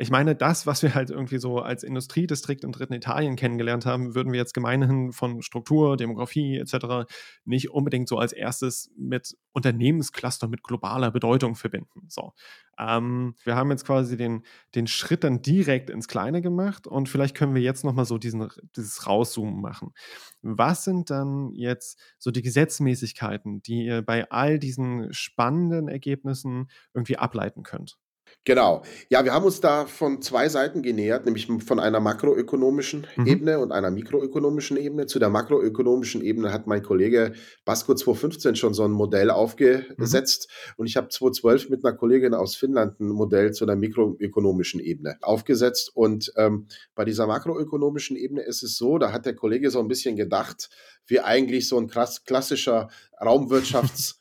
Ich 0.00 0.10
meine, 0.10 0.36
das, 0.36 0.64
was 0.64 0.84
wir 0.84 0.94
halt 0.94 1.10
irgendwie 1.10 1.38
so 1.38 1.58
als 1.58 1.82
Industriedistrikt 1.82 2.62
im 2.62 2.70
dritten 2.70 2.92
Italien 2.92 3.34
kennengelernt 3.34 3.84
haben, 3.84 4.14
würden 4.14 4.32
wir 4.32 4.38
jetzt 4.38 4.54
gemeinhin 4.54 5.10
von 5.10 5.42
Struktur, 5.42 5.96
Demografie 5.96 6.56
etc. 6.56 7.10
nicht 7.44 7.70
unbedingt 7.70 8.08
so 8.08 8.16
als 8.16 8.32
erstes 8.32 8.92
mit 8.96 9.36
Unternehmenscluster 9.52 10.46
mit 10.46 10.62
globaler 10.62 11.10
Bedeutung 11.10 11.56
verbinden. 11.56 12.04
So. 12.08 12.32
Ähm, 12.78 13.34
wir 13.42 13.56
haben 13.56 13.72
jetzt 13.72 13.84
quasi 13.84 14.16
den, 14.16 14.44
den 14.76 14.86
Schritt 14.86 15.24
dann 15.24 15.42
direkt 15.42 15.90
ins 15.90 16.06
Kleine 16.06 16.42
gemacht 16.42 16.86
und 16.86 17.08
vielleicht 17.08 17.36
können 17.36 17.56
wir 17.56 17.62
jetzt 17.62 17.84
nochmal 17.84 18.04
so 18.04 18.18
diesen, 18.18 18.48
dieses 18.76 19.04
Rauszoomen 19.04 19.60
machen. 19.60 19.94
Was 20.42 20.84
sind 20.84 21.10
dann 21.10 21.50
jetzt 21.54 21.98
so 22.18 22.30
die 22.30 22.42
Gesetzmäßigkeiten, 22.42 23.62
die 23.62 23.86
ihr 23.86 24.02
bei 24.02 24.30
all 24.30 24.60
diesen 24.60 25.12
spannenden 25.12 25.88
Ergebnissen 25.88 26.70
irgendwie 26.94 27.16
ableiten 27.16 27.64
könnt? 27.64 27.98
Genau. 28.48 28.82
Ja, 29.10 29.26
wir 29.26 29.34
haben 29.34 29.44
uns 29.44 29.60
da 29.60 29.84
von 29.84 30.22
zwei 30.22 30.48
Seiten 30.48 30.80
genähert, 30.80 31.26
nämlich 31.26 31.48
von 31.66 31.78
einer 31.78 32.00
makroökonomischen 32.00 33.06
mhm. 33.16 33.26
Ebene 33.26 33.58
und 33.58 33.72
einer 33.72 33.90
mikroökonomischen 33.90 34.78
Ebene. 34.78 35.04
Zu 35.04 35.18
der 35.18 35.28
makroökonomischen 35.28 36.22
Ebene 36.22 36.50
hat 36.50 36.66
mein 36.66 36.82
Kollege 36.82 37.34
Basko 37.66 37.94
2015 37.94 38.56
schon 38.56 38.72
so 38.72 38.84
ein 38.84 38.90
Modell 38.90 39.28
aufgesetzt 39.28 40.48
mhm. 40.48 40.72
und 40.78 40.86
ich 40.86 40.96
habe 40.96 41.08
2012 41.10 41.68
mit 41.68 41.84
einer 41.84 41.94
Kollegin 41.94 42.32
aus 42.32 42.56
Finnland 42.56 42.98
ein 43.00 43.08
Modell 43.08 43.52
zu 43.52 43.66
der 43.66 43.76
mikroökonomischen 43.76 44.80
Ebene 44.80 45.18
aufgesetzt. 45.20 45.90
Und 45.92 46.32
ähm, 46.38 46.68
bei 46.94 47.04
dieser 47.04 47.26
makroökonomischen 47.26 48.16
Ebene 48.16 48.40
ist 48.40 48.62
es 48.62 48.78
so, 48.78 48.96
da 48.96 49.12
hat 49.12 49.26
der 49.26 49.34
Kollege 49.34 49.70
so 49.70 49.78
ein 49.78 49.88
bisschen 49.88 50.16
gedacht, 50.16 50.70
wie 51.06 51.20
eigentlich 51.20 51.68
so 51.68 51.76
ein 51.76 51.86
klassischer 51.86 52.88
Raumwirtschafts- 53.20 54.14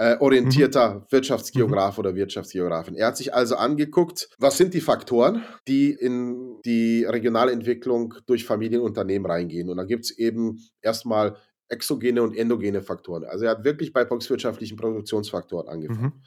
äh, 0.00 0.16
orientierter 0.18 0.94
mhm. 0.94 1.02
Wirtschaftsgeograf 1.10 1.98
mhm. 1.98 2.00
oder 2.00 2.14
Wirtschaftsgeografin. 2.14 2.94
Er 2.94 3.08
hat 3.08 3.18
sich 3.18 3.34
also 3.34 3.56
angeguckt, 3.56 4.30
was 4.38 4.56
sind 4.56 4.72
die 4.72 4.80
Faktoren, 4.80 5.44
die 5.68 5.90
in 5.90 6.56
die 6.64 7.04
Regionalentwicklung 7.04 8.14
durch 8.24 8.46
Familienunternehmen 8.46 9.30
reingehen. 9.30 9.68
Und 9.68 9.76
da 9.76 9.84
gibt 9.84 10.06
es 10.06 10.16
eben 10.16 10.58
erstmal 10.80 11.36
exogene 11.68 12.22
und 12.22 12.34
endogene 12.34 12.80
Faktoren. 12.80 13.24
Also 13.24 13.44
er 13.44 13.50
hat 13.50 13.64
wirklich 13.64 13.92
bei 13.92 14.06
volkswirtschaftlichen 14.06 14.78
Produktionsfaktoren 14.78 15.68
angefangen. 15.68 16.14
Mhm. 16.14 16.22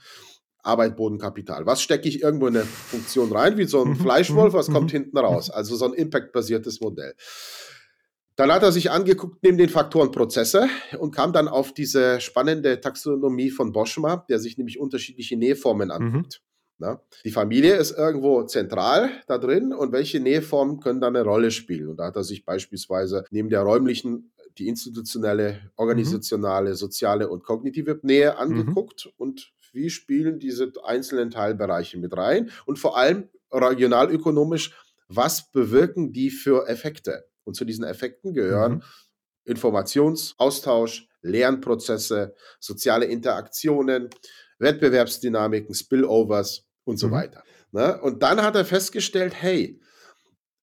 Arbeit, 0.61 0.95
Boden, 0.95 1.17
Kapital. 1.17 1.65
Was 1.65 1.81
stecke 1.81 2.07
ich 2.07 2.21
irgendwo 2.21 2.45
in 2.47 2.55
eine 2.55 2.65
Funktion 2.65 3.31
rein, 3.31 3.57
wie 3.57 3.65
so 3.65 3.83
ein 3.83 3.89
mhm. 3.89 3.95
Fleischwolf, 3.95 4.53
was 4.53 4.69
mhm. 4.69 4.73
kommt 4.73 4.91
hinten 4.91 5.17
raus? 5.17 5.49
Also 5.49 5.75
so 5.75 5.85
ein 5.85 5.93
impact-basiertes 5.93 6.79
Modell. 6.79 7.15
Dann 8.35 8.51
hat 8.51 8.63
er 8.63 8.71
sich 8.71 8.89
angeguckt 8.89 9.43
neben 9.43 9.57
den 9.57 9.69
Faktoren 9.69 10.11
Prozesse 10.11 10.67
und 10.97 11.13
kam 11.13 11.33
dann 11.33 11.47
auf 11.47 11.73
diese 11.73 12.19
spannende 12.19 12.81
Taxonomie 12.81 13.51
von 13.51 13.71
Boschma, 13.71 14.25
der 14.27 14.39
sich 14.39 14.57
nämlich 14.57 14.79
unterschiedliche 14.79 15.37
Näheformen 15.37 15.89
mhm. 15.89 15.93
anguckt. 15.93 16.41
Mhm. 16.79 16.97
Die 17.23 17.31
Familie 17.31 17.75
ist 17.75 17.91
irgendwo 17.91 18.43
zentral 18.43 19.09
da 19.27 19.37
drin 19.37 19.71
und 19.71 19.93
welche 19.93 20.19
Näheformen 20.19 20.79
können 20.79 20.99
da 20.99 21.07
eine 21.07 21.23
Rolle 21.23 21.51
spielen? 21.51 21.89
Und 21.89 21.97
da 21.97 22.07
hat 22.07 22.15
er 22.15 22.23
sich 22.23 22.43
beispielsweise 22.43 23.23
neben 23.29 23.49
der 23.49 23.61
räumlichen 23.61 24.33
die 24.57 24.67
institutionelle, 24.67 25.71
organisationale, 25.75 26.71
mhm. 26.71 26.75
soziale 26.75 27.29
und 27.29 27.43
kognitive 27.43 27.99
Nähe 28.03 28.31
mhm. 28.31 28.37
angeguckt 28.37 29.05
mhm. 29.05 29.11
und 29.17 29.53
wie 29.71 29.89
spielen 29.89 30.39
diese 30.39 30.71
einzelnen 30.83 31.31
Teilbereiche 31.31 31.97
mit 31.97 32.15
rein 32.15 32.51
und 32.65 32.77
vor 32.77 32.97
allem 32.97 33.29
regionalökonomisch, 33.51 34.75
was 35.07 35.51
bewirken 35.51 36.11
die 36.13 36.29
für 36.29 36.67
Effekte? 36.67 37.25
Und 37.43 37.55
zu 37.55 37.65
diesen 37.65 37.83
Effekten 37.83 38.33
gehören 38.33 38.75
mhm. 38.75 38.83
Informationsaustausch, 39.45 41.07
Lernprozesse, 41.21 42.35
soziale 42.59 43.05
Interaktionen, 43.05 44.09
Wettbewerbsdynamiken, 44.59 45.75
Spillovers 45.75 46.65
und 46.83 46.97
so 46.97 47.07
mhm. 47.07 47.11
weiter. 47.11 47.43
Ne? 47.71 47.99
Und 48.01 48.23
dann 48.23 48.41
hat 48.41 48.55
er 48.55 48.65
festgestellt, 48.65 49.33
hey, 49.35 49.79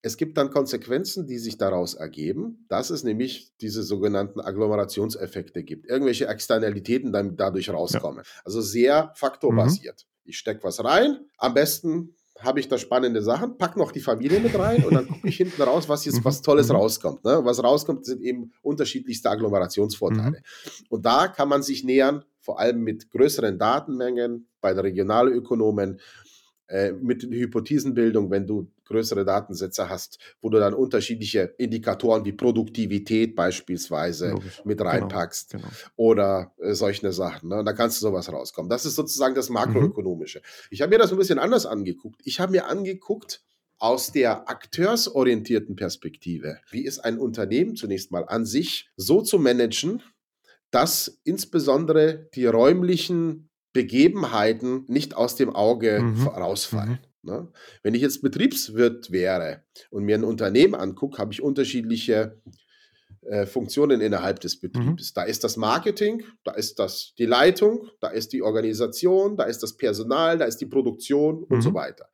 es 0.02 0.16
gibt 0.16 0.38
dann 0.38 0.50
Konsequenzen, 0.50 1.26
die 1.26 1.38
sich 1.38 1.58
daraus 1.58 1.94
ergeben, 1.94 2.64
dass 2.68 2.88
es 2.88 3.04
nämlich 3.04 3.52
diese 3.60 3.82
sogenannten 3.82 4.40
Agglomerationseffekte 4.40 5.62
gibt. 5.62 5.86
Irgendwelche 5.86 6.26
Externalitäten 6.26 7.12
dann 7.12 7.36
dadurch 7.36 7.68
rauskommen. 7.68 8.24
Ja. 8.24 8.40
Also 8.44 8.62
sehr 8.62 9.12
faktorbasiert. 9.14 10.06
Mhm. 10.06 10.30
Ich 10.30 10.38
stecke 10.38 10.62
was 10.62 10.82
rein, 10.82 11.26
am 11.36 11.54
besten 11.54 12.14
habe 12.42 12.60
ich 12.60 12.68
da 12.68 12.78
spannende 12.78 13.22
Sachen, 13.22 13.58
pack 13.58 13.76
noch 13.76 13.92
die 13.92 14.00
Familie 14.00 14.40
mit 14.40 14.58
rein 14.58 14.84
und 14.84 14.94
dann 14.94 15.08
gucke 15.08 15.28
ich 15.28 15.36
hinten 15.36 15.62
raus, 15.62 15.88
was 15.88 16.04
jetzt 16.04 16.24
was 16.24 16.42
Tolles 16.42 16.68
mhm. 16.68 16.76
rauskommt. 16.76 17.24
Ne? 17.24 17.40
Was 17.44 17.62
rauskommt, 17.62 18.04
sind 18.04 18.22
eben 18.22 18.52
unterschiedlichste 18.62 19.30
Agglomerationsvorteile. 19.30 20.38
Mhm. 20.38 20.86
Und 20.88 21.04
da 21.04 21.28
kann 21.28 21.48
man 21.48 21.62
sich 21.62 21.84
nähern, 21.84 22.24
vor 22.40 22.58
allem 22.58 22.82
mit 22.82 23.10
größeren 23.10 23.58
Datenmengen 23.58 24.48
bei 24.60 24.72
der 24.72 24.84
Regionalökonomen 24.84 26.00
äh, 26.68 26.92
mit 26.92 27.22
Hypothesenbildung, 27.22 28.30
wenn 28.30 28.46
du 28.46 28.70
größere 28.90 29.24
Datensätze 29.24 29.88
hast, 29.88 30.18
wo 30.40 30.50
du 30.50 30.58
dann 30.58 30.74
unterschiedliche 30.74 31.54
Indikatoren 31.58 32.24
wie 32.24 32.32
Produktivität 32.32 33.34
beispielsweise 33.34 34.30
Logisch. 34.30 34.62
mit 34.64 34.78
genau, 34.78 34.90
reinpackst 34.90 35.50
genau, 35.52 35.62
genau. 35.62 35.74
oder 35.96 36.52
äh, 36.58 36.74
solche 36.74 37.12
Sachen. 37.12 37.48
Ne? 37.48 37.62
Da 37.64 37.72
kannst 37.72 38.02
du 38.02 38.06
sowas 38.06 38.30
rauskommen. 38.30 38.68
Das 38.68 38.84
ist 38.84 38.96
sozusagen 38.96 39.34
das 39.34 39.48
mhm. 39.48 39.54
Makroökonomische. 39.54 40.40
Mhm. 40.40 40.42
Ich 40.70 40.82
habe 40.82 40.90
mir 40.90 40.98
das 40.98 41.12
ein 41.12 41.18
bisschen 41.18 41.38
anders 41.38 41.66
angeguckt. 41.66 42.20
Ich 42.24 42.40
habe 42.40 42.52
mir 42.52 42.66
angeguckt, 42.66 43.42
aus 43.78 44.12
der 44.12 44.48
akteursorientierten 44.50 45.74
Perspektive, 45.74 46.58
wie 46.70 46.84
ist 46.84 46.98
ein 46.98 47.18
Unternehmen 47.18 47.76
zunächst 47.76 48.12
mal 48.12 48.26
an 48.28 48.44
sich 48.44 48.90
so 48.96 49.22
zu 49.22 49.38
managen, 49.38 50.02
dass 50.70 51.20
insbesondere 51.24 52.28
die 52.34 52.44
räumlichen 52.44 53.48
Begebenheiten 53.72 54.84
nicht 54.88 55.16
aus 55.16 55.34
dem 55.36 55.54
Auge 55.54 56.00
mhm. 56.00 56.26
rausfallen. 56.26 56.90
Mhm. 56.90 57.09
Ne? 57.22 57.48
Wenn 57.82 57.94
ich 57.94 58.02
jetzt 58.02 58.22
Betriebswirt 58.22 59.10
wäre 59.10 59.62
und 59.90 60.04
mir 60.04 60.16
ein 60.16 60.24
Unternehmen 60.24 60.74
angucke, 60.74 61.18
habe 61.18 61.32
ich 61.32 61.42
unterschiedliche 61.42 62.40
äh, 63.22 63.44
Funktionen 63.44 64.00
innerhalb 64.00 64.40
des 64.40 64.56
mhm. 64.56 64.60
Betriebs. 64.60 65.10
Mhm. 65.10 65.14
Da 65.14 65.22
ist 65.24 65.44
das 65.44 65.56
Marketing, 65.56 66.24
da 66.44 66.52
ist 66.52 66.78
das 66.78 67.14
die 67.18 67.26
Leitung, 67.26 67.88
da 68.00 68.08
ist 68.08 68.32
die 68.32 68.42
Organisation, 68.42 69.36
da 69.36 69.44
ist 69.44 69.62
das 69.62 69.76
Personal, 69.76 70.38
da 70.38 70.46
ist 70.46 70.58
die 70.58 70.66
Produktion 70.66 71.44
und 71.44 71.60
so 71.60 71.70
mhm. 71.70 71.74
weiter. 71.74 72.08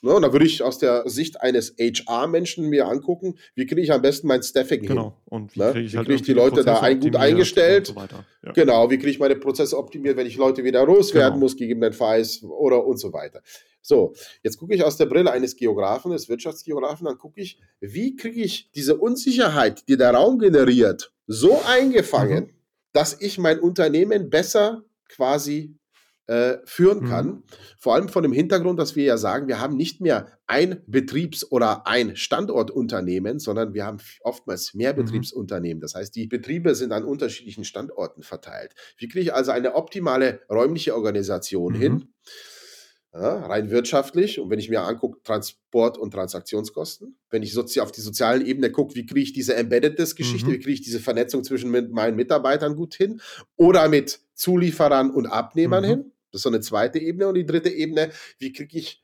Ne, 0.00 0.14
und 0.14 0.22
da 0.22 0.32
würde 0.32 0.46
ich 0.46 0.62
aus 0.62 0.78
der 0.78 1.08
Sicht 1.08 1.40
eines 1.40 1.74
HR-Menschen 1.76 2.68
mir 2.68 2.86
angucken, 2.86 3.34
wie 3.56 3.66
kriege 3.66 3.80
ich 3.80 3.90
am 3.90 4.00
besten 4.00 4.28
mein 4.28 4.44
Staffing 4.44 4.82
genau. 4.82 5.02
hin. 5.02 5.12
Und 5.24 5.56
wie 5.56 5.60
ne? 5.60 5.72
kriege 5.72 5.86
ich, 5.86 5.96
halt 5.96 6.06
krieg 6.06 6.16
ich 6.16 6.22
die 6.22 6.34
Leute 6.34 6.62
da 6.62 6.80
ein, 6.80 7.00
gut 7.00 7.16
eingestellt. 7.16 7.88
So 7.88 7.94
ja. 7.94 8.52
Genau, 8.52 8.90
wie 8.90 8.98
kriege 8.98 9.10
ich 9.10 9.18
meine 9.18 9.34
Prozesse 9.34 9.76
optimiert, 9.76 10.16
wenn 10.16 10.28
ich 10.28 10.36
Leute 10.36 10.62
wieder 10.62 10.86
loswerden 10.86 11.34
genau. 11.34 11.44
muss, 11.44 11.56
gegebenenfalls 11.56 12.44
oder 12.44 12.86
und 12.86 12.98
so 12.98 13.12
weiter. 13.12 13.42
So, 13.88 14.12
jetzt 14.42 14.58
gucke 14.58 14.74
ich 14.74 14.84
aus 14.84 14.98
der 14.98 15.06
Brille 15.06 15.32
eines 15.32 15.56
Geografen, 15.56 16.12
des 16.12 16.28
Wirtschaftsgeografen, 16.28 17.06
dann 17.06 17.16
gucke 17.16 17.40
ich, 17.40 17.58
wie 17.80 18.16
kriege 18.16 18.42
ich 18.42 18.70
diese 18.72 18.98
Unsicherheit, 18.98 19.88
die 19.88 19.96
der 19.96 20.12
Raum 20.12 20.38
generiert, 20.38 21.14
so 21.26 21.62
eingefangen, 21.66 22.44
mhm. 22.44 22.54
dass 22.92 23.18
ich 23.18 23.38
mein 23.38 23.58
Unternehmen 23.58 24.28
besser 24.28 24.84
quasi 25.08 25.78
äh, 26.26 26.58
führen 26.66 27.08
kann. 27.08 27.26
Mhm. 27.26 27.42
Vor 27.78 27.94
allem 27.94 28.10
von 28.10 28.22
dem 28.22 28.34
Hintergrund, 28.34 28.78
dass 28.78 28.94
wir 28.94 29.04
ja 29.04 29.16
sagen, 29.16 29.48
wir 29.48 29.58
haben 29.58 29.78
nicht 29.78 30.02
mehr 30.02 30.38
ein 30.46 30.82
Betriebs- 30.86 31.50
oder 31.50 31.86
ein 31.86 32.14
Standortunternehmen, 32.14 33.38
sondern 33.38 33.72
wir 33.72 33.86
haben 33.86 34.00
oftmals 34.20 34.74
mehr 34.74 34.92
mhm. 34.92 34.96
Betriebsunternehmen. 34.98 35.80
Das 35.80 35.94
heißt, 35.94 36.14
die 36.14 36.26
Betriebe 36.26 36.74
sind 36.74 36.92
an 36.92 37.04
unterschiedlichen 37.04 37.64
Standorten 37.64 38.22
verteilt. 38.22 38.74
Wie 38.98 39.08
kriege 39.08 39.22
ich 39.22 39.34
also 39.34 39.50
eine 39.50 39.74
optimale 39.76 40.42
räumliche 40.50 40.94
Organisation 40.94 41.72
mhm. 41.72 41.80
hin? 41.80 42.14
Ja, 43.14 43.46
rein 43.46 43.70
wirtschaftlich 43.70 44.38
und 44.38 44.50
wenn 44.50 44.58
ich 44.58 44.68
mir 44.68 44.82
angucke, 44.82 45.22
Transport- 45.22 45.96
und 45.96 46.10
Transaktionskosten, 46.10 47.16
wenn 47.30 47.42
ich 47.42 47.54
sozi 47.54 47.80
auf 47.80 47.90
die 47.90 48.02
sozialen 48.02 48.44
Ebene 48.44 48.70
gucke, 48.70 48.94
wie 48.96 49.06
kriege 49.06 49.20
ich 49.20 49.32
diese 49.32 49.56
Embedded-Geschichte, 49.56 50.46
mhm. 50.46 50.52
wie 50.52 50.58
kriege 50.58 50.72
ich 50.72 50.82
diese 50.82 51.00
Vernetzung 51.00 51.42
zwischen 51.42 51.70
meinen 51.70 52.16
Mitarbeitern 52.16 52.76
gut 52.76 52.94
hin 52.94 53.22
oder 53.56 53.88
mit 53.88 54.20
Zulieferern 54.34 55.10
und 55.10 55.26
Abnehmern 55.26 55.84
mhm. 55.84 55.88
hin, 55.88 56.12
das 56.30 56.40
ist 56.40 56.42
so 56.42 56.48
eine 56.50 56.60
zweite 56.60 56.98
Ebene. 56.98 57.28
Und 57.28 57.34
die 57.34 57.46
dritte 57.46 57.70
Ebene, 57.70 58.10
wie 58.38 58.52
kriege 58.52 58.78
ich 58.78 59.02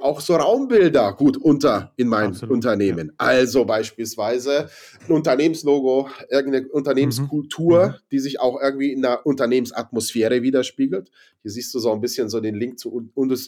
auch 0.00 0.20
so 0.20 0.36
Raumbilder 0.36 1.12
gut 1.14 1.36
unter 1.36 1.92
in 1.96 2.08
mein 2.08 2.28
Absolut, 2.28 2.54
Unternehmen. 2.54 3.08
Ja. 3.08 3.26
Also 3.26 3.64
beispielsweise 3.64 4.68
ein 5.06 5.12
Unternehmenslogo, 5.12 6.08
irgendeine 6.30 6.68
Unternehmenskultur, 6.68 7.88
mhm. 7.88 7.94
die 8.10 8.18
sich 8.18 8.40
auch 8.40 8.60
irgendwie 8.60 8.92
in 8.92 9.02
der 9.02 9.26
Unternehmensatmosphäre 9.26 10.42
widerspiegelt. 10.42 11.10
Hier 11.42 11.50
siehst 11.50 11.74
du 11.74 11.78
so 11.78 11.92
ein 11.92 12.00
bisschen 12.00 12.28
so 12.28 12.40
den 12.40 12.54
Link 12.54 12.78
zur 12.78 13.04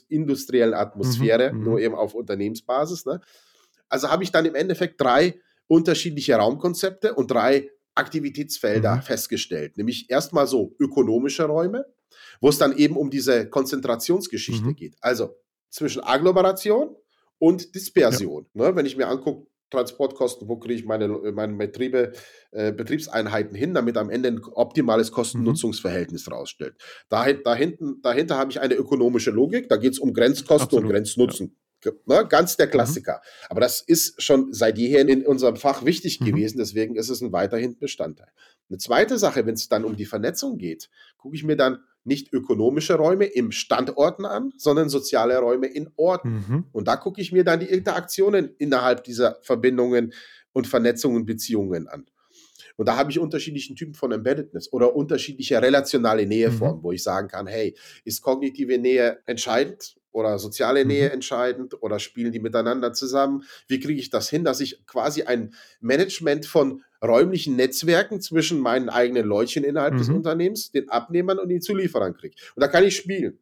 industriellen 0.08 0.74
Atmosphäre, 0.74 1.52
mhm. 1.52 1.64
nur 1.64 1.80
eben 1.80 1.94
auf 1.94 2.14
Unternehmensbasis. 2.14 3.06
Ne? 3.06 3.20
Also 3.88 4.10
habe 4.10 4.24
ich 4.24 4.32
dann 4.32 4.44
im 4.44 4.54
Endeffekt 4.54 5.00
drei 5.00 5.40
unterschiedliche 5.68 6.34
Raumkonzepte 6.34 7.14
und 7.14 7.30
drei 7.30 7.70
Aktivitätsfelder 7.94 8.96
mhm. 8.96 9.02
festgestellt. 9.02 9.76
Nämlich 9.76 10.10
erstmal 10.10 10.46
so 10.46 10.74
ökonomische 10.78 11.44
Räume, 11.44 11.86
wo 12.40 12.48
es 12.48 12.58
dann 12.58 12.76
eben 12.76 12.96
um 12.96 13.10
diese 13.10 13.48
Konzentrationsgeschichte 13.48 14.66
mhm. 14.66 14.76
geht. 14.76 14.96
Also 15.00 15.36
zwischen 15.70 16.02
Agglomeration 16.02 16.96
und 17.38 17.74
Dispersion. 17.74 18.46
Ja. 18.54 18.70
Ne? 18.70 18.76
Wenn 18.76 18.86
ich 18.86 18.96
mir 18.96 19.08
angucke, 19.08 19.46
Transportkosten, 19.70 20.48
wo 20.48 20.56
kriege 20.56 20.74
ich 20.74 20.84
meine, 20.84 21.08
meine 21.08 21.54
Betriebe, 21.54 22.12
äh, 22.52 22.72
Betriebseinheiten 22.72 23.56
hin, 23.56 23.74
damit 23.74 23.96
am 23.96 24.10
Ende 24.10 24.28
ein 24.28 24.40
optimales 24.44 25.10
Kosten-Nutzungsverhältnis 25.10 26.26
mhm. 26.26 26.34
rausstellt. 26.34 26.76
Da, 27.08 27.32
da 27.32 27.54
hinten, 27.54 28.00
dahinter 28.02 28.38
habe 28.38 28.50
ich 28.50 28.60
eine 28.60 28.74
ökonomische 28.74 29.30
Logik, 29.30 29.68
da 29.68 29.76
geht 29.76 29.92
es 29.92 29.98
um 29.98 30.12
Grenzkosten 30.12 30.66
Absolut. 30.66 30.84
und 30.84 30.90
Grenznutzen. 30.90 31.56
Ja. 31.84 31.92
Ne? 32.06 32.26
Ganz 32.28 32.56
der 32.56 32.66
mhm. 32.66 32.70
Klassiker. 32.70 33.14
Mhm. 33.14 33.46
Aber 33.50 33.60
das 33.60 33.80
ist 33.80 34.22
schon 34.22 34.52
seit 34.52 34.78
jeher 34.78 35.06
in 35.06 35.26
unserem 35.26 35.56
Fach 35.56 35.84
wichtig 35.84 36.20
mhm. 36.20 36.26
gewesen, 36.26 36.58
deswegen 36.58 36.94
ist 36.94 37.10
es 37.10 37.20
ein 37.20 37.32
weiterhin 37.32 37.78
Bestandteil. 37.78 38.30
Eine 38.68 38.78
zweite 38.78 39.18
Sache, 39.18 39.46
wenn 39.46 39.54
es 39.54 39.68
dann 39.68 39.84
um 39.84 39.96
die 39.96 40.06
Vernetzung 40.06 40.58
geht, 40.58 40.90
gucke 41.16 41.36
ich 41.36 41.44
mir 41.44 41.56
dann 41.56 41.80
nicht 42.06 42.32
ökonomische 42.32 42.94
Räume 42.94 43.26
im 43.26 43.52
Standorten 43.52 44.24
an, 44.24 44.52
sondern 44.56 44.88
soziale 44.88 45.38
Räume 45.38 45.66
in 45.66 45.90
Orten. 45.96 46.44
Mhm. 46.48 46.64
Und 46.72 46.88
da 46.88 46.96
gucke 46.96 47.20
ich 47.20 47.32
mir 47.32 47.44
dann 47.44 47.60
die 47.60 47.66
Interaktionen 47.66 48.54
innerhalb 48.58 49.04
dieser 49.04 49.38
Verbindungen 49.42 50.12
und 50.52 50.66
Vernetzungen, 50.66 51.26
Beziehungen 51.26 51.88
an. 51.88 52.06
Und 52.76 52.88
da 52.88 52.96
habe 52.96 53.10
ich 53.10 53.18
unterschiedlichen 53.18 53.74
Typen 53.74 53.94
von 53.94 54.12
Embeddedness 54.12 54.72
oder 54.72 54.94
unterschiedliche 54.94 55.60
relationale 55.60 56.26
Näheformen, 56.26 56.78
mhm. 56.78 56.82
wo 56.82 56.92
ich 56.92 57.02
sagen 57.02 57.28
kann, 57.28 57.46
hey, 57.46 57.74
ist 58.04 58.22
kognitive 58.22 58.78
Nähe 58.78 59.18
entscheidend 59.26 59.96
oder 60.16 60.38
soziale 60.38 60.86
Nähe 60.86 61.08
mhm. 61.08 61.14
entscheidend 61.14 61.82
oder 61.82 61.98
spielen 61.98 62.32
die 62.32 62.40
miteinander 62.40 62.94
zusammen? 62.94 63.44
Wie 63.68 63.78
kriege 63.78 64.00
ich 64.00 64.08
das 64.08 64.30
hin, 64.30 64.44
dass 64.44 64.60
ich 64.60 64.86
quasi 64.86 65.24
ein 65.24 65.52
Management 65.80 66.46
von 66.46 66.82
räumlichen 67.04 67.54
Netzwerken 67.54 68.22
zwischen 68.22 68.58
meinen 68.58 68.88
eigenen 68.88 69.26
Leutchen 69.26 69.62
innerhalb 69.62 69.92
mhm. 69.92 69.98
des 69.98 70.08
Unternehmens, 70.08 70.70
den 70.70 70.88
Abnehmern 70.88 71.38
und 71.38 71.50
den 71.50 71.60
Zulieferern 71.60 72.16
kriege? 72.16 72.34
Und 72.54 72.62
da 72.62 72.68
kann 72.68 72.84
ich 72.84 72.96
spielen. 72.96 73.38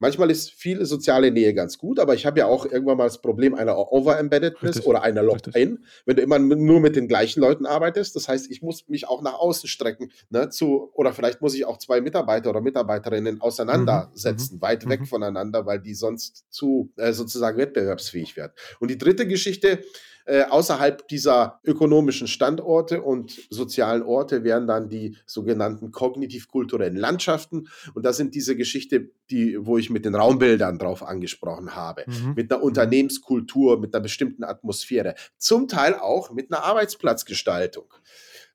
Manchmal 0.00 0.30
ist 0.30 0.50
viel 0.50 0.82
soziale 0.86 1.30
Nähe 1.30 1.52
ganz 1.52 1.76
gut, 1.76 1.98
aber 1.98 2.14
ich 2.14 2.24
habe 2.24 2.38
ja 2.38 2.46
auch 2.46 2.64
irgendwann 2.64 2.96
mal 2.96 3.04
das 3.04 3.20
Problem 3.20 3.54
einer 3.54 3.76
Over-Embeddedness 3.76 4.86
oder 4.86 5.02
einer 5.02 5.22
Locked-In, 5.22 5.84
wenn 6.06 6.16
du 6.16 6.22
immer 6.22 6.38
nur 6.38 6.80
mit 6.80 6.96
den 6.96 7.06
gleichen 7.06 7.40
Leuten 7.40 7.66
arbeitest. 7.66 8.16
Das 8.16 8.26
heißt, 8.26 8.50
ich 8.50 8.62
muss 8.62 8.88
mich 8.88 9.06
auch 9.06 9.20
nach 9.20 9.34
außen 9.34 9.68
strecken, 9.68 10.10
ne, 10.30 10.48
zu, 10.48 10.90
oder 10.94 11.12
vielleicht 11.12 11.42
muss 11.42 11.54
ich 11.54 11.66
auch 11.66 11.76
zwei 11.76 12.00
Mitarbeiter 12.00 12.48
oder 12.48 12.62
Mitarbeiterinnen 12.62 13.42
auseinandersetzen, 13.42 14.56
mhm. 14.56 14.62
weit 14.62 14.86
mhm. 14.86 14.90
weg 14.90 15.06
voneinander, 15.06 15.66
weil 15.66 15.80
die 15.80 15.94
sonst 15.94 16.46
zu 16.48 16.90
äh, 16.96 17.12
sozusagen 17.12 17.58
wettbewerbsfähig 17.58 18.36
werden. 18.38 18.52
Und 18.78 18.90
die 18.90 18.98
dritte 18.98 19.28
Geschichte, 19.28 19.84
äh, 20.30 20.44
außerhalb 20.44 21.08
dieser 21.08 21.58
ökonomischen 21.64 22.28
Standorte 22.28 23.02
und 23.02 23.36
sozialen 23.50 24.04
Orte 24.04 24.44
wären 24.44 24.68
dann 24.68 24.88
die 24.88 25.16
sogenannten 25.26 25.90
kognitiv-kulturellen 25.90 26.94
Landschaften. 26.94 27.68
Und 27.94 28.04
das 28.04 28.16
sind 28.16 28.36
diese 28.36 28.54
Geschichte, 28.54 29.10
die, 29.30 29.56
wo 29.58 29.76
ich 29.76 29.90
mit 29.90 30.04
den 30.04 30.14
Raumbildern 30.14 30.78
drauf 30.78 31.02
angesprochen 31.02 31.74
habe. 31.74 32.04
Mhm. 32.06 32.34
Mit 32.36 32.52
einer 32.52 32.62
Unternehmenskultur, 32.62 33.80
mit 33.80 33.92
einer 33.92 34.02
bestimmten 34.02 34.44
Atmosphäre. 34.44 35.16
Zum 35.36 35.66
Teil 35.66 35.94
auch 35.96 36.30
mit 36.30 36.52
einer 36.52 36.62
Arbeitsplatzgestaltung. 36.62 37.92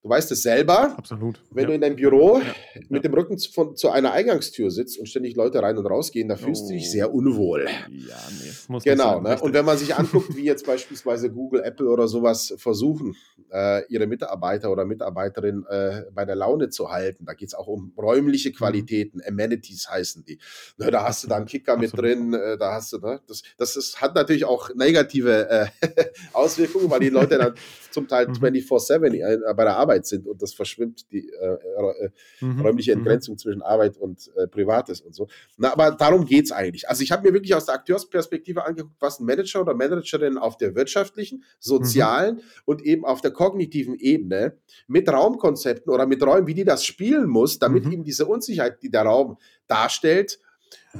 Du 0.05 0.11
weißt 0.11 0.31
es 0.33 0.43
selber. 0.43 0.95
Absolut. 0.99 1.41
Wenn 1.49 1.63
ja. 1.63 1.67
du 1.69 1.73
in 1.73 1.81
deinem 1.81 1.95
Büro 1.95 2.37
ja. 2.37 2.43
mit 2.89 3.03
dem 3.03 3.11
Rücken 3.15 3.39
von, 3.39 3.75
zu 3.75 3.89
einer 3.89 4.11
Eingangstür 4.11 4.69
sitzt 4.69 4.99
und 4.99 5.07
ständig 5.07 5.35
Leute 5.35 5.63
rein 5.63 5.79
und 5.79 5.87
rausgehen, 5.87 6.29
da 6.29 6.35
fühlst 6.35 6.65
oh. 6.65 6.67
du 6.67 6.73
dich 6.75 6.91
sehr 6.91 7.11
unwohl. 7.11 7.65
Ja, 7.89 8.15
nee, 8.39 8.51
muss 8.67 8.83
Genau. 8.83 9.19
Ne? 9.19 9.41
Und 9.41 9.55
wenn 9.55 9.65
man 9.65 9.79
sich 9.79 9.95
anguckt, 9.95 10.35
wie 10.35 10.43
jetzt 10.43 10.63
beispielsweise 10.63 11.31
Google, 11.31 11.63
Apple 11.63 11.89
oder 11.89 12.07
sowas 12.07 12.53
versuchen, 12.57 13.15
äh, 13.51 13.83
ihre 13.87 14.05
Mitarbeiter 14.05 14.71
oder 14.71 14.85
Mitarbeiterin 14.85 15.65
äh, 15.67 16.03
bei 16.13 16.23
der 16.23 16.35
Laune 16.35 16.69
zu 16.69 16.91
halten, 16.91 17.25
da 17.25 17.33
geht 17.33 17.47
es 17.47 17.55
auch 17.55 17.65
um 17.65 17.91
räumliche 17.97 18.49
mhm. 18.49 18.53
Qualitäten, 18.53 19.21
Amenities 19.27 19.89
heißen 19.89 20.23
die. 20.23 20.37
Ne, 20.77 20.91
da 20.91 21.03
hast 21.03 21.23
du 21.23 21.27
dann 21.27 21.47
Kicker 21.47 21.77
mit 21.77 21.97
drin, 21.97 22.35
äh, 22.35 22.59
da 22.59 22.73
hast 22.73 22.93
du, 22.93 22.99
ne? 22.99 23.21
das, 23.27 23.41
das 23.57 23.75
ist, 23.75 24.01
hat 24.01 24.13
natürlich 24.13 24.45
auch 24.45 24.69
negative 24.75 25.49
äh, 25.49 25.67
Auswirkungen, 26.33 26.91
weil 26.91 26.99
die 26.99 27.09
Leute 27.09 27.39
dann 27.39 27.55
zum 27.89 28.07
Teil 28.07 28.27
24-7 28.27 28.99
mhm. 28.99 29.15
äh, 29.15 29.53
bei 29.55 29.63
der 29.63 29.77
Arbeit 29.77 29.94
Arbeit 29.95 30.05
sind 30.05 30.27
und 30.27 30.41
das 30.41 30.53
verschwimmt 30.53 31.11
die 31.11 31.29
äh, 31.29 31.45
äh, 31.45 32.09
mhm. 32.41 32.61
räumliche 32.61 32.91
mhm. 32.91 32.99
Entgrenzung 32.99 33.35
mhm. 33.35 33.39
zwischen 33.39 33.61
Arbeit 33.61 33.97
und 33.97 34.31
äh, 34.35 34.47
Privates 34.47 35.01
und 35.01 35.15
so. 35.15 35.27
Na, 35.57 35.73
aber 35.73 35.91
darum 35.91 36.25
geht 36.25 36.45
es 36.45 36.51
eigentlich. 36.51 36.89
Also 36.89 37.03
ich 37.03 37.11
habe 37.11 37.27
mir 37.27 37.33
wirklich 37.33 37.55
aus 37.55 37.65
der 37.65 37.75
Akteursperspektive 37.75 38.65
angeguckt, 38.65 38.95
was 38.99 39.19
ein 39.19 39.25
Manager 39.25 39.61
oder 39.61 39.73
Managerin 39.73 40.37
auf 40.37 40.57
der 40.57 40.75
wirtschaftlichen, 40.75 41.43
sozialen 41.59 42.35
mhm. 42.35 42.41
und 42.65 42.81
eben 42.81 43.05
auf 43.05 43.21
der 43.21 43.31
kognitiven 43.31 43.95
Ebene 43.95 44.57
mit 44.87 45.09
Raumkonzepten 45.09 45.91
oder 45.91 46.05
mit 46.05 46.23
Räumen, 46.23 46.47
wie 46.47 46.53
die 46.53 46.65
das 46.65 46.85
spielen 46.85 47.27
muss, 47.27 47.59
damit 47.59 47.85
mhm. 47.85 47.91
eben 47.91 48.03
diese 48.03 48.25
Unsicherheit, 48.25 48.81
die 48.81 48.89
der 48.89 49.03
Raum 49.03 49.37
darstellt, 49.67 50.39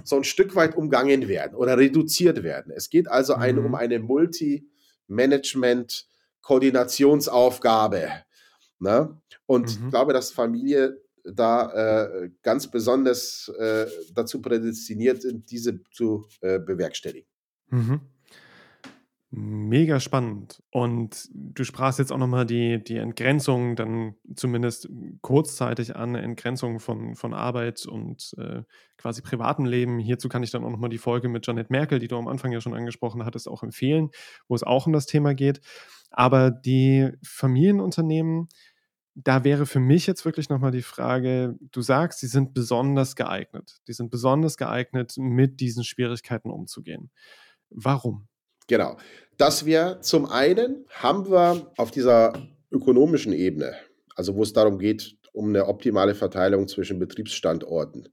so 0.03 0.17
ein 0.17 0.23
Stück 0.23 0.55
weit 0.55 0.75
umgangen 0.75 1.27
werden 1.27 1.55
oder 1.55 1.77
reduziert 1.77 2.43
werden. 2.43 2.71
Es 2.75 2.89
geht 2.89 3.09
also 3.09 3.33
ein, 3.33 3.59
um 3.59 3.75
eine 3.75 3.99
Multi-Management- 3.99 6.07
Koordinationsaufgabe. 6.45 8.07
Ne? 8.79 9.19
Und 9.45 9.79
mhm. 9.79 9.85
ich 9.85 9.89
glaube, 9.91 10.13
dass 10.13 10.31
Familie 10.31 11.01
da 11.23 11.71
äh, 11.71 12.29
ganz 12.43 12.69
besonders 12.69 13.51
äh, 13.57 13.87
dazu 14.13 14.41
prädestiniert 14.41 15.21
sind, 15.21 15.49
diese 15.49 15.81
zu 15.91 16.27
äh, 16.41 16.59
bewerkstelligen. 16.59 17.27
Mhm. 17.69 18.01
Mega 19.37 19.99
spannend. 19.99 20.63
Und 20.71 21.27
du 21.33 21.65
sprachst 21.65 21.99
jetzt 21.99 22.13
auch 22.13 22.17
nochmal 22.17 22.45
die, 22.45 22.81
die 22.81 22.95
Entgrenzung, 22.95 23.75
dann 23.75 24.15
zumindest 24.33 24.87
kurzzeitig 25.19 25.95
an, 25.95 26.15
Entgrenzung 26.15 26.79
von, 26.79 27.15
von 27.15 27.33
Arbeit 27.33 27.85
und 27.85 28.33
äh, 28.37 28.61
quasi 28.97 29.21
privatem 29.21 29.65
Leben. 29.65 29.99
Hierzu 29.99 30.29
kann 30.29 30.41
ich 30.41 30.51
dann 30.51 30.63
auch 30.63 30.69
nochmal 30.69 30.89
die 30.89 30.99
Folge 30.99 31.27
mit 31.27 31.45
Janet 31.45 31.69
Merkel, 31.69 31.99
die 31.99 32.07
du 32.07 32.15
am 32.15 32.29
Anfang 32.29 32.53
ja 32.53 32.61
schon 32.61 32.73
angesprochen 32.73 33.25
hattest, 33.25 33.49
auch 33.49 33.61
empfehlen, 33.61 34.09
wo 34.47 34.55
es 34.55 34.63
auch 34.63 34.87
um 34.87 34.93
das 34.93 35.05
Thema 35.05 35.33
geht. 35.33 35.59
Aber 36.17 36.49
die 36.49 37.11
Familienunternehmen, 37.23 38.47
da 39.15 39.43
wäre 39.43 39.65
für 39.65 39.81
mich 39.81 40.07
jetzt 40.07 40.23
wirklich 40.23 40.47
nochmal 40.47 40.71
die 40.71 40.81
Frage, 40.81 41.57
du 41.71 41.81
sagst, 41.81 42.19
sie 42.19 42.27
sind 42.27 42.53
besonders 42.53 43.17
geeignet. 43.17 43.79
Die 43.89 43.93
sind 43.93 44.11
besonders 44.11 44.55
geeignet, 44.55 45.15
mit 45.17 45.59
diesen 45.59 45.83
Schwierigkeiten 45.83 46.49
umzugehen. 46.49 47.11
Warum? 47.69 48.29
Genau. 48.67 48.97
Dass 49.35 49.65
wir 49.65 49.99
zum 50.01 50.25
einen 50.25 50.85
haben 50.89 51.29
wir 51.29 51.69
auf 51.75 51.91
dieser 51.91 52.31
ökonomischen 52.71 53.33
Ebene, 53.33 53.75
also 54.15 54.35
wo 54.35 54.43
es 54.43 54.53
darum 54.53 54.79
geht, 54.79 55.17
um 55.33 55.49
eine 55.49 55.67
optimale 55.67 56.15
Verteilung 56.15 56.69
zwischen 56.69 56.97
Betriebsstandorten. 56.97 58.07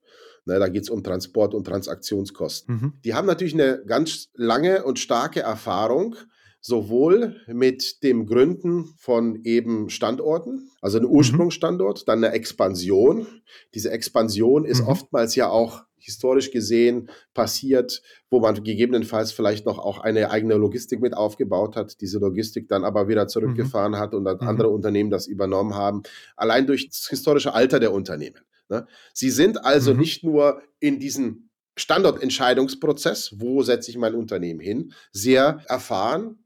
Ne, 0.45 0.59
da 0.59 0.67
geht 0.67 0.83
es 0.83 0.91
um 0.91 1.05
Transport- 1.05 1.55
und 1.55 1.65
Transaktionskosten. 1.69 2.75
Mhm. 2.75 2.93
Die 3.05 3.15
haben 3.15 3.29
natürlich 3.29 3.55
eine 3.55 3.85
ganz 3.87 4.31
lange 4.35 4.83
und 4.83 4.99
starke 4.99 5.39
Erfahrung 5.39 6.17
sowohl 6.63 7.37
mit 7.49 8.03
dem 8.05 8.25
Gründen 8.25 8.95
von 8.97 9.41
eben 9.43 9.91
Standorten, 9.91 10.71
also 10.81 10.99
ein 10.99 11.05
mhm. 11.05 11.11
Ursprungsstandort, 11.11 12.09
dann 12.09 12.25
eine 12.25 12.33
Expansion. 12.33 13.27
Diese 13.75 13.91
Expansion 13.91 14.65
ist 14.65 14.81
mhm. 14.81 14.89
oftmals 14.89 15.35
ja 15.35 15.51
auch 15.51 15.83
historisch 15.99 16.51
gesehen 16.51 17.11
passiert, 17.35 18.03
wo 18.31 18.41
man 18.41 18.63
gegebenenfalls 18.63 19.33
vielleicht 19.33 19.67
noch 19.67 19.79
auch 19.79 19.99
eine 19.99 20.31
eigene 20.31 20.55
Logistik 20.55 21.01
mit 21.01 21.15
aufgebaut 21.15 21.77
hat, 21.77 22.01
diese 22.01 22.19
Logistik 22.19 22.69
dann 22.69 22.85
aber 22.85 23.09
wieder 23.09 23.29
zurückgefahren 23.29 23.93
mhm. 23.93 23.99
hat 23.99 24.15
und 24.15 24.25
dann 24.25 24.39
mhm. 24.41 24.49
andere 24.49 24.69
Unternehmen 24.69 25.11
das 25.11 25.27
übernommen 25.27 25.75
haben, 25.75 26.03
allein 26.37 26.67
durch 26.67 26.89
das 26.89 27.09
historische 27.09 27.55
Alter 27.55 27.81
der 27.81 27.93
Unternehmen. 27.93 28.41
Ne? 28.69 28.87
Sie 29.13 29.31
sind 29.31 29.65
also 29.65 29.95
mhm. 29.95 30.01
nicht 30.01 30.25
nur 30.25 30.63
in 30.79 30.99
diesen 30.99 31.51
Standortentscheidungsprozess, 31.77 33.35
wo 33.37 33.63
setze 33.63 33.91
ich 33.91 33.97
mein 33.97 34.15
Unternehmen 34.15 34.61
hin, 34.61 34.93
sehr 35.13 35.63
erfahren, 35.69 36.45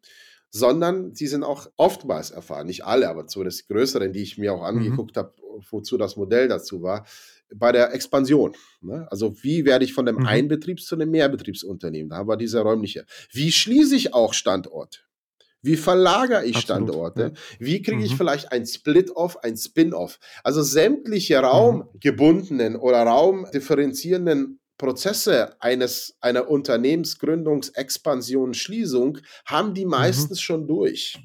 sondern 0.50 1.14
sie 1.14 1.26
sind 1.26 1.42
auch 1.42 1.68
oftmals 1.76 2.30
erfahren, 2.30 2.66
nicht 2.66 2.84
alle, 2.84 3.08
aber 3.08 3.26
zumindest 3.26 3.68
größeren, 3.68 4.12
die 4.12 4.22
ich 4.22 4.38
mir 4.38 4.54
auch 4.54 4.60
mhm. 4.60 4.78
angeguckt 4.78 5.16
mhm. 5.16 5.20
habe, 5.20 5.34
wozu 5.70 5.96
das 5.96 6.16
Modell 6.16 6.48
dazu 6.48 6.82
war, 6.82 7.06
bei 7.54 7.72
der 7.72 7.92
Expansion. 7.94 8.54
Ne? 8.80 9.06
Also 9.10 9.42
wie 9.42 9.64
werde 9.64 9.84
ich 9.84 9.92
von 9.92 10.08
einem 10.08 10.18
mhm. 10.18 10.26
Einbetriebs- 10.26 10.86
zu 10.86 10.94
einem 10.94 11.10
Mehrbetriebsunternehmen? 11.10 12.10
Da 12.10 12.16
haben 12.16 12.28
wir 12.28 12.36
diese 12.36 12.60
räumliche. 12.60 13.04
Wie 13.32 13.52
schließe 13.52 13.96
ich 13.96 14.14
auch 14.14 14.32
Standorte? 14.34 15.00
Wie 15.62 15.76
verlagere 15.76 16.44
ich 16.44 16.56
Absolut, 16.56 16.88
Standorte? 16.88 17.22
Ja. 17.22 17.32
Wie 17.58 17.82
kriege 17.82 18.04
ich 18.04 18.12
mhm. 18.12 18.16
vielleicht 18.16 18.52
ein 18.52 18.66
Split-off, 18.66 19.42
ein 19.42 19.56
Spin-off? 19.56 20.18
Also 20.44 20.62
sämtliche 20.62 21.38
mhm. 21.38 21.44
raumgebundenen 21.44 22.76
oder 22.76 23.02
raumdifferenzierenden 23.02 24.60
Prozesse 24.78 25.60
eines, 25.60 26.16
einer 26.20 26.48
Unternehmensgründungs-, 26.48 27.74
Expansion, 27.74 28.54
Schließung 28.54 29.18
haben 29.44 29.74
die 29.74 29.84
mhm. 29.84 29.92
meistens 29.92 30.38
mhm. 30.38 30.42
schon 30.42 30.66
durch. 30.66 31.18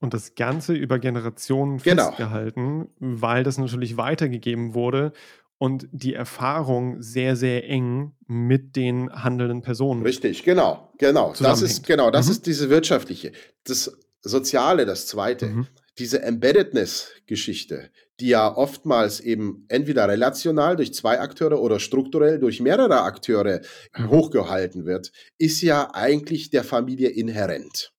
Und 0.00 0.14
das 0.14 0.34
Ganze 0.34 0.74
über 0.74 0.98
Generationen 0.98 1.78
genau. 1.78 2.06
festgehalten, 2.06 2.88
weil 2.98 3.44
das 3.44 3.58
natürlich 3.58 3.96
weitergegeben 3.96 4.74
wurde 4.74 5.12
und 5.58 5.86
die 5.92 6.14
Erfahrung 6.14 7.00
sehr, 7.00 7.36
sehr 7.36 7.68
eng 7.68 8.16
mit 8.26 8.74
den 8.74 9.12
handelnden 9.12 9.62
Personen. 9.62 10.02
Richtig, 10.02 10.42
genau, 10.42 10.92
genau. 10.98 11.34
Das 11.38 11.62
ist, 11.62 11.86
genau, 11.86 12.10
das 12.10 12.26
mhm. 12.26 12.32
ist 12.32 12.46
diese 12.46 12.68
wirtschaftliche. 12.68 13.30
Das 13.62 13.96
Soziale, 14.22 14.86
das 14.86 15.06
zweite. 15.06 15.46
Mhm. 15.46 15.66
Diese 15.98 16.22
Embeddedness-Geschichte, 16.22 17.90
die 18.22 18.28
ja 18.28 18.56
oftmals 18.56 19.18
eben 19.18 19.64
entweder 19.68 20.08
relational 20.08 20.76
durch 20.76 20.94
zwei 20.94 21.18
Akteure 21.18 21.60
oder 21.60 21.80
strukturell 21.80 22.38
durch 22.38 22.60
mehrere 22.60 23.02
Akteure 23.02 23.60
hochgehalten 23.98 24.86
wird, 24.86 25.10
ist 25.38 25.60
ja 25.60 25.90
eigentlich 25.92 26.50
der 26.50 26.62
Familie 26.62 27.08
inhärent. 27.08 27.92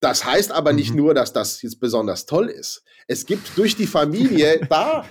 Das 0.00 0.24
heißt 0.24 0.50
aber 0.50 0.72
nicht 0.72 0.90
mhm. 0.90 0.96
nur, 0.96 1.14
dass 1.14 1.32
das 1.32 1.62
jetzt 1.62 1.78
besonders 1.78 2.26
toll 2.26 2.48
ist. 2.48 2.82
Es 3.06 3.26
gibt 3.26 3.56
durch 3.56 3.76
die 3.76 3.86
Familie 3.86 4.60
da, 4.68 5.04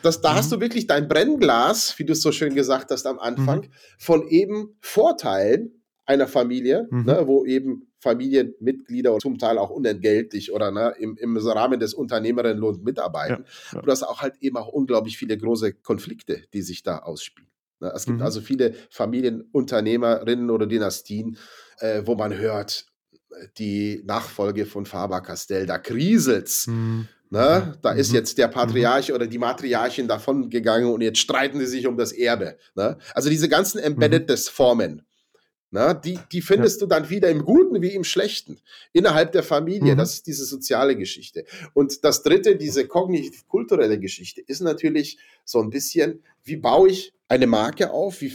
das, 0.00 0.22
da 0.22 0.32
mhm. 0.32 0.36
hast 0.36 0.52
du 0.52 0.60
wirklich 0.60 0.86
dein 0.86 1.06
Brennglas, 1.06 1.98
wie 1.98 2.06
du 2.06 2.14
es 2.14 2.22
so 2.22 2.32
schön 2.32 2.54
gesagt 2.54 2.90
hast 2.90 3.06
am 3.06 3.18
Anfang, 3.18 3.60
mhm. 3.60 3.72
von 3.98 4.26
eben 4.26 4.78
Vorteilen 4.80 5.81
einer 6.04 6.26
Familie, 6.26 6.88
mhm. 6.90 7.04
ne, 7.04 7.22
wo 7.26 7.44
eben 7.44 7.88
Familienmitglieder 8.00 9.18
zum 9.18 9.38
Teil 9.38 9.58
auch 9.58 9.70
unentgeltlich 9.70 10.52
oder 10.52 10.70
ne, 10.70 10.94
im, 10.98 11.16
im 11.16 11.36
Rahmen 11.36 11.78
des 11.78 11.94
Unternehmerinnenlohns 11.94 12.78
mitarbeiten. 12.82 13.44
Ja, 13.44 13.72
ja. 13.72 13.78
Aber 13.78 13.86
das 13.86 14.02
auch 14.02 14.20
halt 14.20 14.34
eben 14.40 14.56
auch 14.56 14.68
unglaublich 14.68 15.16
viele 15.16 15.36
große 15.36 15.74
Konflikte, 15.74 16.42
die 16.52 16.62
sich 16.62 16.82
da 16.82 16.98
ausspielen. 16.98 17.48
Ne, 17.80 17.92
es 17.94 18.06
gibt 18.06 18.18
mhm. 18.18 18.24
also 18.24 18.40
viele 18.40 18.74
Familienunternehmerinnen 18.90 20.50
oder 20.50 20.66
Dynastien, 20.66 21.36
äh, 21.78 22.02
wo 22.04 22.14
man 22.14 22.36
hört, 22.36 22.86
die 23.58 24.02
Nachfolge 24.04 24.66
von 24.66 24.86
Faber-Castell, 24.86 25.66
da 25.66 25.78
kriselt's. 25.78 26.66
Mhm. 26.66 27.08
Ne? 27.30 27.78
Da 27.80 27.94
mhm. 27.94 27.98
ist 27.98 28.12
jetzt 28.12 28.36
der 28.36 28.48
Patriarch 28.48 29.08
mhm. 29.08 29.14
oder 29.14 29.26
die 29.26 29.38
Matriarchin 29.38 30.06
davon 30.06 30.50
gegangen 30.50 30.92
und 30.92 31.00
jetzt 31.00 31.18
streiten 31.18 31.58
sie 31.60 31.66
sich 31.66 31.86
um 31.86 31.96
das 31.96 32.12
Erbe. 32.12 32.58
Ne? 32.74 32.98
Also 33.14 33.30
diese 33.30 33.48
ganzen 33.48 33.78
mhm. 33.78 33.86
Embedded-Formen, 33.86 35.02
na, 35.74 35.94
die, 35.94 36.18
die 36.30 36.42
findest 36.42 36.80
ja. 36.80 36.86
du 36.86 36.90
dann 36.90 37.08
wieder 37.08 37.30
im 37.30 37.46
Guten 37.46 37.80
wie 37.80 37.94
im 37.94 38.04
Schlechten 38.04 38.58
innerhalb 38.92 39.32
der 39.32 39.42
Familie. 39.42 39.94
Mhm. 39.94 39.98
Das 39.98 40.12
ist 40.12 40.26
diese 40.26 40.44
soziale 40.44 40.96
Geschichte. 40.96 41.46
Und 41.72 42.04
das 42.04 42.22
dritte, 42.22 42.56
diese 42.56 42.86
kognitiv-kulturelle 42.86 43.98
Geschichte, 43.98 44.42
ist 44.42 44.60
natürlich 44.60 45.16
so 45.46 45.62
ein 45.62 45.70
bisschen, 45.70 46.22
wie 46.44 46.56
baue 46.56 46.90
ich 46.90 47.14
eine 47.26 47.46
Marke 47.46 47.90
auf? 47.90 48.20
Wie 48.20 48.34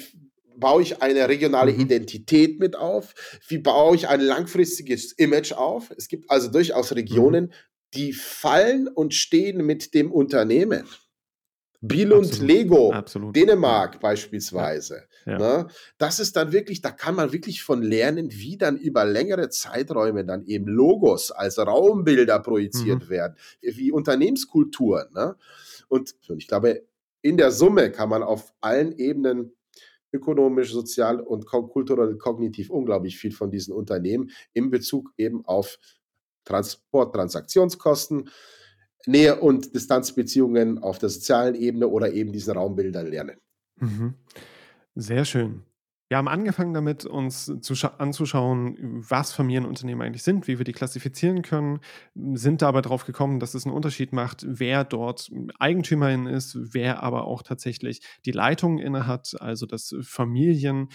baue 0.55 0.81
ich 0.81 1.03
eine 1.03 1.29
regionale 1.29 1.73
mhm. 1.73 1.81
Identität 1.81 2.59
mit 2.59 2.75
auf? 2.75 3.13
Wie 3.47 3.59
baue 3.59 3.95
ich 3.95 4.07
ein 4.07 4.21
langfristiges 4.21 5.11
Image 5.11 5.51
auf? 5.51 5.93
Es 5.95 6.07
gibt 6.07 6.31
also 6.31 6.49
durchaus 6.49 6.95
Regionen, 6.95 7.45
mhm. 7.45 7.51
die 7.93 8.13
fallen 8.13 8.87
und 8.87 9.13
stehen 9.13 9.63
mit 9.63 9.93
dem 9.93 10.11
Unternehmen. 10.11 10.87
Billund 11.81 12.25
Absolut. 12.25 12.47
Lego, 12.47 12.91
Absolut. 12.91 13.35
Dänemark 13.35 13.95
ja. 13.95 13.99
beispielsweise. 13.99 15.03
Ja. 15.25 15.37
Ne? 15.37 15.67
Das 15.97 16.19
ist 16.19 16.35
dann 16.35 16.51
wirklich, 16.51 16.81
da 16.81 16.91
kann 16.91 17.15
man 17.15 17.31
wirklich 17.31 17.61
von 17.61 17.81
lernen, 17.81 18.31
wie 18.31 18.57
dann 18.57 18.77
über 18.77 19.05
längere 19.05 19.49
Zeiträume 19.49 20.25
dann 20.25 20.45
eben 20.45 20.67
Logos 20.67 21.31
als 21.31 21.59
Raumbilder 21.59 22.39
projiziert 22.39 23.05
mhm. 23.05 23.09
werden, 23.09 23.35
wie 23.61 23.91
Unternehmenskulturen. 23.91 25.07
Ne? 25.13 25.35
Und 25.87 26.15
ich 26.35 26.47
glaube, 26.47 26.83
in 27.21 27.37
der 27.37 27.51
Summe 27.51 27.91
kann 27.91 28.09
man 28.09 28.23
auf 28.23 28.53
allen 28.61 28.91
Ebenen 28.93 29.53
ökonomisch, 30.11 30.71
sozial 30.71 31.19
und 31.19 31.45
kulturell, 31.45 32.17
kognitiv 32.17 32.69
unglaublich 32.69 33.17
viel 33.17 33.31
von 33.31 33.51
diesen 33.51 33.73
Unternehmen 33.73 34.31
in 34.53 34.69
Bezug 34.69 35.11
eben 35.17 35.45
auf 35.45 35.77
Transport, 36.45 37.13
Transaktionskosten, 37.13 38.29
Nähe- 39.07 39.39
und 39.39 39.73
Distanzbeziehungen 39.73 40.79
auf 40.79 40.99
der 40.99 41.09
sozialen 41.09 41.55
Ebene 41.55 41.87
oder 41.87 42.13
eben 42.13 42.31
diesen 42.31 42.53
Raumbildern 42.53 43.07
lernen. 43.07 43.37
Mhm. 43.79 44.15
Sehr 44.95 45.25
schön. 45.25 45.63
Wir 46.09 46.17
haben 46.17 46.29
angefangen 46.29 46.73
damit, 46.73 47.05
uns 47.05 47.51
anzuschauen, 47.97 49.03
was 49.09 49.33
Familienunternehmen 49.33 50.07
eigentlich 50.07 50.23
sind, 50.23 50.47
wie 50.47 50.57
wir 50.57 50.63
die 50.63 50.71
klassifizieren 50.71 51.41
können, 51.41 51.81
sind 52.15 52.61
dabei 52.61 52.81
darauf 52.81 53.05
gekommen, 53.05 53.41
dass 53.41 53.55
es 53.55 53.65
einen 53.65 53.75
Unterschied 53.75 54.13
macht, 54.13 54.45
wer 54.47 54.85
dort 54.85 55.29
Eigentümerin 55.59 56.25
ist, 56.25 56.57
wer 56.73 57.03
aber 57.03 57.25
auch 57.25 57.43
tatsächlich 57.43 58.01
die 58.25 58.31
Leitung 58.31 58.79
innehat, 58.79 59.35
also 59.41 59.65
dass 59.65 59.95
Familien 60.01 60.87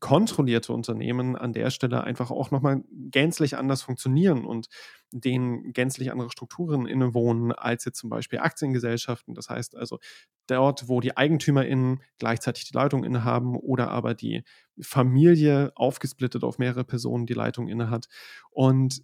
kontrollierte 0.00 0.72
Unternehmen 0.72 1.36
an 1.36 1.52
der 1.52 1.70
Stelle 1.70 2.04
einfach 2.04 2.30
auch 2.30 2.50
nochmal 2.50 2.82
gänzlich 3.10 3.56
anders 3.56 3.82
funktionieren 3.82 4.44
und 4.44 4.68
denen 5.12 5.72
gänzlich 5.72 6.10
andere 6.10 6.30
Strukturen 6.30 6.86
innewohnen 6.86 7.52
als 7.52 7.84
jetzt 7.84 7.98
zum 7.98 8.10
Beispiel 8.10 8.38
Aktiengesellschaften. 8.38 9.34
Das 9.34 9.48
heißt 9.48 9.76
also 9.76 9.98
dort, 10.46 10.88
wo 10.88 11.00
die 11.00 11.16
EigentümerInnen 11.16 12.00
gleichzeitig 12.18 12.64
die 12.64 12.76
Leitung 12.76 13.04
innehaben 13.04 13.56
oder 13.56 13.90
aber 13.90 14.14
die 14.14 14.42
Familie 14.80 15.72
aufgesplittet 15.74 16.44
auf 16.44 16.58
mehrere 16.58 16.84
Personen 16.84 17.26
die 17.26 17.34
Leitung 17.34 17.68
innehat. 17.68 18.06
Und 18.50 19.02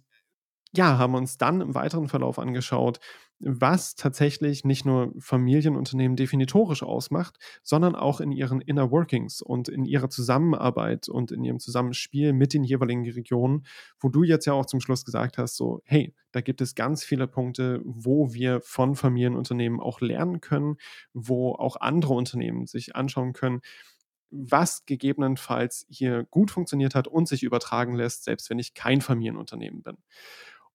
ja, 0.75 0.97
haben 0.97 1.15
uns 1.15 1.37
dann 1.37 1.61
im 1.61 1.73
weiteren 1.75 2.07
Verlauf 2.07 2.37
angeschaut, 2.39 2.99
was 3.41 3.95
tatsächlich 3.95 4.65
nicht 4.65 4.85
nur 4.85 5.13
Familienunternehmen 5.19 6.17
definitorisch 6.17 6.83
ausmacht, 6.83 7.37
sondern 7.63 7.95
auch 7.95 8.19
in 8.19 8.31
ihren 8.33 8.59
Inner 8.61 8.91
Workings 8.91 9.41
und 9.41 9.69
in 9.69 9.85
ihrer 9.85 10.09
Zusammenarbeit 10.09 11.07
und 11.07 11.31
in 11.31 11.43
ihrem 11.45 11.59
Zusammenspiel 11.59 12.33
mit 12.33 12.53
den 12.53 12.63
jeweiligen 12.65 13.09
Regionen, 13.09 13.65
wo 13.99 14.09
du 14.09 14.23
jetzt 14.23 14.45
ja 14.45 14.53
auch 14.53 14.65
zum 14.65 14.81
Schluss 14.81 15.05
gesagt 15.05 15.37
hast, 15.37 15.55
so, 15.55 15.81
hey, 15.85 16.13
da 16.33 16.41
gibt 16.41 16.59
es 16.61 16.75
ganz 16.75 17.03
viele 17.03 17.27
Punkte, 17.27 17.81
wo 17.85 18.33
wir 18.33 18.59
von 18.61 18.95
Familienunternehmen 18.95 19.79
auch 19.79 20.01
lernen 20.01 20.41
können, 20.41 20.75
wo 21.13 21.53
auch 21.53 21.77
andere 21.77 22.13
Unternehmen 22.13 22.67
sich 22.67 22.95
anschauen 22.95 23.31
können, 23.33 23.61
was 24.31 24.85
gegebenenfalls 24.85 25.85
hier 25.89 26.23
gut 26.25 26.51
funktioniert 26.51 26.93
hat 26.93 27.07
und 27.07 27.27
sich 27.27 27.41
übertragen 27.43 27.95
lässt, 27.95 28.25
selbst 28.25 28.49
wenn 28.49 28.59
ich 28.59 28.73
kein 28.75 29.01
Familienunternehmen 29.01 29.81
bin. 29.81 29.97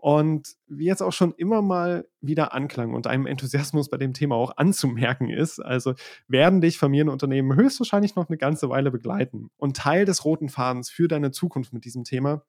Und 0.05 0.57
wie 0.67 0.85
jetzt 0.85 1.01
auch 1.01 1.15
schon 1.15 1.33
immer 1.33 1.63
mal 1.63 2.07
wieder 2.21 2.53
anklang 2.53 2.93
und 2.93 3.07
einem 3.07 3.25
Enthusiasmus 3.25 3.89
bei 3.89 3.97
dem 3.97 4.13
Thema 4.13 4.35
auch 4.35 4.55
anzumerken 4.59 5.31
ist, 5.31 5.61
also 5.61 5.95
werden 6.29 6.61
dich 6.61 6.77
Familienunternehmen 6.77 7.57
höchstwahrscheinlich 7.57 8.15
noch 8.15 8.29
eine 8.29 8.37
ganze 8.37 8.69
Weile 8.69 8.91
begleiten. 8.91 9.49
Und 9.57 9.79
Teil 9.79 10.05
des 10.05 10.27
roten 10.27 10.51
Fadens 10.51 10.91
für 10.91 11.09
deine 11.09 11.31
Zukunft 11.31 11.73
mit 11.73 11.87
diesem 11.87 12.05
Thema 12.05 12.45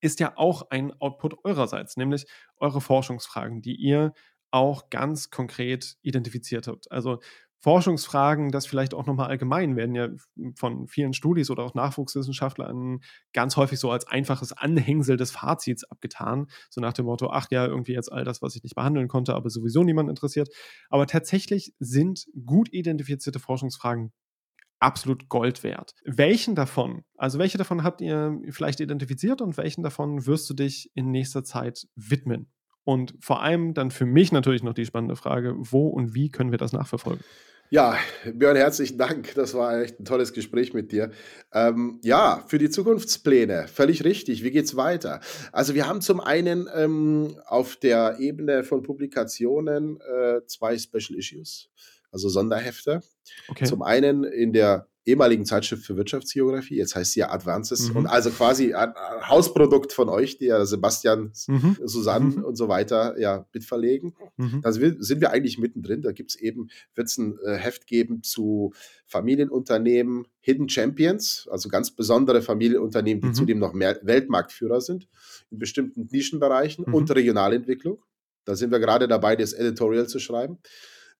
ist 0.00 0.20
ja 0.20 0.34
auch 0.36 0.70
ein 0.70 0.92
Output 1.00 1.44
eurerseits, 1.44 1.96
nämlich 1.96 2.24
eure 2.58 2.80
Forschungsfragen, 2.80 3.62
die 3.62 3.74
ihr 3.74 4.12
auch 4.52 4.88
ganz 4.88 5.30
konkret 5.30 5.96
identifiziert 6.02 6.68
habt. 6.68 6.92
Also 6.92 7.18
Forschungsfragen, 7.60 8.50
das 8.50 8.66
vielleicht 8.66 8.94
auch 8.94 9.06
nochmal 9.06 9.28
allgemein, 9.28 9.76
werden 9.76 9.94
ja 9.94 10.08
von 10.54 10.86
vielen 10.86 11.12
Studis 11.12 11.50
oder 11.50 11.64
auch 11.64 11.74
Nachwuchswissenschaftlern 11.74 13.00
ganz 13.32 13.56
häufig 13.56 13.78
so 13.78 13.90
als 13.90 14.06
einfaches 14.06 14.52
Anhängsel 14.52 15.16
des 15.16 15.30
Fazits 15.30 15.84
abgetan. 15.84 16.46
So 16.70 16.80
nach 16.80 16.92
dem 16.92 17.06
Motto, 17.06 17.30
ach 17.30 17.48
ja, 17.50 17.66
irgendwie 17.66 17.92
jetzt 17.92 18.12
all 18.12 18.24
das, 18.24 18.42
was 18.42 18.56
ich 18.56 18.62
nicht 18.62 18.74
behandeln 18.74 19.08
konnte, 19.08 19.34
aber 19.34 19.50
sowieso 19.50 19.82
niemand 19.82 20.08
interessiert. 20.08 20.48
Aber 20.90 21.06
tatsächlich 21.06 21.74
sind 21.78 22.26
gut 22.44 22.68
identifizierte 22.72 23.38
Forschungsfragen 23.38 24.12
absolut 24.78 25.28
Gold 25.28 25.62
wert. 25.62 25.94
Welchen 26.04 26.54
davon, 26.54 27.04
also 27.16 27.38
welche 27.38 27.58
davon 27.58 27.82
habt 27.82 28.00
ihr 28.00 28.38
vielleicht 28.50 28.80
identifiziert 28.80 29.40
und 29.40 29.56
welchen 29.56 29.82
davon 29.82 30.26
wirst 30.26 30.48
du 30.50 30.54
dich 30.54 30.90
in 30.94 31.10
nächster 31.10 31.44
Zeit 31.44 31.88
widmen? 31.94 32.52
Und 32.86 33.14
vor 33.18 33.42
allem 33.42 33.74
dann 33.74 33.90
für 33.90 34.06
mich 34.06 34.30
natürlich 34.30 34.62
noch 34.62 34.72
die 34.72 34.86
spannende 34.86 35.16
Frage, 35.16 35.56
wo 35.58 35.88
und 35.88 36.14
wie 36.14 36.28
können 36.28 36.52
wir 36.52 36.58
das 36.58 36.72
nachverfolgen? 36.72 37.24
Ja, 37.68 37.98
Björn, 38.32 38.54
herzlichen 38.54 38.96
Dank. 38.96 39.34
Das 39.34 39.54
war 39.54 39.82
echt 39.82 39.98
ein 39.98 40.04
tolles 40.04 40.32
Gespräch 40.32 40.72
mit 40.72 40.92
dir. 40.92 41.10
Ähm, 41.52 41.98
ja, 42.04 42.44
für 42.46 42.58
die 42.58 42.70
Zukunftspläne, 42.70 43.66
völlig 43.66 44.04
richtig. 44.04 44.44
Wie 44.44 44.52
geht's 44.52 44.76
weiter? 44.76 45.20
Also 45.50 45.74
wir 45.74 45.88
haben 45.88 46.00
zum 46.00 46.20
einen 46.20 46.68
ähm, 46.72 47.36
auf 47.46 47.74
der 47.74 48.20
Ebene 48.20 48.62
von 48.62 48.84
Publikationen 48.84 49.98
äh, 50.00 50.46
zwei 50.46 50.78
Special 50.78 51.18
Issues, 51.18 51.68
also 52.12 52.28
Sonderhefte. 52.28 53.02
Okay. 53.48 53.64
Zum 53.64 53.82
einen 53.82 54.22
in 54.22 54.52
der 54.52 54.86
ehemaligen 55.06 55.46
Zeitschrift 55.46 55.84
für 55.86 55.96
Wirtschaftsgeografie, 55.96 56.76
jetzt 56.76 56.96
heißt 56.96 57.12
sie 57.12 57.20
ja 57.20 57.30
Advances 57.30 57.90
mhm. 57.90 57.96
und 57.96 58.06
also 58.06 58.30
quasi 58.30 58.74
ein 58.74 58.92
Hausprodukt 59.28 59.92
von 59.92 60.08
euch, 60.08 60.38
die 60.38 60.46
ja 60.46 60.66
Sebastian, 60.66 61.32
mhm. 61.46 61.78
Susanne 61.84 62.36
mhm. 62.36 62.44
und 62.44 62.56
so 62.56 62.68
weiter 62.68 63.18
ja 63.18 63.46
mitverlegen. 63.52 64.14
Mhm. 64.36 64.60
Da 64.62 64.72
sind 64.72 65.20
wir 65.20 65.30
eigentlich 65.30 65.58
mittendrin. 65.58 66.02
Da 66.02 66.10
gibt 66.10 66.32
es 66.32 66.36
eben, 66.36 66.68
wird 66.96 67.06
es 67.06 67.18
ein 67.18 67.38
äh, 67.44 67.54
Heft 67.54 67.86
geben 67.86 68.24
zu 68.24 68.72
Familienunternehmen, 69.06 70.26
Hidden 70.40 70.68
Champions, 70.68 71.48
also 71.50 71.68
ganz 71.68 71.92
besondere 71.92 72.42
Familienunternehmen, 72.42 73.22
die 73.22 73.28
mhm. 73.28 73.34
zudem 73.34 73.58
noch 73.60 73.72
mehr 73.72 74.00
Weltmarktführer 74.02 74.80
sind 74.80 75.08
in 75.50 75.60
bestimmten 75.60 76.08
Nischenbereichen 76.10 76.84
mhm. 76.86 76.94
und 76.94 77.14
Regionalentwicklung. 77.14 78.02
Da 78.44 78.56
sind 78.56 78.72
wir 78.72 78.80
gerade 78.80 79.06
dabei, 79.06 79.36
das 79.36 79.52
Editorial 79.52 80.08
zu 80.08 80.18
schreiben. 80.18 80.58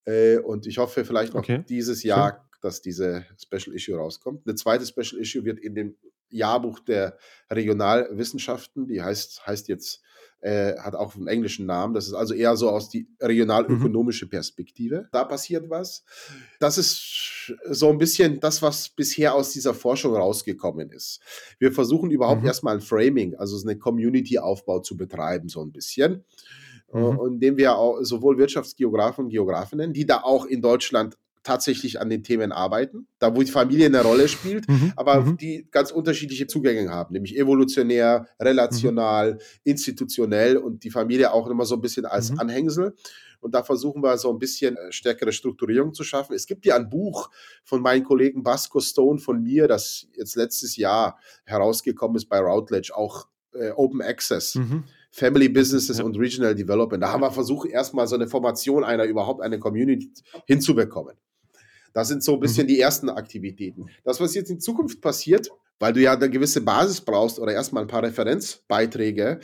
Äh, 0.04 0.38
und 0.38 0.66
ich 0.66 0.78
hoffe 0.78 1.04
vielleicht 1.04 1.34
noch 1.34 1.40
okay. 1.40 1.64
dieses 1.68 2.02
Jahr 2.02 2.48
dass 2.66 2.82
diese 2.82 3.24
Special 3.38 3.74
Issue 3.74 3.96
rauskommt. 3.96 4.46
Eine 4.46 4.56
zweite 4.56 4.84
Special 4.84 5.20
Issue 5.20 5.44
wird 5.44 5.58
in 5.58 5.74
dem 5.74 5.96
Jahrbuch 6.28 6.80
der 6.80 7.16
Regionalwissenschaften, 7.50 8.88
die 8.88 9.00
heißt, 9.00 9.46
heißt 9.46 9.68
jetzt, 9.68 10.02
äh, 10.40 10.76
hat 10.78 10.94
auch 10.94 11.14
einen 11.14 11.28
englischen 11.28 11.66
Namen. 11.66 11.94
Das 11.94 12.06
ist 12.06 12.14
also 12.14 12.34
eher 12.34 12.56
so 12.56 12.68
aus 12.68 12.90
die 12.90 13.08
regionalökonomische 13.20 14.26
mhm. 14.26 14.30
Perspektive. 14.30 15.08
Da 15.12 15.24
passiert 15.24 15.70
was. 15.70 16.04
Das 16.60 16.76
ist 16.76 17.52
so 17.70 17.88
ein 17.90 17.98
bisschen 17.98 18.40
das, 18.40 18.60
was 18.60 18.88
bisher 18.88 19.34
aus 19.34 19.52
dieser 19.52 19.72
Forschung 19.72 20.14
rausgekommen 20.14 20.90
ist. 20.90 21.20
Wir 21.58 21.72
versuchen 21.72 22.10
überhaupt 22.10 22.42
mhm. 22.42 22.48
erstmal 22.48 22.74
ein 22.74 22.80
Framing, 22.80 23.36
also 23.36 23.56
eine 23.66 23.78
Community-Aufbau 23.78 24.80
zu 24.80 24.96
betreiben, 24.96 25.48
so 25.48 25.62
ein 25.62 25.72
bisschen. 25.72 26.24
Äh, 26.92 26.98
mhm. 26.98 27.20
indem 27.26 27.56
wir 27.56 27.76
auch 27.76 28.00
sowohl 28.02 28.38
Wirtschaftsgeografen 28.38 29.24
und 29.24 29.30
Geografinnen, 29.30 29.92
die 29.92 30.06
da 30.06 30.22
auch 30.22 30.44
in 30.44 30.62
Deutschland 30.62 31.16
tatsächlich 31.46 32.00
an 32.00 32.10
den 32.10 32.24
Themen 32.24 32.50
arbeiten, 32.50 33.06
da 33.20 33.36
wo 33.36 33.40
die 33.40 33.50
Familie 33.52 33.86
eine 33.86 34.02
Rolle 34.02 34.26
spielt, 34.26 34.68
mhm. 34.68 34.92
aber 34.96 35.20
mhm. 35.20 35.36
die 35.36 35.68
ganz 35.70 35.92
unterschiedliche 35.92 36.48
Zugänge 36.48 36.90
haben, 36.90 37.12
nämlich 37.12 37.38
evolutionär, 37.38 38.26
relational, 38.40 39.34
mhm. 39.34 39.38
institutionell 39.62 40.56
und 40.56 40.82
die 40.82 40.90
Familie 40.90 41.32
auch 41.32 41.46
immer 41.46 41.64
so 41.64 41.76
ein 41.76 41.80
bisschen 41.80 42.04
als 42.04 42.32
mhm. 42.32 42.40
Anhängsel. 42.40 42.96
Und 43.38 43.54
da 43.54 43.62
versuchen 43.62 44.02
wir 44.02 44.18
so 44.18 44.32
ein 44.32 44.40
bisschen 44.40 44.76
äh, 44.76 44.90
stärkere 44.90 45.30
Strukturierung 45.30 45.94
zu 45.94 46.02
schaffen. 46.02 46.34
Es 46.34 46.46
gibt 46.46 46.66
ja 46.66 46.74
ein 46.74 46.90
Buch 46.90 47.30
von 47.62 47.80
meinen 47.80 48.02
Kollegen 48.02 48.42
Basco 48.42 48.80
Stone 48.80 49.20
von 49.20 49.40
mir, 49.40 49.68
das 49.68 50.08
jetzt 50.16 50.34
letztes 50.34 50.76
Jahr 50.76 51.16
herausgekommen 51.44 52.16
ist 52.16 52.28
bei 52.28 52.40
Routledge, 52.40 52.90
auch 52.92 53.28
äh, 53.54 53.70
Open 53.70 54.02
Access. 54.02 54.56
Mhm. 54.56 54.82
Family 55.12 55.48
Businesses 55.48 55.98
ja. 55.98 56.04
und 56.04 56.18
Regional 56.18 56.54
Development. 56.54 57.02
Da 57.02 57.10
haben 57.10 57.22
wir 57.22 57.30
versucht, 57.30 57.68
erstmal 57.70 58.06
so 58.06 58.16
eine 58.16 58.26
Formation 58.26 58.84
einer 58.84 59.04
überhaupt 59.04 59.40
eine 59.40 59.58
Community 59.58 60.10
hinzubekommen. 60.46 61.16
Das 61.96 62.08
sind 62.08 62.22
so 62.22 62.34
ein 62.34 62.40
bisschen 62.40 62.64
mhm. 62.64 62.68
die 62.68 62.78
ersten 62.78 63.08
Aktivitäten. 63.08 63.86
Das, 64.04 64.20
was 64.20 64.34
jetzt 64.34 64.50
in 64.50 64.60
Zukunft 64.60 65.00
passiert, 65.00 65.48
weil 65.78 65.94
du 65.94 66.02
ja 66.02 66.12
eine 66.12 66.28
gewisse 66.28 66.60
Basis 66.60 67.00
brauchst 67.00 67.38
oder 67.38 67.54
erstmal 67.54 67.84
ein 67.84 67.88
paar 67.88 68.02
Referenzbeiträge. 68.02 69.40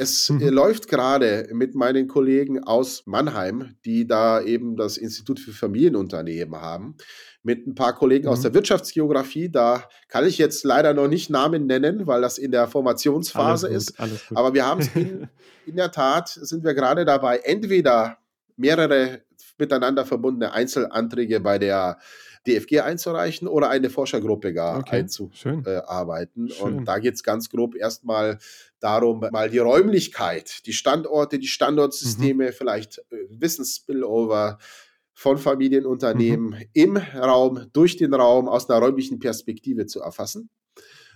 Es 0.00 0.28
mhm. 0.28 0.40
läuft 0.48 0.88
gerade 0.88 1.48
mit 1.52 1.76
meinen 1.76 2.08
Kollegen 2.08 2.64
aus 2.64 3.04
Mannheim, 3.06 3.76
die 3.84 4.04
da 4.04 4.42
eben 4.42 4.74
das 4.76 4.96
Institut 4.96 5.38
für 5.38 5.52
Familienunternehmen 5.52 6.60
haben, 6.60 6.96
mit 7.44 7.68
ein 7.68 7.76
paar 7.76 7.94
Kollegen 7.94 8.24
mhm. 8.26 8.32
aus 8.32 8.40
der 8.40 8.52
Wirtschaftsgeografie. 8.52 9.48
Da 9.48 9.88
kann 10.08 10.26
ich 10.26 10.38
jetzt 10.38 10.64
leider 10.64 10.94
noch 10.94 11.06
nicht 11.06 11.30
Namen 11.30 11.66
nennen, 11.66 12.08
weil 12.08 12.20
das 12.20 12.36
in 12.36 12.50
der 12.50 12.66
Formationsphase 12.66 13.68
gut, 13.68 13.76
ist. 13.76 13.94
Aber 14.34 14.54
wir 14.54 14.66
haben 14.66 14.80
es 14.80 14.88
in, 14.96 15.28
in 15.66 15.76
der 15.76 15.92
Tat, 15.92 16.30
sind 16.30 16.64
wir 16.64 16.74
gerade 16.74 17.04
dabei, 17.04 17.38
entweder 17.44 18.18
mehrere 18.56 19.22
miteinander 19.62 20.04
verbundene 20.04 20.52
Einzelanträge 20.52 21.40
bei 21.40 21.58
der 21.58 21.98
DFG 22.46 22.80
einzureichen 22.80 23.46
oder 23.46 23.70
eine 23.70 23.88
Forschergruppe 23.88 24.52
gar 24.52 24.80
okay. 24.80 24.96
einzuarbeiten. 24.96 26.48
Äh, 26.48 26.62
und 26.62 26.84
da 26.84 26.98
geht 26.98 27.14
es 27.14 27.22
ganz 27.22 27.48
grob 27.48 27.76
erstmal 27.76 28.38
darum, 28.80 29.24
mal 29.30 29.48
die 29.48 29.58
Räumlichkeit, 29.58 30.66
die 30.66 30.72
Standorte, 30.72 31.38
die 31.38 31.46
Standortsysteme, 31.46 32.46
mhm. 32.46 32.52
vielleicht 32.52 32.98
äh, 32.98 33.26
Wissensspillover 33.30 34.58
von 35.14 35.38
Familienunternehmen 35.38 36.50
mhm. 36.50 36.64
im 36.72 36.96
Raum, 36.96 37.66
durch 37.72 37.96
den 37.96 38.12
Raum, 38.12 38.48
aus 38.48 38.68
einer 38.68 38.80
räumlichen 38.80 39.20
Perspektive 39.20 39.86
zu 39.86 40.00
erfassen. 40.00 40.50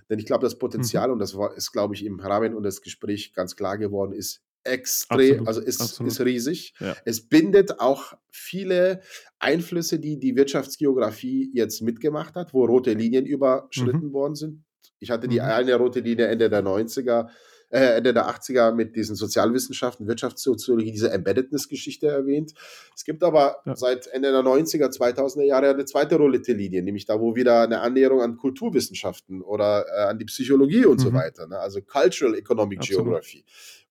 Denn 0.08 0.20
ich 0.20 0.26
glaube, 0.26 0.44
das 0.44 0.58
Potenzial, 0.58 1.08
mhm. 1.08 1.14
und 1.14 1.18
das 1.18 1.36
ist, 1.56 1.72
glaube 1.72 1.94
ich, 1.94 2.04
im 2.04 2.20
Rahmen 2.20 2.54
unseres 2.54 2.82
Gesprächs 2.82 3.32
ganz 3.32 3.56
klar 3.56 3.78
geworden, 3.78 4.12
ist 4.12 4.42
extrem, 4.66 5.46
absolut, 5.46 5.48
also 5.48 5.60
ist, 5.60 6.00
ist 6.00 6.20
riesig. 6.20 6.74
Ja. 6.80 6.96
Es 7.04 7.28
bindet 7.28 7.80
auch 7.80 8.14
viele 8.30 9.00
Einflüsse, 9.38 9.98
die 9.98 10.18
die 10.18 10.36
Wirtschaftsgeografie 10.36 11.50
jetzt 11.54 11.82
mitgemacht 11.82 12.34
hat, 12.34 12.54
wo 12.54 12.64
rote 12.64 12.92
Linien 12.92 13.26
überschritten 13.26 14.08
mhm. 14.08 14.12
worden 14.12 14.34
sind. 14.34 14.64
Ich 14.98 15.10
hatte 15.10 15.28
die 15.28 15.36
mhm. 15.36 15.46
eine 15.46 15.74
rote 15.76 16.00
Linie 16.00 16.26
Ende 16.26 16.48
der 16.48 16.64
90er, 16.64 17.28
äh, 17.68 17.96
Ende 17.96 18.14
der 18.14 18.28
80er 18.28 18.72
mit 18.72 18.96
diesen 18.96 19.16
Sozialwissenschaften, 19.16 20.06
Wirtschaftssoziologie, 20.06 20.92
diese 20.92 21.10
Embeddedness-Geschichte 21.10 22.06
erwähnt. 22.06 22.52
Es 22.94 23.04
gibt 23.04 23.22
aber 23.22 23.56
ja. 23.66 23.76
seit 23.76 24.06
Ende 24.06 24.32
der 24.32 24.42
90er, 24.42 24.88
2000er 24.96 25.42
Jahre 25.42 25.70
eine 25.70 25.84
zweite 25.84 26.16
rote 26.16 26.52
Linie, 26.52 26.82
nämlich 26.82 27.06
da, 27.06 27.20
wo 27.20 27.34
wieder 27.34 27.62
eine 27.62 27.80
Annäherung 27.80 28.22
an 28.22 28.36
Kulturwissenschaften 28.36 29.42
oder 29.42 29.84
äh, 29.88 30.04
an 30.04 30.18
die 30.18 30.24
Psychologie 30.26 30.86
und 30.86 31.00
mhm. 31.00 31.04
so 31.04 31.12
weiter, 31.12 31.46
ne? 31.46 31.58
also 31.58 31.80
Cultural 31.82 32.36
Economic 32.36 32.78
Absolut. 32.78 33.04
Geography. 33.04 33.44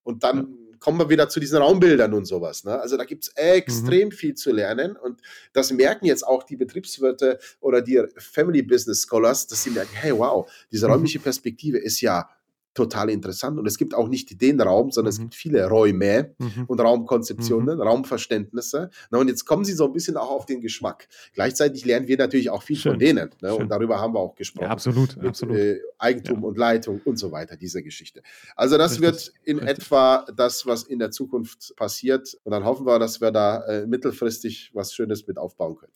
Und 0.04 0.24
dann 0.24 0.58
kommen 0.80 1.00
wir 1.00 1.10
wieder 1.10 1.30
zu 1.30 1.40
diesen 1.40 1.58
Raumbildern 1.58 2.14
und 2.14 2.26
sowas. 2.26 2.64
Ne? 2.64 2.80
Also 2.80 2.98
da 2.98 3.06
gibt 3.06 3.24
es 3.24 3.30
extrem 3.36 4.10
mhm. 4.10 4.12
viel 4.12 4.36
zu 4.36 4.52
lernen 4.52 4.96
und 4.96 5.22
das 5.54 5.72
merken 5.72 6.06
jetzt 6.06 6.26
auch 6.26 6.44
die 6.44 6.56
Betriebswirte 6.56 7.40
oder 7.60 7.82
die 7.82 8.04
Family 8.18 8.62
Business 8.62 9.04
Scholars, 9.04 9.48
dass 9.48 9.64
sie 9.64 9.72
merken, 9.72 9.96
hey, 9.96 10.18
wow, 10.18 10.50
diese 10.72 10.88
mhm. 10.88 10.94
räumliche 10.94 11.20
Perspektive 11.20 11.78
ist 11.78 12.02
ja 12.02 12.30
total 12.76 13.10
interessant. 13.10 13.58
Und 13.58 13.66
es 13.66 13.78
gibt 13.78 13.96
auch 13.96 14.08
nicht 14.08 14.40
den 14.42 14.62
Raum, 14.62 14.92
sondern 14.92 15.12
mhm. 15.12 15.16
es 15.16 15.20
gibt 15.20 15.36
viele 15.36 15.68
Räume 15.68 16.36
mhm. 16.38 16.66
und 16.68 16.80
Raumkonzeptionen, 16.80 17.78
mhm. 17.78 17.82
Raumverständnisse. 17.82 18.92
Na, 19.10 19.18
und 19.18 19.28
jetzt 19.28 19.46
kommen 19.46 19.66
sie 19.66 19.74
so 19.74 19.86
ein 19.86 19.94
bisschen 19.94 20.18
auch 20.18 20.30
auf 20.30 20.46
den 20.46 20.62
Geschmack. 20.62 21.08
Gleichzeitig 21.34 21.86
lernen 21.86 22.08
wir 22.08 22.18
natürlich 22.18 22.50
auch 22.50 22.62
viel 22.62 22.76
Schön. 22.76 22.94
von 22.94 23.00
denen. 23.00 23.32
Ne? 23.42 23.56
Und 23.56 23.70
darüber 23.70 24.00
haben 24.00 24.14
wir 24.14 24.20
auch 24.20 24.36
gesprochen. 24.36 24.66
Ja, 24.66 24.72
absolut. 24.72 25.18
Mit, 25.18 25.26
absolut. 25.26 25.58
Äh, 25.58 25.80
Eigentum 25.98 26.42
ja. 26.42 26.48
und 26.48 26.58
Leitung 26.58 27.02
und 27.06 27.18
so 27.18 27.32
weiter, 27.32 27.56
diese 27.56 27.82
Geschichte. 27.82 28.22
Also 28.56 28.78
das 28.78 29.02
Richtig. 29.02 29.08
wird 29.08 29.34
in 29.46 29.60
Richtig. 29.60 29.86
etwa 29.86 30.26
das, 30.36 30.66
was 30.66 30.84
in 30.84 31.00
der 31.00 31.12
Zukunft 31.12 31.76
passiert. 31.78 32.38
Und 32.44 32.52
dann 32.52 32.66
hoffen 32.66 32.86
wir, 32.86 33.00
dass 33.00 33.22
wir 33.22 33.32
da 33.32 33.64
äh, 33.66 33.88
mittelfristig 33.88 34.72
was 34.74 34.94
Schönes 34.94 35.26
mit 35.26 35.38
aufbauen 35.38 35.78
können. 35.78 35.94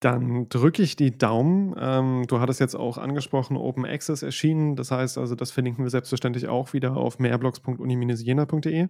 Dann 0.00 0.48
drücke 0.48 0.82
ich 0.82 0.94
die 0.94 1.16
Daumen. 1.16 1.74
Ähm, 1.78 2.24
du 2.28 2.38
hattest 2.38 2.60
jetzt 2.60 2.76
auch 2.76 2.98
angesprochen, 2.98 3.56
Open 3.56 3.84
Access 3.84 4.22
erschienen. 4.22 4.76
Das 4.76 4.90
heißt 4.90 5.18
also, 5.18 5.34
das 5.34 5.50
verlinken 5.50 5.84
wir 5.84 5.90
selbstverständlich 5.90 6.46
auch 6.46 6.72
wieder 6.72 6.96
auf 6.96 7.18
mehrblogs.uni-jena.de. 7.18 8.88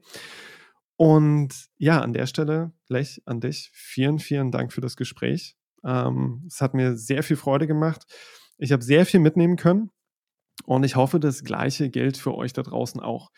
Und 0.96 1.68
ja, 1.78 2.00
an 2.00 2.12
der 2.12 2.26
Stelle, 2.26 2.72
Lech, 2.88 3.22
an 3.24 3.40
dich, 3.40 3.70
vielen, 3.72 4.18
vielen 4.18 4.50
Dank 4.50 4.72
für 4.72 4.80
das 4.80 4.96
Gespräch. 4.96 5.56
Ähm, 5.84 6.44
es 6.46 6.60
hat 6.60 6.74
mir 6.74 6.96
sehr 6.96 7.22
viel 7.22 7.36
Freude 7.36 7.66
gemacht. 7.66 8.04
Ich 8.58 8.72
habe 8.72 8.82
sehr 8.82 9.06
viel 9.06 9.20
mitnehmen 9.20 9.56
können. 9.56 9.90
Und 10.64 10.84
ich 10.84 10.96
hoffe, 10.96 11.20
das 11.20 11.44
Gleiche 11.44 11.88
gilt 11.88 12.16
für 12.16 12.34
euch 12.34 12.52
da 12.52 12.62
draußen 12.62 13.00
auch. 13.00 13.30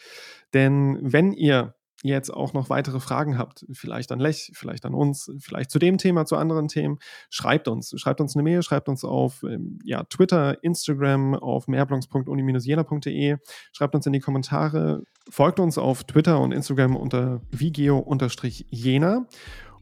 Denn 0.54 0.98
wenn 1.02 1.32
ihr 1.32 1.74
jetzt 2.02 2.30
auch 2.30 2.52
noch 2.52 2.70
weitere 2.70 3.00
Fragen 3.00 3.36
habt, 3.36 3.66
vielleicht 3.72 4.10
an 4.12 4.20
Lech, 4.20 4.52
vielleicht 4.54 4.86
an 4.86 4.94
uns, 4.94 5.30
vielleicht 5.38 5.70
zu 5.70 5.78
dem 5.78 5.98
Thema, 5.98 6.24
zu 6.24 6.36
anderen 6.36 6.68
Themen, 6.68 6.98
schreibt 7.28 7.68
uns. 7.68 7.92
Schreibt 7.96 8.20
uns 8.20 8.34
eine 8.34 8.42
Mail, 8.42 8.62
schreibt 8.62 8.88
uns 8.88 9.04
auf 9.04 9.42
ähm, 9.42 9.78
ja, 9.84 10.04
Twitter, 10.04 10.62
Instagram, 10.62 11.34
auf 11.34 11.68
mehrblogs.uni-jena.de, 11.68 13.36
schreibt 13.72 13.94
uns 13.94 14.06
in 14.06 14.12
die 14.12 14.20
Kommentare, 14.20 15.02
folgt 15.28 15.60
uns 15.60 15.76
auf 15.78 16.04
Twitter 16.04 16.40
und 16.40 16.52
Instagram 16.52 16.96
unter 16.96 17.42
vigeo-jena 17.50 19.26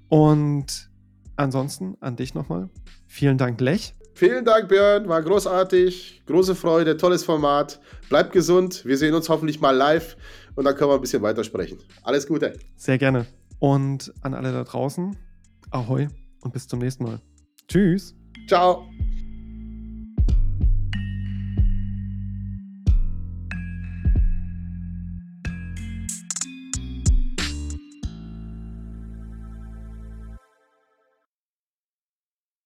und 0.09 0.91
ansonsten 1.37 1.97
an 2.01 2.16
dich 2.16 2.35
nochmal. 2.35 2.69
Vielen 3.07 3.39
Dank, 3.39 3.61
Lech. 3.61 3.95
Vielen 4.19 4.45
Dank, 4.45 4.69
Björn. 4.69 5.09
War 5.09 5.23
großartig. 5.23 6.23
Große 6.27 6.57
Freude, 6.57 6.97
tolles 6.97 7.23
Format. 7.23 7.81
Bleibt 8.09 8.33
gesund. 8.33 8.85
Wir 8.85 8.99
sehen 8.99 9.14
uns 9.14 9.29
hoffentlich 9.29 9.61
mal 9.61 9.71
live 9.71 10.16
und 10.59 10.64
dann 10.64 10.74
können 10.74 10.90
wir 10.90 10.96
ein 10.96 11.00
bisschen 11.00 11.22
weitersprechen. 11.22 11.78
Alles 12.02 12.26
Gute. 12.26 12.59
Sehr 12.74 12.98
gerne. 12.98 13.26
Und 13.61 14.12
an 14.22 14.34
alle 14.34 14.52
da 14.52 14.64
draußen, 14.64 15.16
ahoi 15.70 16.09
und 16.40 16.52
bis 16.52 16.66
zum 16.66 16.80
nächsten 16.80 17.04
Mal. 17.04 17.20
Tschüss. 17.68 18.16
Ciao. 18.48 18.84